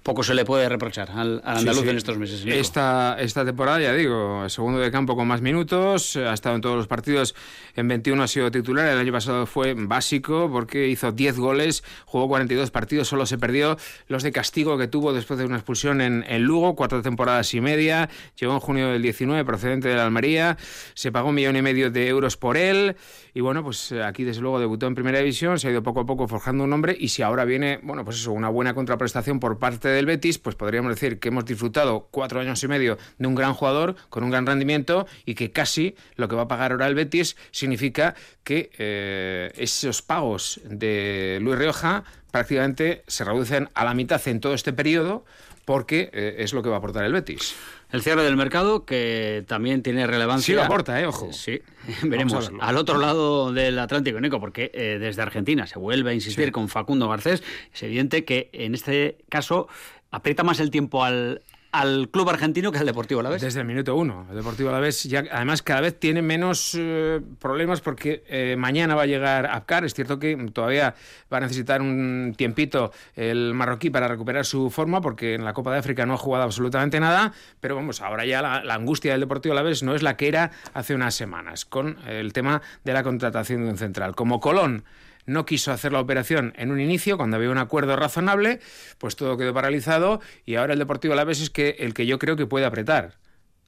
poco 0.05 0.21
se 0.21 0.35
le 0.35 0.45
puede 0.45 0.69
reprochar 0.69 1.09
al, 1.09 1.41
andaluz 1.43 1.87
en 1.87 1.97
estos 1.97 2.15
meses. 2.19 2.43
Esta, 2.45 3.17
esta 3.19 3.43
temporada, 3.43 3.81
ya 3.81 3.91
digo, 3.91 4.47
segundo 4.49 4.79
de 4.79 4.91
campo 4.91 5.15
con 5.15 5.27
más 5.27 5.41
minutos, 5.41 6.15
ha 6.15 6.31
estado 6.31 6.53
en 6.53 6.61
todos 6.61 6.77
los 6.77 6.85
partidos, 6.85 7.33
en 7.75 7.87
21 7.87 8.21
ha 8.21 8.27
sido 8.27 8.51
titular, 8.51 8.87
el 8.87 8.99
año 8.99 9.11
pasado 9.11 9.47
fue 9.47 9.73
básico 9.73 10.47
porque 10.51 10.89
hizo 10.89 11.11
10 11.11 11.39
goles, 11.39 11.83
jugó 12.05 12.27
42 12.27 12.69
partidos, 12.69 13.07
solo 13.07 13.25
se 13.25 13.39
perdió 13.39 13.77
los 14.07 14.21
de 14.21 14.31
castigo 14.31 14.77
que 14.77 14.87
tuvo 14.87 15.11
después 15.11 15.39
de 15.39 15.45
una 15.45 15.55
expulsión 15.55 15.99
en, 16.01 16.23
en 16.27 16.43
Lugo, 16.43 16.75
cuatro 16.75 17.01
temporadas 17.01 17.51
y 17.55 17.61
media, 17.61 18.07
llegó 18.39 18.53
en 18.53 18.59
junio 18.59 18.89
del 18.89 19.01
19 19.01 19.43
procedente 19.43 19.87
de 19.87 19.95
la 19.95 20.05
Almería, 20.05 20.55
se 20.93 21.11
pagó 21.11 21.29
un 21.29 21.35
millón 21.35 21.55
y 21.55 21.63
medio 21.63 21.89
de 21.89 22.07
euros 22.07 22.37
por 22.37 22.57
él 22.57 22.95
y 23.33 23.41
bueno, 23.41 23.63
pues 23.63 23.91
aquí 23.91 24.23
desde 24.23 24.41
luego 24.41 24.59
debutó 24.59 24.85
en 24.85 24.93
primera 24.93 25.17
división, 25.17 25.57
se 25.57 25.67
ha 25.67 25.71
ido 25.71 25.81
poco 25.81 26.01
a 26.01 26.05
poco 26.05 26.27
forjando 26.27 26.63
un 26.63 26.69
nombre 26.69 26.95
y 26.97 27.09
si 27.09 27.23
ahora 27.23 27.43
viene, 27.43 27.79
bueno, 27.81 28.05
pues 28.05 28.17
eso, 28.17 28.31
una 28.33 28.49
buena 28.49 28.75
contraprestación 28.75 29.39
por 29.39 29.57
parte 29.57 29.94
del 29.95 30.05
Betis, 30.05 30.37
pues 30.37 30.55
podríamos 30.55 30.93
decir 30.93 31.19
que 31.19 31.29
hemos 31.29 31.45
disfrutado 31.45 32.07
cuatro 32.11 32.39
años 32.39 32.63
y 32.63 32.67
medio 32.67 32.97
de 33.17 33.27
un 33.27 33.35
gran 33.35 33.53
jugador 33.53 33.95
con 34.09 34.23
un 34.23 34.31
gran 34.31 34.45
rendimiento 34.45 35.07
y 35.25 35.35
que 35.35 35.51
casi 35.51 35.95
lo 36.15 36.27
que 36.27 36.35
va 36.35 36.43
a 36.43 36.47
pagar 36.47 36.71
ahora 36.71 36.87
el 36.87 36.95
Betis 36.95 37.35
significa 37.51 38.15
que 38.43 38.69
eh, 38.77 39.51
esos 39.55 40.01
pagos 40.01 40.61
de 40.65 41.39
Luis 41.41 41.57
Rioja 41.57 42.03
prácticamente 42.31 43.03
se 43.07 43.23
reducen 43.23 43.69
a 43.73 43.85
la 43.85 43.93
mitad 43.93 44.21
en 44.27 44.39
todo 44.39 44.53
este 44.53 44.73
periodo 44.73 45.25
porque 45.65 46.09
eh, 46.13 46.35
es 46.39 46.53
lo 46.53 46.61
que 46.61 46.69
va 46.69 46.75
a 46.75 46.79
aportar 46.79 47.03
el 47.05 47.13
Betis. 47.13 47.55
El 47.95 48.01
cierre 48.01 48.23
del 48.23 48.35
mercado, 48.35 48.83
que 48.83 49.45
también 49.47 49.81
tiene 49.81 50.05
relevancia. 50.05 50.45
Sí, 50.45 50.53
lo 50.53 50.63
aporta, 50.63 50.99
¿eh? 50.99 51.05
Ojo. 51.05 51.31
Sí, 51.31 51.61
veremos. 52.03 52.51
Al 52.59 52.75
otro 52.75 52.97
lado 52.97 53.53
del 53.53 53.79
Atlántico, 53.79 54.19
Nico, 54.19 54.37
porque 54.41 54.69
eh, 54.73 54.97
desde 54.99 55.21
Argentina 55.21 55.65
se 55.65 55.79
vuelve 55.79 56.11
a 56.11 56.13
insistir 56.13 56.51
con 56.51 56.67
Facundo 56.67 57.07
Garcés. 57.07 57.41
Es 57.73 57.83
evidente 57.83 58.25
que 58.25 58.49
en 58.51 58.75
este 58.75 59.19
caso 59.29 59.69
aprieta 60.11 60.43
más 60.43 60.59
el 60.59 60.71
tiempo 60.71 61.05
al, 61.05 61.41
al 61.79 62.09
club 62.09 62.29
argentino 62.29 62.71
que 62.71 62.79
al 62.79 62.85
Deportivo 62.85 63.19
Alavés. 63.19 63.41
Desde 63.41 63.59
el 63.59 63.65
minuto 63.65 63.95
uno. 63.95 64.25
El 64.29 64.37
Deportivo 64.37 64.69
Alavés 64.69 65.03
ya, 65.03 65.23
además 65.31 65.61
cada 65.61 65.81
vez 65.81 65.99
tiene 65.99 66.21
menos 66.21 66.75
eh, 66.77 67.21
problemas 67.39 67.81
porque 67.81 68.23
eh, 68.27 68.55
mañana 68.57 68.95
va 68.95 69.03
a 69.03 69.05
llegar 69.05 69.45
Apcar. 69.45 69.83
Es 69.85 69.93
cierto 69.93 70.17
que 70.17 70.35
todavía 70.53 70.95
va 71.31 71.37
a 71.37 71.41
necesitar 71.41 71.81
un 71.81 72.33
tiempito 72.37 72.91
el 73.15 73.53
marroquí 73.53 73.89
para 73.89 74.07
recuperar 74.07 74.45
su 74.45 74.69
forma 74.69 75.01
porque 75.01 75.35
en 75.35 75.43
la 75.43 75.53
Copa 75.53 75.73
de 75.73 75.79
África 75.79 76.05
no 76.05 76.13
ha 76.13 76.17
jugado 76.17 76.43
absolutamente 76.45 76.99
nada. 76.99 77.33
Pero 77.59 77.75
vamos, 77.75 78.01
ahora 78.01 78.25
ya 78.25 78.41
la, 78.41 78.63
la 78.63 78.75
angustia 78.75 79.11
del 79.11 79.21
Deportivo 79.21 79.53
Alavés 79.53 79.83
no 79.83 79.95
es 79.95 80.01
la 80.01 80.15
que 80.17 80.27
era 80.27 80.51
hace 80.73 80.95
unas 80.95 81.13
semanas 81.15 81.65
con 81.65 81.97
el 82.07 82.31
tema 82.33 82.61
de 82.83 82.93
la 82.93 83.03
contratación 83.03 83.63
de 83.63 83.71
un 83.71 83.77
central. 83.77 84.15
Como 84.15 84.39
Colón 84.39 84.85
no 85.25 85.45
quiso 85.45 85.71
hacer 85.71 85.91
la 85.91 85.99
operación 85.99 86.53
en 86.57 86.71
un 86.71 86.79
inicio, 86.79 87.17
cuando 87.17 87.37
había 87.37 87.49
un 87.49 87.57
acuerdo 87.57 87.95
razonable, 87.95 88.59
pues 88.97 89.15
todo 89.15 89.37
quedó 89.37 89.53
paralizado 89.53 90.21
y 90.45 90.55
ahora 90.55 90.73
el 90.73 90.79
Deportivo 90.79 91.13
Alavés 91.13 91.41
es 91.41 91.49
que 91.49 91.75
el 91.79 91.93
que 91.93 92.05
yo 92.05 92.19
creo 92.19 92.35
que 92.35 92.45
puede 92.45 92.65
apretar. 92.65 93.15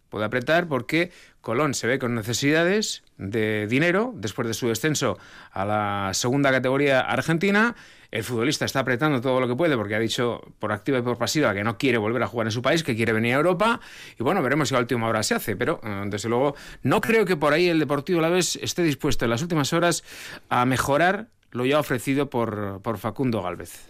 Puede 0.09 0.23
apretar 0.23 0.67
porque 0.67 1.11
Colón 1.41 1.73
se 1.73 1.85
ve 1.85 1.99
con 1.99 2.15
necesidades 2.15 3.03
de 3.17 3.67
dinero 3.67 4.13
después 4.15 4.47
de 4.47 4.53
su 4.53 4.67
descenso 4.69 5.17
a 5.51 5.65
la 5.65 6.11
segunda 6.13 6.51
categoría 6.51 7.01
argentina. 7.01 7.75
El 8.09 8.23
futbolista 8.23 8.63
está 8.63 8.79
apretando 8.79 9.19
todo 9.19 9.41
lo 9.41 9.49
que 9.49 9.55
puede 9.55 9.75
porque 9.75 9.95
ha 9.95 9.99
dicho 9.99 10.41
por 10.59 10.71
activa 10.71 10.99
y 10.99 11.01
por 11.01 11.17
pasiva 11.17 11.53
que 11.53 11.65
no 11.65 11.77
quiere 11.77 11.97
volver 11.97 12.23
a 12.23 12.27
jugar 12.27 12.47
en 12.47 12.51
su 12.51 12.61
país, 12.61 12.83
que 12.83 12.95
quiere 12.95 13.11
venir 13.11 13.33
a 13.33 13.37
Europa. 13.37 13.81
Y 14.17 14.23
bueno, 14.23 14.41
veremos 14.41 14.69
si 14.69 14.75
a 14.75 14.79
última 14.79 15.07
hora 15.07 15.23
se 15.23 15.35
hace. 15.35 15.57
Pero 15.57 15.81
eh, 15.83 16.03
desde 16.05 16.29
luego 16.29 16.55
no 16.83 17.01
creo 17.01 17.25
que 17.25 17.35
por 17.35 17.51
ahí 17.51 17.67
el 17.67 17.79
Deportivo 17.79 18.19
Alavés 18.19 18.57
esté 18.61 18.83
dispuesto 18.83 19.25
en 19.25 19.31
las 19.31 19.41
últimas 19.41 19.73
horas 19.73 20.05
a 20.47 20.65
mejorar 20.65 21.27
lo 21.51 21.65
ya 21.65 21.79
ofrecido 21.79 22.29
por, 22.29 22.81
por 22.81 22.97
Facundo 22.97 23.41
Galvez. 23.41 23.89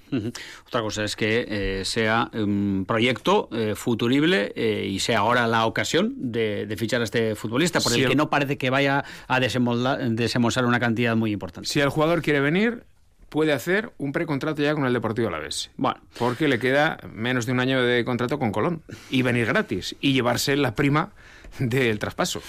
Otra 0.67 0.81
cosa 0.81 1.03
es 1.03 1.15
que 1.15 1.45
eh, 1.47 1.85
sea 1.85 2.29
un 2.33 2.85
proyecto 2.87 3.49
eh, 3.51 3.73
futurible 3.75 4.53
eh, 4.55 4.87
y 4.87 4.99
sea 4.99 5.19
ahora 5.19 5.47
la 5.47 5.65
ocasión 5.65 6.13
de, 6.17 6.73
fichar 6.77 7.01
a 7.01 7.03
este 7.03 7.35
futbolista, 7.35 7.79
por 7.81 7.93
el 7.93 8.07
que 8.07 8.15
no 8.15 8.29
parece 8.29 8.57
que 8.57 8.69
vaya 8.69 9.03
a 9.27 9.39
desembolsar 9.39 10.65
una 10.65 10.79
cantidad 10.79 11.15
muy 11.15 11.31
importante. 11.31 11.67
Si 11.67 11.79
el 11.79 11.89
jugador 11.89 12.21
quiere 12.21 12.39
venir, 12.39 12.83
puede 13.29 13.53
hacer 13.53 13.91
un 13.97 14.11
precontrato 14.11 14.61
ya 14.61 14.73
con 14.73 14.85
el 14.85 14.93
Deportivo 14.93 15.27
Alavés. 15.27 15.71
Bueno. 15.77 15.99
Porque 16.17 16.47
le 16.47 16.59
queda 16.59 16.99
menos 17.11 17.45
de 17.45 17.51
un 17.51 17.59
año 17.59 17.81
de 17.83 18.05
contrato 18.05 18.39
con 18.39 18.51
Colón. 18.51 18.83
Y 19.09 19.21
venir 19.21 19.45
gratis. 19.47 19.95
Y 19.99 20.13
llevarse 20.13 20.55
la 20.55 20.75
prima 20.75 21.11
del 21.59 21.99
traspaso. 21.99 22.41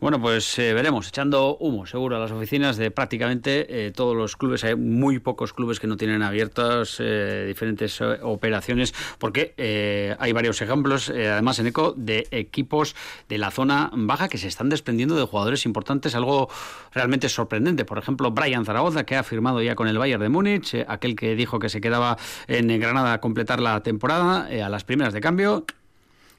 Bueno, 0.00 0.20
pues 0.20 0.58
eh, 0.58 0.74
veremos, 0.74 1.08
echando 1.08 1.56
humo 1.58 1.86
seguro 1.86 2.16
a 2.16 2.18
las 2.18 2.30
oficinas 2.30 2.76
de 2.76 2.90
prácticamente 2.90 3.86
eh, 3.86 3.92
todos 3.92 4.14
los 4.14 4.36
clubes. 4.36 4.62
Hay 4.64 4.76
muy 4.76 5.18
pocos 5.20 5.52
clubes 5.52 5.80
que 5.80 5.86
no 5.86 5.96
tienen 5.96 6.22
abiertas 6.22 6.96
eh, 6.98 7.44
diferentes 7.46 8.00
operaciones, 8.00 8.94
porque 9.18 10.16
hay 10.18 10.32
varios 10.32 10.60
ejemplos, 10.60 11.08
además 11.08 11.58
en 11.58 11.68
ECO, 11.68 11.94
de 11.96 12.26
equipos 12.30 12.94
de 13.28 13.38
la 13.38 13.50
zona 13.50 13.90
baja 13.92 14.28
que 14.28 14.38
se 14.38 14.48
están 14.48 14.68
desprendiendo 14.68 15.16
de 15.16 15.24
jugadores 15.24 15.64
importantes, 15.64 16.14
algo 16.14 16.48
realmente 16.92 17.28
sorprendente. 17.28 17.84
Por 17.84 17.98
ejemplo, 17.98 18.30
Brian 18.30 18.64
Zaragoza, 18.64 19.04
que 19.04 19.16
ha 19.16 19.22
firmado 19.22 19.62
ya 19.62 19.74
con 19.74 19.88
el 19.88 19.98
Bayern 19.98 20.22
de 20.22 20.28
Múnich, 20.28 20.74
aquel 20.88 21.16
que 21.16 21.34
dijo 21.34 21.58
que 21.58 21.68
se 21.68 21.80
quedaba 21.80 22.18
en 22.48 22.78
Granada 22.78 23.14
a 23.14 23.20
completar 23.20 23.60
la 23.60 23.82
temporada, 23.82 24.46
a 24.46 24.68
las 24.68 24.84
primeras 24.84 25.12
de 25.14 25.20
cambio 25.20 25.64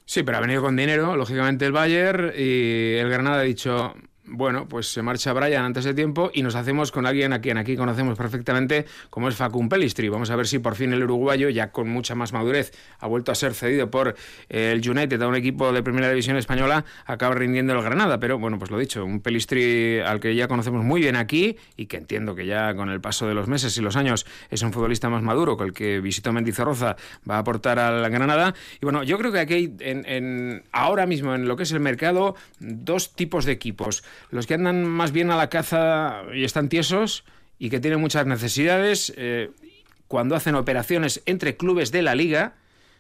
Sí, 0.10 0.24
pero 0.24 0.38
ha 0.38 0.42
venido 0.42 0.62
con 0.62 0.78
dinero, 0.78 1.18
lógicamente 1.18 1.66
el 1.66 1.74
Bayern 1.74 2.32
y 2.34 2.94
el 2.96 3.10
Granada 3.10 3.40
ha 3.40 3.44
dicho, 3.44 3.94
bueno, 4.28 4.68
pues 4.68 4.92
se 4.92 5.02
marcha 5.02 5.34
Brian 5.34 5.66
antes 5.66 5.84
de 5.86 5.94
tiempo 5.94 6.32
y 6.34 6.44
nos 6.44 6.56
hacemos 6.56 6.92
con 6.92 7.06
alguien 7.06 7.34
a 7.34 7.42
quien 7.42 7.58
aquí 7.58 7.76
conocemos 7.76 8.18
perfectamente, 8.18 8.86
como 9.10 9.30
es 9.30 9.36
Facun 9.36 9.70
Pelistri. 9.70 10.10
Vamos 10.10 10.30
a 10.30 10.36
ver 10.36 10.48
si 10.48 10.60
por 10.60 10.76
fin 10.76 10.94
el 10.94 11.04
uruguayo, 11.04 11.50
ya 11.50 11.72
con 11.72 11.88
mucha 11.90 12.16
más 12.16 12.34
madurez, 12.34 12.72
ha 13.00 13.08
vuelto 13.08 13.32
a 13.32 13.36
ser 13.36 13.54
cedido 13.54 13.90
por 13.90 14.16
el 14.50 14.88
United 14.88 15.22
a 15.22 15.28
un 15.28 15.36
equipo 15.36 15.72
de 15.72 15.82
primera 15.84 16.10
división 16.10 16.38
española, 16.38 16.86
acaba 17.06 17.36
rindiendo 17.36 17.74
el 17.74 17.82
Granada. 17.82 18.20
Pero 18.20 18.38
bueno, 18.38 18.60
pues 18.60 18.72
lo 18.72 18.78
dicho, 18.78 19.06
un 19.06 19.22
Pelistri 19.22 20.00
al 20.00 20.20
que 20.20 20.36
ya 20.36 20.48
conocemos 20.48 20.84
muy 20.84 21.02
bien 21.02 21.16
aquí 21.16 21.58
y 21.76 21.86
que 21.86 21.98
entiendo 21.98 22.36
que 22.36 22.46
ya 22.46 22.76
con 22.76 22.90
el 22.90 23.02
paso 23.02 23.28
de 23.28 23.34
los 23.34 23.48
meses 23.48 23.78
y 23.78 23.82
los 23.82 23.96
años 23.96 24.26
es 24.50 24.62
un 24.62 24.74
futbolista 24.74 25.10
más 25.10 25.24
maduro, 25.24 25.58
con 25.58 25.68
el 25.68 25.74
que 25.74 26.00
visitó 26.00 26.34
Mendizorroza 26.34 26.96
va 27.30 27.36
a 27.36 27.40
aportar 27.40 27.80
al 27.80 28.10
Granada. 28.10 28.54
Y 28.82 28.86
bueno, 28.86 29.04
yo 29.04 29.18
creo 29.18 29.32
que 29.32 29.40
aquí 29.40 29.54
hay 29.54 29.76
en, 29.80 30.64
ahora 30.72 31.06
mismo 31.06 31.34
en 31.34 31.48
lo 31.48 31.56
que 31.56 31.64
es 31.64 31.72
el 31.72 31.80
mercado 31.80 32.36
dos 32.60 33.14
tipos 33.14 33.46
de 33.46 33.52
equipos 33.54 34.04
los 34.32 34.48
que 34.48 34.54
andan 34.54 34.84
más 34.86 35.12
bien 35.12 35.32
a 35.32 35.38
la 35.38 35.50
caza 35.50 36.24
y 36.34 36.44
están 36.44 36.70
tiesos 36.70 37.24
y 37.60 37.70
que 37.70 37.80
tienen 37.80 38.00
muchas 38.00 38.26
necesidades, 38.26 39.14
eh, 39.18 39.52
cuando 40.08 40.36
hacen 40.36 40.56
operaciones 40.56 41.22
entre 41.26 41.58
clubes 41.58 41.92
de 41.92 42.02
la 42.02 42.16
liga, 42.16 42.56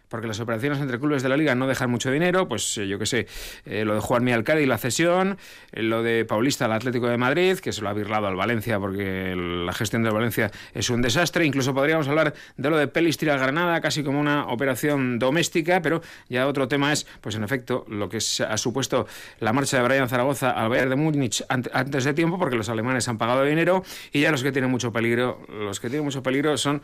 porque 0.09 0.27
las 0.27 0.39
operaciones 0.39 0.79
entre 0.79 0.99
clubes 0.99 1.23
de 1.23 1.29
la 1.29 1.37
liga 1.37 1.55
no 1.55 1.67
dejan 1.67 1.89
mucho 1.89 2.11
dinero, 2.11 2.47
pues 2.47 2.77
eh, 2.77 2.87
yo 2.87 2.99
qué 2.99 3.05
sé, 3.05 3.27
eh, 3.65 3.85
lo 3.85 3.95
de 3.95 3.99
Juan 3.99 4.23
Miguel 4.23 4.43
y 4.61 4.65
la 4.65 4.77
cesión, 4.77 5.37
eh, 5.71 5.83
lo 5.83 6.03
de 6.03 6.25
Paulista 6.25 6.65
al 6.65 6.73
Atlético 6.73 7.07
de 7.07 7.17
Madrid, 7.17 7.57
que 7.57 7.73
se 7.73 7.81
lo 7.81 7.89
ha 7.89 7.93
birlado 7.93 8.27
al 8.27 8.35
Valencia 8.35 8.79
porque 8.79 9.35
la 9.35 9.73
gestión 9.73 10.03
del 10.03 10.13
Valencia 10.13 10.51
es 10.73 10.89
un 10.89 11.01
desastre, 11.01 11.45
incluso 11.45 11.73
podríamos 11.73 12.07
hablar 12.07 12.33
de 12.55 12.69
lo 12.69 12.77
de 12.77 12.87
Pelistri 12.87 13.29
al 13.29 13.39
Granada, 13.39 13.81
casi 13.81 14.03
como 14.03 14.19
una 14.19 14.47
operación 14.47 15.19
doméstica, 15.19 15.81
pero 15.81 16.01
ya 16.29 16.47
otro 16.47 16.67
tema 16.67 16.93
es, 16.93 17.05
pues 17.21 17.35
en 17.35 17.43
efecto, 17.43 17.85
lo 17.89 18.09
que 18.09 18.17
ha 18.17 18.57
supuesto 18.57 19.07
la 19.39 19.53
marcha 19.53 19.77
de 19.77 19.83
Brian 19.83 20.07
Zaragoza 20.07 20.51
al 20.51 20.69
Bayern 20.69 20.89
de 20.89 20.95
Múnich 20.95 21.43
antes 21.49 22.03
de 22.03 22.13
tiempo, 22.13 22.37
porque 22.37 22.55
los 22.55 22.69
alemanes 22.69 23.07
han 23.07 23.17
pagado 23.17 23.43
dinero, 23.43 23.83
y 24.11 24.21
ya 24.21 24.31
los 24.31 24.43
que 24.43 24.51
tienen 24.51 24.71
mucho 24.71 24.91
peligro, 24.91 25.41
los 25.49 25.79
que 25.79 25.89
tienen 25.89 26.05
mucho 26.05 26.23
peligro 26.23 26.57
son 26.57 26.81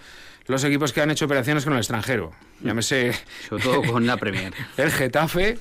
los 0.47 0.63
equipos 0.63 0.91
que 0.91 1.01
han 1.01 1.11
hecho 1.11 1.25
operaciones 1.25 1.63
con 1.63 1.73
el 1.73 1.79
extranjero. 1.79 2.31
Llámese. 2.61 3.12
Sobre 3.49 3.63
todo 3.63 3.83
con 3.83 4.05
la 4.05 4.17
Premier. 4.17 4.53
el 4.77 4.91
Getafe, 4.91 5.57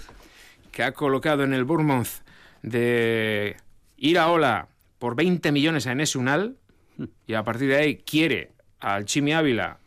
que 0.71 0.83
ha 0.83 0.93
colocado 0.93 1.45
en 1.45 1.53
el 1.53 1.65
Bournemouth 1.65 2.23
de 2.63 3.57
Iraola 3.97 4.69
por 4.99 5.17
20 5.17 5.53
millones 5.53 5.87
a 5.87 5.93
Enes 5.93 6.17
Unal, 6.17 6.57
y 7.27 7.35
a 7.35 7.43
partir 7.43 7.69
de 7.69 7.77
ahí 7.77 7.97
quiere 7.97 8.51
al 8.81 9.05
Chimi 9.05 9.33
Ávila 9.33 9.79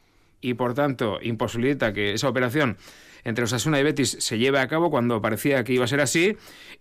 y 0.42 0.54
por 0.54 0.74
tanto 0.74 1.20
imposibilita 1.22 1.94
que 1.94 2.14
esa 2.14 2.30
operación 2.30 2.78
entre 3.24 3.46
Osasuna 3.46 3.80
y 3.80 3.84
Betis 3.84 4.18
se 4.20 4.38
lleve 4.38 4.60
a 4.60 4.68
cabo 4.68 4.92
cuando 4.92 5.22
parecía 5.22 5.64
que 5.64 5.74
iba 5.74 5.86
a 5.86 5.88
ser 5.88 6.00
así. 6.00 6.38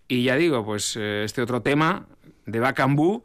Y 0.09 0.25
ya 0.25 0.37
digo, 0.37 0.64
pues 0.64 0.97
eh, 0.97 1.23
este 1.25 1.40
otro 1.40 1.62
tema 1.62 2.07
de 2.44 2.61
Bacambú, 2.61 3.25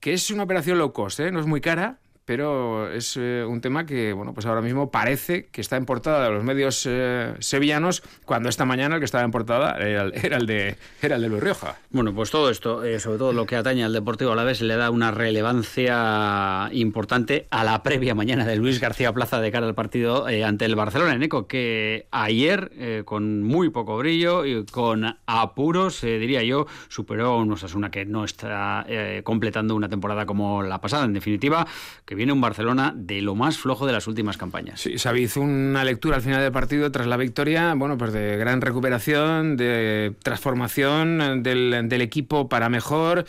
que 0.00 0.12
es 0.12 0.30
una 0.30 0.42
operación 0.42 0.78
low 0.78 0.92
cost, 0.92 1.20
¿eh? 1.20 1.32
no 1.32 1.40
es 1.40 1.46
muy 1.46 1.62
cara, 1.62 1.98
pero 2.28 2.92
es 2.92 3.16
eh, 3.16 3.42
un 3.48 3.62
tema 3.62 3.86
que, 3.86 4.12
bueno, 4.12 4.34
pues 4.34 4.44
ahora 4.44 4.60
mismo 4.60 4.90
parece 4.90 5.46
que 5.46 5.62
está 5.62 5.78
en 5.78 5.86
portada 5.86 6.24
de 6.24 6.30
los 6.30 6.44
medios 6.44 6.84
eh, 6.86 7.32
sevillanos, 7.38 8.02
cuando 8.26 8.50
esta 8.50 8.66
mañana 8.66 8.96
el 8.96 9.00
que 9.00 9.06
estaba 9.06 9.24
en 9.24 9.30
portada 9.30 9.78
era 9.78 10.02
el, 10.02 10.44
de, 10.44 10.76
era 11.00 11.16
el 11.16 11.22
de 11.22 11.28
Luis 11.30 11.42
Rioja. 11.42 11.78
Bueno, 11.88 12.14
pues 12.14 12.30
todo 12.30 12.50
esto, 12.50 12.84
eh, 12.84 13.00
sobre 13.00 13.16
todo 13.16 13.32
lo 13.32 13.46
que 13.46 13.56
atañe 13.56 13.82
al 13.82 13.94
Deportivo 13.94 14.32
a 14.32 14.36
la 14.36 14.44
vez, 14.44 14.60
le 14.60 14.76
da 14.76 14.90
una 14.90 15.10
relevancia 15.10 16.68
importante 16.72 17.46
a 17.48 17.64
la 17.64 17.82
previa 17.82 18.14
mañana 18.14 18.44
de 18.44 18.56
Luis 18.56 18.78
García 18.78 19.10
Plaza 19.14 19.40
de 19.40 19.50
cara 19.50 19.66
al 19.66 19.74
partido 19.74 20.26
ante 20.26 20.66
el 20.66 20.76
Barcelona 20.76 21.14
en 21.14 21.22
Eco, 21.22 21.46
que 21.46 22.08
ayer, 22.10 23.04
con 23.06 23.42
muy 23.42 23.70
poco 23.70 23.96
brillo 23.96 24.44
y 24.44 24.66
con 24.66 25.16
apuros, 25.24 26.02
diría 26.02 26.42
yo, 26.42 26.66
superó 26.88 27.30
a 27.30 27.36
un 27.38 27.52
Osasuna 27.52 27.90
que 27.90 28.04
no 28.04 28.26
está 28.26 28.84
completando 29.24 29.74
una 29.74 29.88
temporada 29.88 30.26
como 30.26 30.62
la 30.62 30.78
pasada, 30.82 31.06
en 31.06 31.14
definitiva, 31.14 31.66
que 32.04 32.17
viene 32.18 32.32
un 32.32 32.40
Barcelona 32.40 32.92
de 32.96 33.22
lo 33.22 33.36
más 33.36 33.58
flojo 33.58 33.86
de 33.86 33.92
las 33.92 34.08
últimas 34.08 34.36
campañas. 34.36 34.80
Sí, 34.80 34.98
Xavi 34.98 35.22
hizo 35.22 35.40
una 35.40 35.84
lectura 35.84 36.16
al 36.16 36.22
final 36.22 36.42
del 36.42 36.50
partido 36.50 36.90
tras 36.90 37.06
la 37.06 37.16
victoria, 37.16 37.72
bueno, 37.74 37.96
pues 37.96 38.12
de 38.12 38.36
gran 38.36 38.60
recuperación, 38.60 39.56
de 39.56 40.14
transformación 40.22 41.44
del, 41.44 42.02
equipo 42.02 42.48
para 42.48 42.68
mejor. 42.68 43.24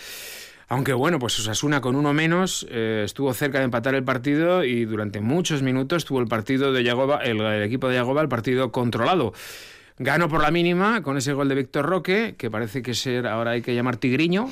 Aunque 0.67 0.93
bueno, 0.93 1.19
pues 1.19 1.39
Osasuna 1.39 1.81
con 1.81 1.95
uno 1.95 2.13
menos 2.13 2.65
eh, 2.69 3.03
estuvo 3.05 3.31
cerca 3.33 3.59
de 3.59 3.65
empatar 3.65 3.93
el 3.93 4.03
partido 4.03 4.63
y 4.63 4.85
durante 4.85 5.21
muchos 5.21 5.61
minutos 5.61 6.05
tuvo 6.05 6.19
el 6.19 6.27
partido 6.27 6.73
de 6.73 6.83
Yagoba, 6.83 7.19
el, 7.23 7.39
equipo 7.61 7.89
de 7.89 7.95
Yagoba, 7.95 8.23
el 8.23 8.27
partido 8.27 8.71
controlado. 8.71 9.33
Ganó 9.99 10.29
por 10.29 10.41
la 10.41 10.49
mínima 10.49 11.03
con 11.03 11.15
ese 11.15 11.33
gol 11.33 11.47
de 11.47 11.55
Víctor 11.55 11.85
Roque, 11.85 12.33
que 12.37 12.49
parece 12.49 12.81
que 12.81 12.95
ser 12.95 13.27
ahora 13.27 13.51
hay 13.51 13.61
que 13.61 13.75
llamar 13.75 13.97
Tigriño. 13.97 14.49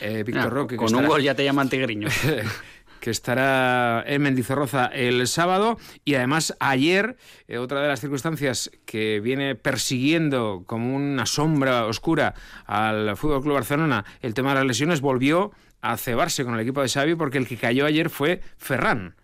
Eh, 0.00 0.24
Víctor 0.24 0.46
ah, 0.46 0.50
Roque. 0.50 0.76
Con 0.76 0.94
un 0.94 1.06
gol 1.06 1.22
ya 1.22 1.34
te 1.34 1.44
llaman 1.44 1.68
Tigriño. 1.68 2.08
que 3.00 3.10
estará 3.10 4.04
en 4.06 4.22
Mendizorroza 4.22 4.86
el 4.86 5.26
sábado. 5.26 5.78
Y 6.04 6.14
además 6.14 6.54
ayer, 6.60 7.16
eh, 7.48 7.58
otra 7.58 7.80
de 7.80 7.88
las 7.88 8.00
circunstancias 8.00 8.70
que 8.84 9.20
viene 9.20 9.56
persiguiendo 9.56 10.62
como 10.66 10.94
una 10.94 11.26
sombra 11.26 11.86
oscura 11.86 12.34
al 12.66 13.16
Fútbol 13.16 13.42
Club 13.42 13.54
Barcelona, 13.54 14.04
el 14.20 14.34
tema 14.34 14.50
de 14.50 14.56
las 14.56 14.66
lesiones, 14.66 15.00
volvió 15.00 15.52
a 15.80 15.96
cebarse 15.96 16.44
con 16.44 16.54
el 16.54 16.60
equipo 16.60 16.82
de 16.82 16.88
Xavi 16.88 17.14
porque 17.14 17.38
el 17.38 17.48
que 17.48 17.56
cayó 17.56 17.86
ayer 17.86 18.10
fue 18.10 18.40
Ferran. 18.58 19.16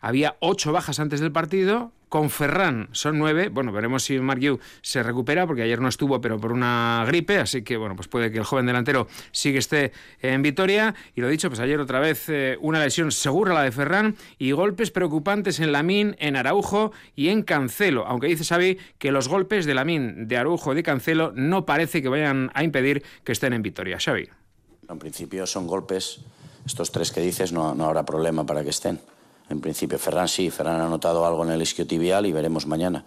Había 0.00 0.36
ocho 0.40 0.72
bajas 0.72 1.00
antes 1.00 1.20
del 1.20 1.32
partido, 1.32 1.92
Con 2.14 2.30
Ferran 2.30 2.90
son 2.92 3.18
nueve. 3.18 3.48
Bueno, 3.48 3.72
veremos 3.72 4.04
si 4.04 4.20
Mark 4.20 4.40
se 4.82 5.02
recupera, 5.02 5.48
porque 5.48 5.62
ayer 5.62 5.80
no 5.80 5.88
estuvo, 5.88 6.20
pero 6.20 6.38
por 6.38 6.52
una 6.52 7.02
gripe. 7.08 7.38
Así 7.38 7.62
que, 7.62 7.76
bueno, 7.76 7.96
pues 7.96 8.06
puede 8.06 8.30
que 8.30 8.38
el 8.38 8.44
joven 8.44 8.66
delantero 8.66 9.08
sigue 9.32 9.58
esté 9.58 9.90
en 10.22 10.40
Vitoria. 10.40 10.94
Y 11.16 11.22
lo 11.22 11.28
dicho, 11.28 11.48
pues 11.48 11.58
ayer 11.58 11.80
otra 11.80 11.98
vez 11.98 12.28
eh, 12.28 12.56
una 12.60 12.78
lesión 12.78 13.10
segura 13.10 13.52
la 13.52 13.62
de 13.62 13.72
Ferran 13.72 14.14
y 14.38 14.52
golpes 14.52 14.92
preocupantes 14.92 15.58
en 15.58 15.72
Lamín, 15.72 16.14
en 16.20 16.36
Araujo 16.36 16.92
y 17.16 17.30
en 17.30 17.42
Cancelo. 17.42 18.06
Aunque 18.06 18.28
dice 18.28 18.44
Xavi 18.44 18.78
que 18.98 19.10
los 19.10 19.26
golpes 19.26 19.66
de 19.66 19.74
Lamín, 19.74 20.28
de 20.28 20.36
Araujo 20.36 20.70
y 20.70 20.76
de 20.76 20.84
Cancelo 20.84 21.32
no 21.34 21.66
parece 21.66 22.00
que 22.00 22.08
vayan 22.08 22.52
a 22.54 22.62
impedir 22.62 23.02
que 23.24 23.32
estén 23.32 23.54
en 23.54 23.62
Vitoria. 23.62 23.98
Xavi. 23.98 24.28
En 24.88 24.98
principio 25.00 25.48
son 25.48 25.66
golpes, 25.66 26.20
estos 26.64 26.92
tres 26.92 27.10
que 27.10 27.20
dices 27.20 27.50
no, 27.50 27.74
no 27.74 27.86
habrá 27.86 28.04
problema 28.04 28.46
para 28.46 28.62
que 28.62 28.70
estén. 28.70 29.00
En 29.50 29.60
principio, 29.60 29.98
Ferran 29.98 30.28
sí, 30.28 30.50
Ferran 30.50 30.80
ha 30.80 30.88
notado 30.88 31.26
algo 31.26 31.44
en 31.44 31.50
el 31.50 31.62
isquiotibial 31.62 32.26
y 32.26 32.32
veremos 32.32 32.66
mañana. 32.66 33.04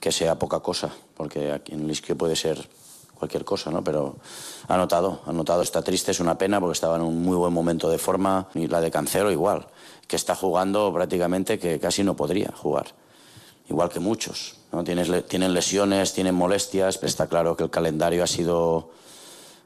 Que 0.00 0.12
sea 0.12 0.38
poca 0.38 0.60
cosa, 0.60 0.90
porque 1.16 1.52
aquí 1.52 1.72
en 1.72 1.84
el 1.84 1.90
isquio 1.90 2.16
puede 2.16 2.36
ser 2.36 2.68
cualquier 3.14 3.44
cosa, 3.44 3.70
¿no? 3.70 3.82
Pero 3.82 4.16
ha 4.68 4.76
notado, 4.76 5.22
ha 5.24 5.32
notado, 5.32 5.62
está 5.62 5.82
triste, 5.82 6.10
es 6.10 6.20
una 6.20 6.36
pena 6.36 6.60
porque 6.60 6.74
estaba 6.74 6.96
en 6.96 7.02
un 7.02 7.22
muy 7.22 7.36
buen 7.36 7.52
momento 7.52 7.88
de 7.88 7.98
forma 7.98 8.48
y 8.54 8.66
la 8.66 8.80
de 8.80 8.90
Cancelo 8.90 9.30
igual, 9.30 9.66
que 10.06 10.16
está 10.16 10.34
jugando 10.34 10.92
prácticamente 10.92 11.58
que 11.58 11.80
casi 11.80 12.04
no 12.04 12.16
podría 12.16 12.52
jugar, 12.54 12.86
igual 13.70 13.88
que 13.88 14.00
muchos, 14.00 14.56
¿no? 14.72 14.84
tienen 14.84 15.54
lesiones, 15.54 16.12
tienen 16.12 16.34
molestias, 16.34 16.98
pero 16.98 17.08
está 17.08 17.26
claro 17.26 17.56
que 17.56 17.64
el 17.64 17.70
calendario 17.70 18.22
ha 18.22 18.26
sido 18.26 18.90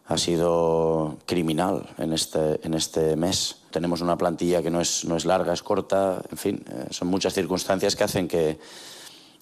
ha 0.09 0.17
sido 0.17 1.19
criminal 1.27 1.87
en 1.99 2.15
este, 2.15 2.61
en 2.67 2.73
este 2.73 3.15
mes. 3.15 3.57
Tenemos 3.71 4.01
una 4.01 4.17
plantilla 4.17 4.63
que 4.63 4.71
no 4.71 4.81
es, 4.81 5.05
no 5.05 5.17
es 5.17 5.27
larga, 5.27 5.53
es 5.53 5.63
corta, 5.63 6.23
en 6.31 6.39
fin, 6.39 6.65
eh, 6.71 6.87
son 6.91 7.09
muchas 7.09 7.35
circunstancias 7.35 7.95
que 7.95 8.05
hacen 8.05 8.27
que, 8.27 8.59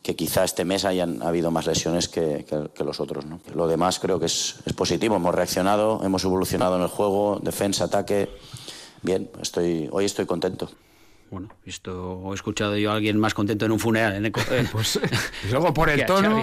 que 0.02 0.16
quizá 0.16 0.42
este 0.42 0.64
mes 0.64 0.84
hayan 0.84 1.22
habido 1.22 1.52
más 1.52 1.66
lesiones 1.66 2.08
que, 2.08 2.44
que, 2.44 2.84
los 2.84 2.98
otros. 2.98 3.26
¿no? 3.26 3.38
Lo 3.54 3.68
demás 3.68 4.00
creo 4.00 4.18
que 4.18 4.26
es, 4.26 4.56
es, 4.66 4.72
positivo, 4.72 5.14
hemos 5.14 5.34
reaccionado, 5.34 6.00
hemos 6.02 6.24
evolucionado 6.24 6.74
en 6.76 6.82
el 6.82 6.88
juego, 6.88 7.38
defensa, 7.40 7.84
ataque. 7.84 8.28
Bien, 9.02 9.30
estoy, 9.40 9.88
hoy 9.92 10.04
estoy 10.04 10.26
contento. 10.26 10.68
Bueno, 11.30 11.48
esto 11.64 12.30
he 12.30 12.34
escuchado 12.34 12.76
yo 12.76 12.92
a 12.92 12.94
alguien 12.94 13.18
más 13.18 13.34
contento 13.34 13.66
en 13.66 13.72
un 13.72 13.80
funeral 13.80 14.14
en. 14.14 14.26
Eh, 14.26 14.32
pues 14.72 15.00
y 15.48 15.50
luego 15.50 15.74
por 15.74 15.90
el 15.90 16.06
tono, 16.06 16.42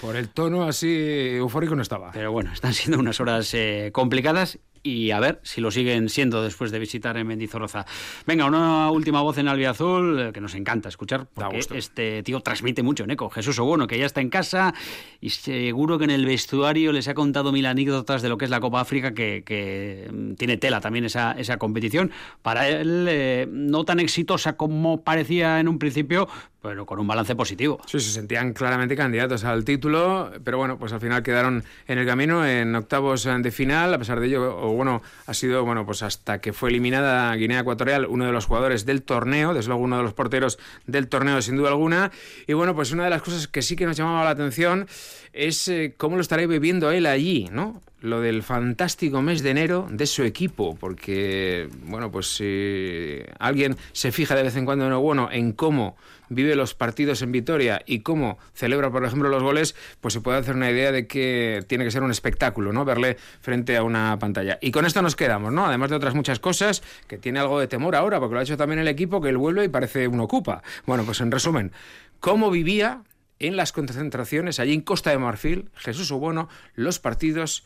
por 0.00 0.16
el 0.16 0.28
tono 0.28 0.64
así 0.64 1.36
eufórico 1.36 1.74
no 1.74 1.82
estaba. 1.82 2.12
Pero 2.12 2.32
bueno, 2.32 2.52
están 2.52 2.74
siendo 2.74 2.98
unas 2.98 3.20
horas 3.20 3.52
eh, 3.54 3.90
complicadas 3.92 4.58
y 4.82 5.10
a 5.10 5.20
ver 5.20 5.40
si 5.42 5.60
lo 5.60 5.70
siguen 5.70 6.08
siendo 6.08 6.42
después 6.42 6.70
de 6.70 6.78
visitar 6.78 7.16
en 7.16 7.26
Mendizorroza. 7.26 7.86
Venga, 8.26 8.46
una 8.46 8.90
última 8.90 9.22
voz 9.22 9.38
en 9.38 9.48
Albiazul 9.48 10.20
eh, 10.20 10.32
que 10.32 10.40
nos 10.40 10.54
encanta 10.54 10.88
escuchar, 10.88 11.26
porque 11.32 11.60
este 11.74 12.22
tío 12.22 12.40
transmite 12.40 12.82
mucho, 12.82 13.06
Neco. 13.06 13.30
Jesús 13.30 13.58
Obono, 13.58 13.86
que 13.86 13.98
ya 13.98 14.06
está 14.06 14.20
en 14.20 14.30
casa 14.30 14.74
y 15.20 15.30
seguro 15.30 15.98
que 15.98 16.04
en 16.04 16.10
el 16.10 16.26
vestuario 16.26 16.92
les 16.92 17.08
ha 17.08 17.14
contado 17.14 17.52
mil 17.52 17.66
anécdotas 17.66 18.22
de 18.22 18.28
lo 18.28 18.38
que 18.38 18.44
es 18.44 18.50
la 18.50 18.60
Copa 18.60 18.80
África, 18.80 19.14
que, 19.14 20.08
mm, 20.12 20.34
tiene 20.34 20.56
tela 20.56 20.80
también 20.80 21.04
esa, 21.04 21.32
esa 21.32 21.58
competición. 21.58 22.10
Para 22.42 22.68
él, 22.68 23.06
eh, 23.08 23.46
no 23.50 23.84
tan 23.84 24.00
exitosa 24.00 24.56
como 24.56 25.02
parecía 25.02 25.60
en 25.60 25.68
un 25.68 25.78
principio, 25.78 26.28
pero 26.62 26.86
con 26.86 27.00
un 27.00 27.06
balance 27.06 27.34
positivo. 27.34 27.80
Sí, 27.86 27.98
se 27.98 28.12
sentían 28.12 28.52
claramente 28.52 28.96
candidatos 28.96 29.44
al 29.44 29.64
título, 29.64 30.30
pero 30.44 30.58
bueno, 30.58 30.78
pues 30.78 30.92
al 30.92 31.00
final 31.00 31.22
quedaron 31.22 31.64
en 31.88 31.98
el 31.98 32.06
camino 32.06 32.46
en 32.46 32.74
octavos 32.76 33.24
de 33.24 33.50
final, 33.50 33.92
a 33.92 33.98
pesar 33.98 34.20
de 34.20 34.28
ello, 34.28 34.56
o 34.56 34.72
bueno, 34.72 35.02
ha 35.26 35.34
sido, 35.34 35.64
bueno, 35.64 35.84
pues 35.84 36.02
hasta 36.02 36.40
que 36.40 36.52
fue 36.52 36.70
eliminada 36.70 37.34
Guinea 37.34 37.60
Ecuatorial, 37.60 38.06
uno 38.06 38.26
de 38.26 38.32
los 38.32 38.46
jugadores 38.46 38.86
del 38.86 39.02
torneo, 39.02 39.54
desde 39.54 39.68
luego 39.68 39.82
uno 39.82 39.96
de 39.96 40.04
los 40.04 40.14
porteros 40.14 40.58
del 40.86 41.08
torneo 41.08 41.42
sin 41.42 41.56
duda 41.56 41.70
alguna, 41.70 42.12
y 42.46 42.52
bueno, 42.52 42.74
pues 42.74 42.92
una 42.92 43.04
de 43.04 43.10
las 43.10 43.22
cosas 43.22 43.48
que 43.48 43.62
sí 43.62 43.74
que 43.74 43.86
nos 43.86 43.96
llamaba 43.96 44.24
la 44.24 44.30
atención 44.30 44.86
es 45.32 45.68
eh, 45.68 45.94
cómo 45.96 46.16
lo 46.16 46.22
estará 46.22 46.46
viviendo 46.46 46.90
él 46.90 47.06
allí, 47.06 47.48
¿no? 47.50 47.80
Lo 48.00 48.20
del 48.20 48.42
fantástico 48.42 49.22
mes 49.22 49.42
de 49.42 49.50
enero 49.50 49.86
de 49.88 50.06
su 50.06 50.24
equipo, 50.24 50.74
porque, 50.74 51.68
bueno, 51.84 52.10
pues 52.10 52.34
si 52.34 53.20
alguien 53.38 53.76
se 53.92 54.10
fija 54.10 54.34
de 54.34 54.42
vez 54.42 54.56
en 54.56 54.64
cuando, 54.64 55.00
bueno, 55.00 55.28
en 55.30 55.52
cómo 55.52 55.96
vive 56.28 56.56
los 56.56 56.74
partidos 56.74 57.22
en 57.22 57.30
Vitoria 57.30 57.82
y 57.86 58.00
cómo 58.00 58.38
celebra, 58.54 58.90
por 58.90 59.04
ejemplo, 59.04 59.28
los 59.28 59.42
goles, 59.42 59.76
pues 60.00 60.14
se 60.14 60.20
puede 60.20 60.38
hacer 60.38 60.56
una 60.56 60.70
idea 60.70 60.90
de 60.90 61.06
que 61.06 61.64
tiene 61.68 61.84
que 61.84 61.90
ser 61.90 62.02
un 62.02 62.10
espectáculo, 62.10 62.72
¿no? 62.72 62.84
Verle 62.84 63.16
frente 63.40 63.76
a 63.76 63.84
una 63.84 64.18
pantalla. 64.18 64.58
Y 64.60 64.72
con 64.72 64.84
esto 64.84 65.00
nos 65.00 65.14
quedamos, 65.14 65.52
¿no? 65.52 65.66
Además 65.66 65.90
de 65.90 65.96
otras 65.96 66.14
muchas 66.14 66.40
cosas, 66.40 66.82
que 67.06 67.18
tiene 67.18 67.38
algo 67.38 67.60
de 67.60 67.68
temor 67.68 67.94
ahora, 67.94 68.18
porque 68.18 68.34
lo 68.34 68.40
ha 68.40 68.42
hecho 68.42 68.56
también 68.56 68.80
el 68.80 68.88
equipo, 68.88 69.20
que 69.20 69.28
él 69.28 69.36
vuelve 69.36 69.64
y 69.64 69.68
parece 69.68 70.08
un 70.08 70.20
ocupa. 70.20 70.62
Bueno, 70.86 71.04
pues 71.04 71.20
en 71.20 71.30
resumen, 71.30 71.70
¿cómo 72.18 72.50
vivía 72.50 73.02
en 73.42 73.56
las 73.56 73.72
concentraciones 73.72 74.60
allí 74.60 74.72
en 74.72 74.80
Costa 74.80 75.10
de 75.10 75.18
Marfil, 75.18 75.70
Jesús 75.74 76.10
Obono, 76.10 76.48
los 76.74 76.98
partidos, 76.98 77.64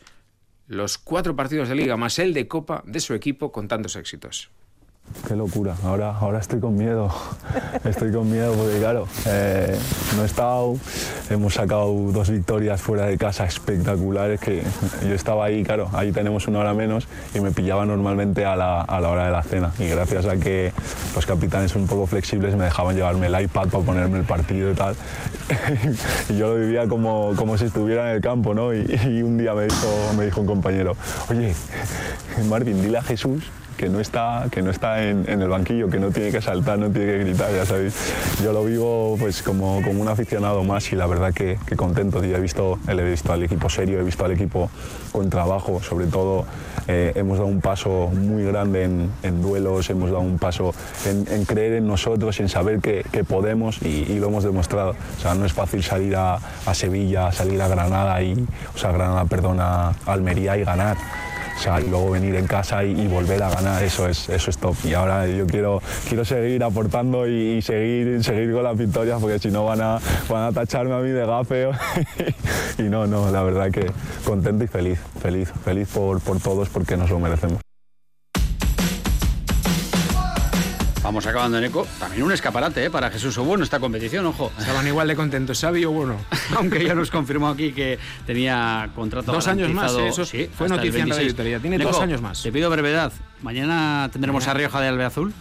los 0.67 0.97
cuatro 0.97 1.35
partidos 1.35 1.69
de 1.69 1.75
liga 1.75 1.97
más 1.97 2.19
el 2.19 2.33
de 2.33 2.47
Copa 2.47 2.83
de 2.85 2.99
su 2.99 3.13
equipo 3.13 3.51
con 3.51 3.67
tantos 3.67 3.95
éxitos. 3.95 4.49
Qué 5.27 5.35
locura, 5.35 5.75
ahora, 5.83 6.15
ahora 6.17 6.39
estoy 6.39 6.59
con 6.59 6.77
miedo, 6.77 7.13
estoy 7.83 8.13
con 8.13 8.31
miedo 8.31 8.53
porque 8.53 8.77
claro, 8.79 9.07
eh, 9.25 9.77
no 10.15 10.23
he 10.23 10.25
estado, 10.25 10.77
hemos 11.29 11.53
sacado 11.53 11.93
dos 12.13 12.29
victorias 12.29 12.79
fuera 12.81 13.07
de 13.07 13.17
casa 13.17 13.45
espectaculares 13.45 14.39
que 14.39 14.63
yo 15.01 15.13
estaba 15.13 15.45
ahí, 15.45 15.63
claro, 15.63 15.89
ahí 15.91 16.13
tenemos 16.13 16.47
una 16.47 16.59
hora 16.59 16.73
menos 16.73 17.07
y 17.33 17.41
me 17.41 17.51
pillaba 17.51 17.85
normalmente 17.85 18.45
a 18.45 18.55
la, 18.55 18.81
a 18.81 19.01
la 19.01 19.09
hora 19.09 19.25
de 19.25 19.31
la 19.31 19.43
cena. 19.43 19.71
Y 19.79 19.87
gracias 19.87 20.25
a 20.25 20.37
que 20.37 20.71
los 21.13 21.25
capitanes 21.25 21.71
son 21.71 21.81
un 21.81 21.87
poco 21.87 22.07
flexibles 22.07 22.55
me 22.55 22.65
dejaban 22.65 22.95
llevarme 22.95 23.27
el 23.27 23.41
iPad 23.41 23.67
para 23.67 23.83
ponerme 23.83 24.19
el 24.19 24.25
partido 24.25 24.71
y 24.71 24.75
tal. 24.75 24.95
Y 26.29 26.37
yo 26.37 26.53
lo 26.53 26.59
vivía 26.59 26.87
como, 26.87 27.33
como 27.35 27.57
si 27.57 27.65
estuviera 27.65 28.09
en 28.09 28.15
el 28.15 28.21
campo, 28.21 28.53
¿no? 28.53 28.73
Y, 28.73 28.85
y 29.07 29.23
un 29.23 29.37
día 29.37 29.53
me 29.53 29.63
dijo, 29.63 29.87
me 30.17 30.25
dijo 30.25 30.41
un 30.41 30.47
compañero, 30.47 30.95
oye, 31.29 31.53
Marvin, 32.47 32.81
dile 32.81 32.97
a 32.97 33.01
Jesús 33.01 33.43
que 33.77 33.89
no 33.89 33.99
está, 33.99 34.47
que 34.51 34.61
no 34.61 34.71
está 34.71 35.03
en, 35.03 35.27
el 35.27 35.47
banquillo, 35.47 35.89
que 35.89 35.99
no 35.99 36.11
tiene 36.11 36.31
que 36.31 36.41
saltar, 36.41 36.79
no 36.79 36.89
tiene 36.89 37.11
que 37.13 37.19
gritar, 37.19 37.51
ya 37.53 37.65
sabéis. 37.65 37.95
Yo 38.43 38.51
lo 38.51 38.65
vivo 38.65 39.15
pues 39.19 39.43
como, 39.43 39.81
como 39.83 40.01
un 40.01 40.07
aficionado 40.07 40.63
más 40.63 40.91
y 40.91 40.95
la 40.95 41.05
verdad 41.05 41.33
que, 41.33 41.57
que 41.65 41.75
contento. 41.75 42.23
He 42.23 42.39
visto, 42.39 42.79
he 42.87 42.95
visto 42.95 43.31
al 43.31 43.43
equipo 43.43 43.69
serio, 43.69 43.99
he 43.99 44.03
visto 44.03 44.25
al 44.25 44.31
equipo 44.31 44.69
con 45.11 45.29
trabajo, 45.29 45.81
sobre 45.81 46.07
todo 46.07 46.45
eh, 46.87 47.11
hemos 47.15 47.37
dado 47.37 47.49
un 47.49 47.61
paso 47.61 48.07
muy 48.13 48.43
grande 48.43 48.83
en, 48.83 49.11
en 49.21 49.41
duelos, 49.41 49.89
hemos 49.89 50.09
dado 50.09 50.21
un 50.21 50.39
paso 50.39 50.73
en, 51.05 51.45
creer 51.45 51.73
en 51.73 51.87
nosotros, 51.87 52.39
en 52.39 52.49
saber 52.49 52.79
que, 52.79 53.05
que 53.11 53.23
podemos 53.23 53.81
y, 53.81 54.17
lo 54.17 54.27
hemos 54.27 54.43
demostrado. 54.43 54.95
O 55.17 55.21
sea, 55.21 55.35
no 55.35 55.45
es 55.45 55.53
fácil 55.53 55.83
salir 55.83 56.15
a, 56.15 56.39
a 56.65 56.73
Sevilla, 56.73 57.31
salir 57.31 57.61
a 57.61 57.67
Granada 57.67 58.21
y, 58.23 58.33
o 58.73 58.77
sea, 58.77 58.91
Granada, 58.91 59.25
perdona, 59.25 59.93
Almería 60.05 60.57
y 60.57 60.63
ganar. 60.63 60.97
O 61.57 61.59
sea, 61.59 61.81
y 61.81 61.89
luego 61.89 62.11
venir 62.11 62.35
en 62.35 62.45
casa 62.45 62.83
y, 62.83 63.07
volver 63.07 63.41
a 63.41 63.49
ganar, 63.49 63.81
eso 63.83 64.07
es, 64.07 64.29
eso 64.29 64.51
es 64.51 64.57
top. 64.59 64.75
Y 64.83 64.93
ahora 64.93 65.27
yo 65.27 65.47
quiero, 65.47 65.81
quiero 66.07 66.23
seguir 66.23 66.63
aportando 66.63 67.27
y, 67.27 67.63
seguir, 67.63 68.23
seguir 68.23 68.53
con 68.53 68.63
las 68.63 68.77
victorias 68.77 69.19
porque 69.19 69.39
si 69.39 69.49
no 69.49 69.65
van 69.65 69.81
a, 69.81 69.99
van 70.29 70.43
a 70.43 70.51
tacharme 70.51 70.93
a 70.93 70.99
mí 70.99 71.09
de 71.09 71.25
gafe. 71.25 71.69
y 72.77 72.83
no, 72.83 73.07
no, 73.07 73.31
la 73.31 73.41
verdad 73.41 73.71
que 73.71 73.91
contento 74.23 74.63
y 74.63 74.67
feliz, 74.67 74.99
feliz, 75.19 75.51
feliz 75.65 75.89
por, 75.91 76.21
por 76.21 76.39
todos 76.39 76.69
porque 76.69 76.95
nos 76.95 77.09
lo 77.09 77.19
merecemos. 77.19 77.66
Vamos 81.07 81.25
acabando 81.25 81.57
en 81.57 81.63
eco. 81.63 81.87
También 82.01 82.21
un 82.23 82.33
escaparate 82.33 82.83
¿eh? 82.83 82.89
para 82.89 83.09
Jesús 83.09 83.37
Obueno 83.37 83.63
esta 83.63 83.79
competición, 83.79 84.25
ojo. 84.25 84.51
Estaban 84.59 84.85
igual 84.87 85.07
de 85.07 85.15
contentos, 85.15 85.57
sabio 85.57 85.89
o 85.89 85.93
bueno. 85.93 86.17
Aunque 86.57 86.83
ya 86.83 86.93
nos 86.95 87.09
confirmó 87.11 87.47
aquí 87.47 87.71
que 87.71 87.97
tenía 88.25 88.89
contrato 88.93 89.31
Dos 89.31 89.47
años 89.47 89.71
más, 89.71 89.93
¿eh? 89.93 90.09
eso 90.09 90.25
sí, 90.25 90.49
fue 90.53 90.67
noticia 90.67 91.03
en 91.03 91.09
Radio 91.09 91.61
Tiene 91.61 91.77
dos 91.77 92.01
años 92.01 92.21
más. 92.21 92.43
Te 92.43 92.51
pido 92.51 92.69
brevedad. 92.69 93.13
Mañana 93.41 94.09
tendremos 94.11 94.49
a 94.49 94.53
Rioja 94.53 94.81
de 94.81 94.89
Albeazul. 94.89 95.33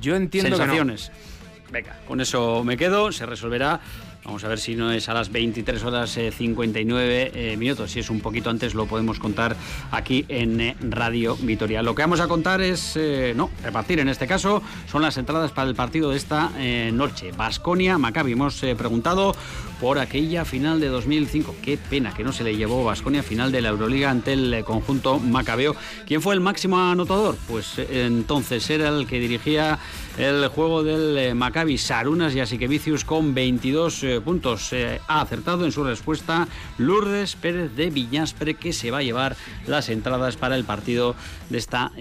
Yo 0.00 0.16
entiendo 0.16 0.56
Sensaciones. 0.56 1.10
Que 1.10 1.12
no. 1.12 1.72
Venga, 1.72 1.98
con 2.08 2.22
eso 2.22 2.64
me 2.64 2.78
quedo. 2.78 3.12
Se 3.12 3.26
resolverá 3.26 3.80
Vamos 4.26 4.42
a 4.42 4.48
ver 4.48 4.58
si 4.58 4.74
no 4.74 4.90
es 4.90 5.08
a 5.08 5.14
las 5.14 5.30
23 5.30 5.84
horas 5.84 6.10
59 6.10 7.22
eh, 7.22 7.52
eh, 7.52 7.56
minutos. 7.56 7.92
Si 7.92 8.00
es 8.00 8.10
un 8.10 8.18
poquito 8.18 8.50
antes, 8.50 8.74
lo 8.74 8.86
podemos 8.86 9.20
contar 9.20 9.54
aquí 9.92 10.24
en 10.28 10.60
eh, 10.60 10.76
Radio 10.80 11.36
Vitoria. 11.36 11.80
Lo 11.80 11.94
que 11.94 12.02
vamos 12.02 12.18
a 12.18 12.26
contar 12.26 12.60
es, 12.60 12.98
no, 13.36 13.50
repartir 13.62 14.00
en 14.00 14.08
este 14.08 14.26
caso, 14.26 14.62
son 14.90 15.02
las 15.02 15.16
entradas 15.16 15.52
para 15.52 15.68
el 15.68 15.76
partido 15.76 16.10
de 16.10 16.16
esta 16.16 16.50
noche. 16.92 17.30
Basconia, 17.36 17.98
Maccabi. 17.98 18.32
Hemos 18.32 18.58
preguntado 18.76 19.32
por 19.80 19.98
aquella 19.98 20.44
final 20.44 20.80
de 20.80 20.88
2005. 20.88 21.56
Qué 21.62 21.78
pena 21.78 22.14
que 22.14 22.24
no 22.24 22.32
se 22.32 22.44
le 22.44 22.56
llevó 22.56 22.84
Basconia 22.84 23.22
final 23.22 23.52
de 23.52 23.60
la 23.60 23.68
Euroliga 23.68 24.10
ante 24.10 24.32
el 24.32 24.64
conjunto 24.64 25.18
Macabeo. 25.18 25.76
¿Quién 26.06 26.22
fue 26.22 26.34
el 26.34 26.40
máximo 26.40 26.78
anotador? 26.78 27.36
Pues 27.48 27.78
entonces 27.78 28.68
era 28.70 28.88
el 28.88 29.06
que 29.06 29.18
dirigía 29.18 29.78
el 30.18 30.48
juego 30.48 30.82
del 30.82 31.34
Maccabi, 31.34 31.76
Sarunas 31.76 32.34
y 32.34 32.40
Asikevicius 32.40 33.04
con 33.04 33.34
22 33.34 34.02
eh, 34.04 34.20
puntos. 34.22 34.72
Eh, 34.72 34.98
ha 35.08 35.20
acertado 35.20 35.66
en 35.66 35.72
su 35.72 35.84
respuesta 35.84 36.48
Lourdes 36.78 37.36
Pérez 37.36 37.74
de 37.76 37.90
Viñaspre, 37.90 38.54
que 38.54 38.72
se 38.72 38.90
va 38.90 38.98
a 38.98 39.02
llevar 39.02 39.36
las 39.66 39.90
entradas 39.90 40.36
para 40.36 40.56
el 40.56 40.64
partido 40.64 41.14
de 41.50 41.58
esta 41.58 41.92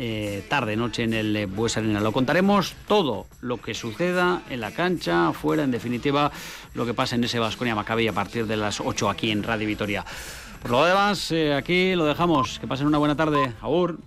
tarde-noche 0.49 1.03
en 1.03 1.13
el 1.13 1.47
Bues 1.47 1.77
Arena. 1.77 1.99
Lo 1.99 2.11
contaremos 2.11 2.73
todo 2.87 3.27
lo 3.41 3.57
que 3.57 3.73
suceda 3.73 4.41
en 4.49 4.61
la 4.61 4.71
cancha, 4.71 5.31
fuera, 5.33 5.63
en 5.63 5.71
definitiva, 5.71 6.31
lo 6.75 6.85
que 6.85 6.93
pasa 6.93 7.15
en 7.15 7.23
ese 7.23 7.39
Vasconia 7.39 7.73
Maccabi 7.73 8.07
a 8.07 8.13
partir 8.13 8.45
de 8.45 8.57
las 8.57 8.79
8 8.79 9.09
aquí 9.09 9.31
en 9.31 9.43
Radio 9.43 9.67
Vitoria. 9.67 10.05
Por 10.61 10.71
lo 10.71 10.85
demás, 10.85 11.33
aquí 11.55 11.95
lo 11.95 12.05
dejamos. 12.05 12.59
Que 12.59 12.67
pasen 12.67 12.87
una 12.87 12.97
buena 12.97 13.15
tarde. 13.15 13.53
Agur. 13.61 13.97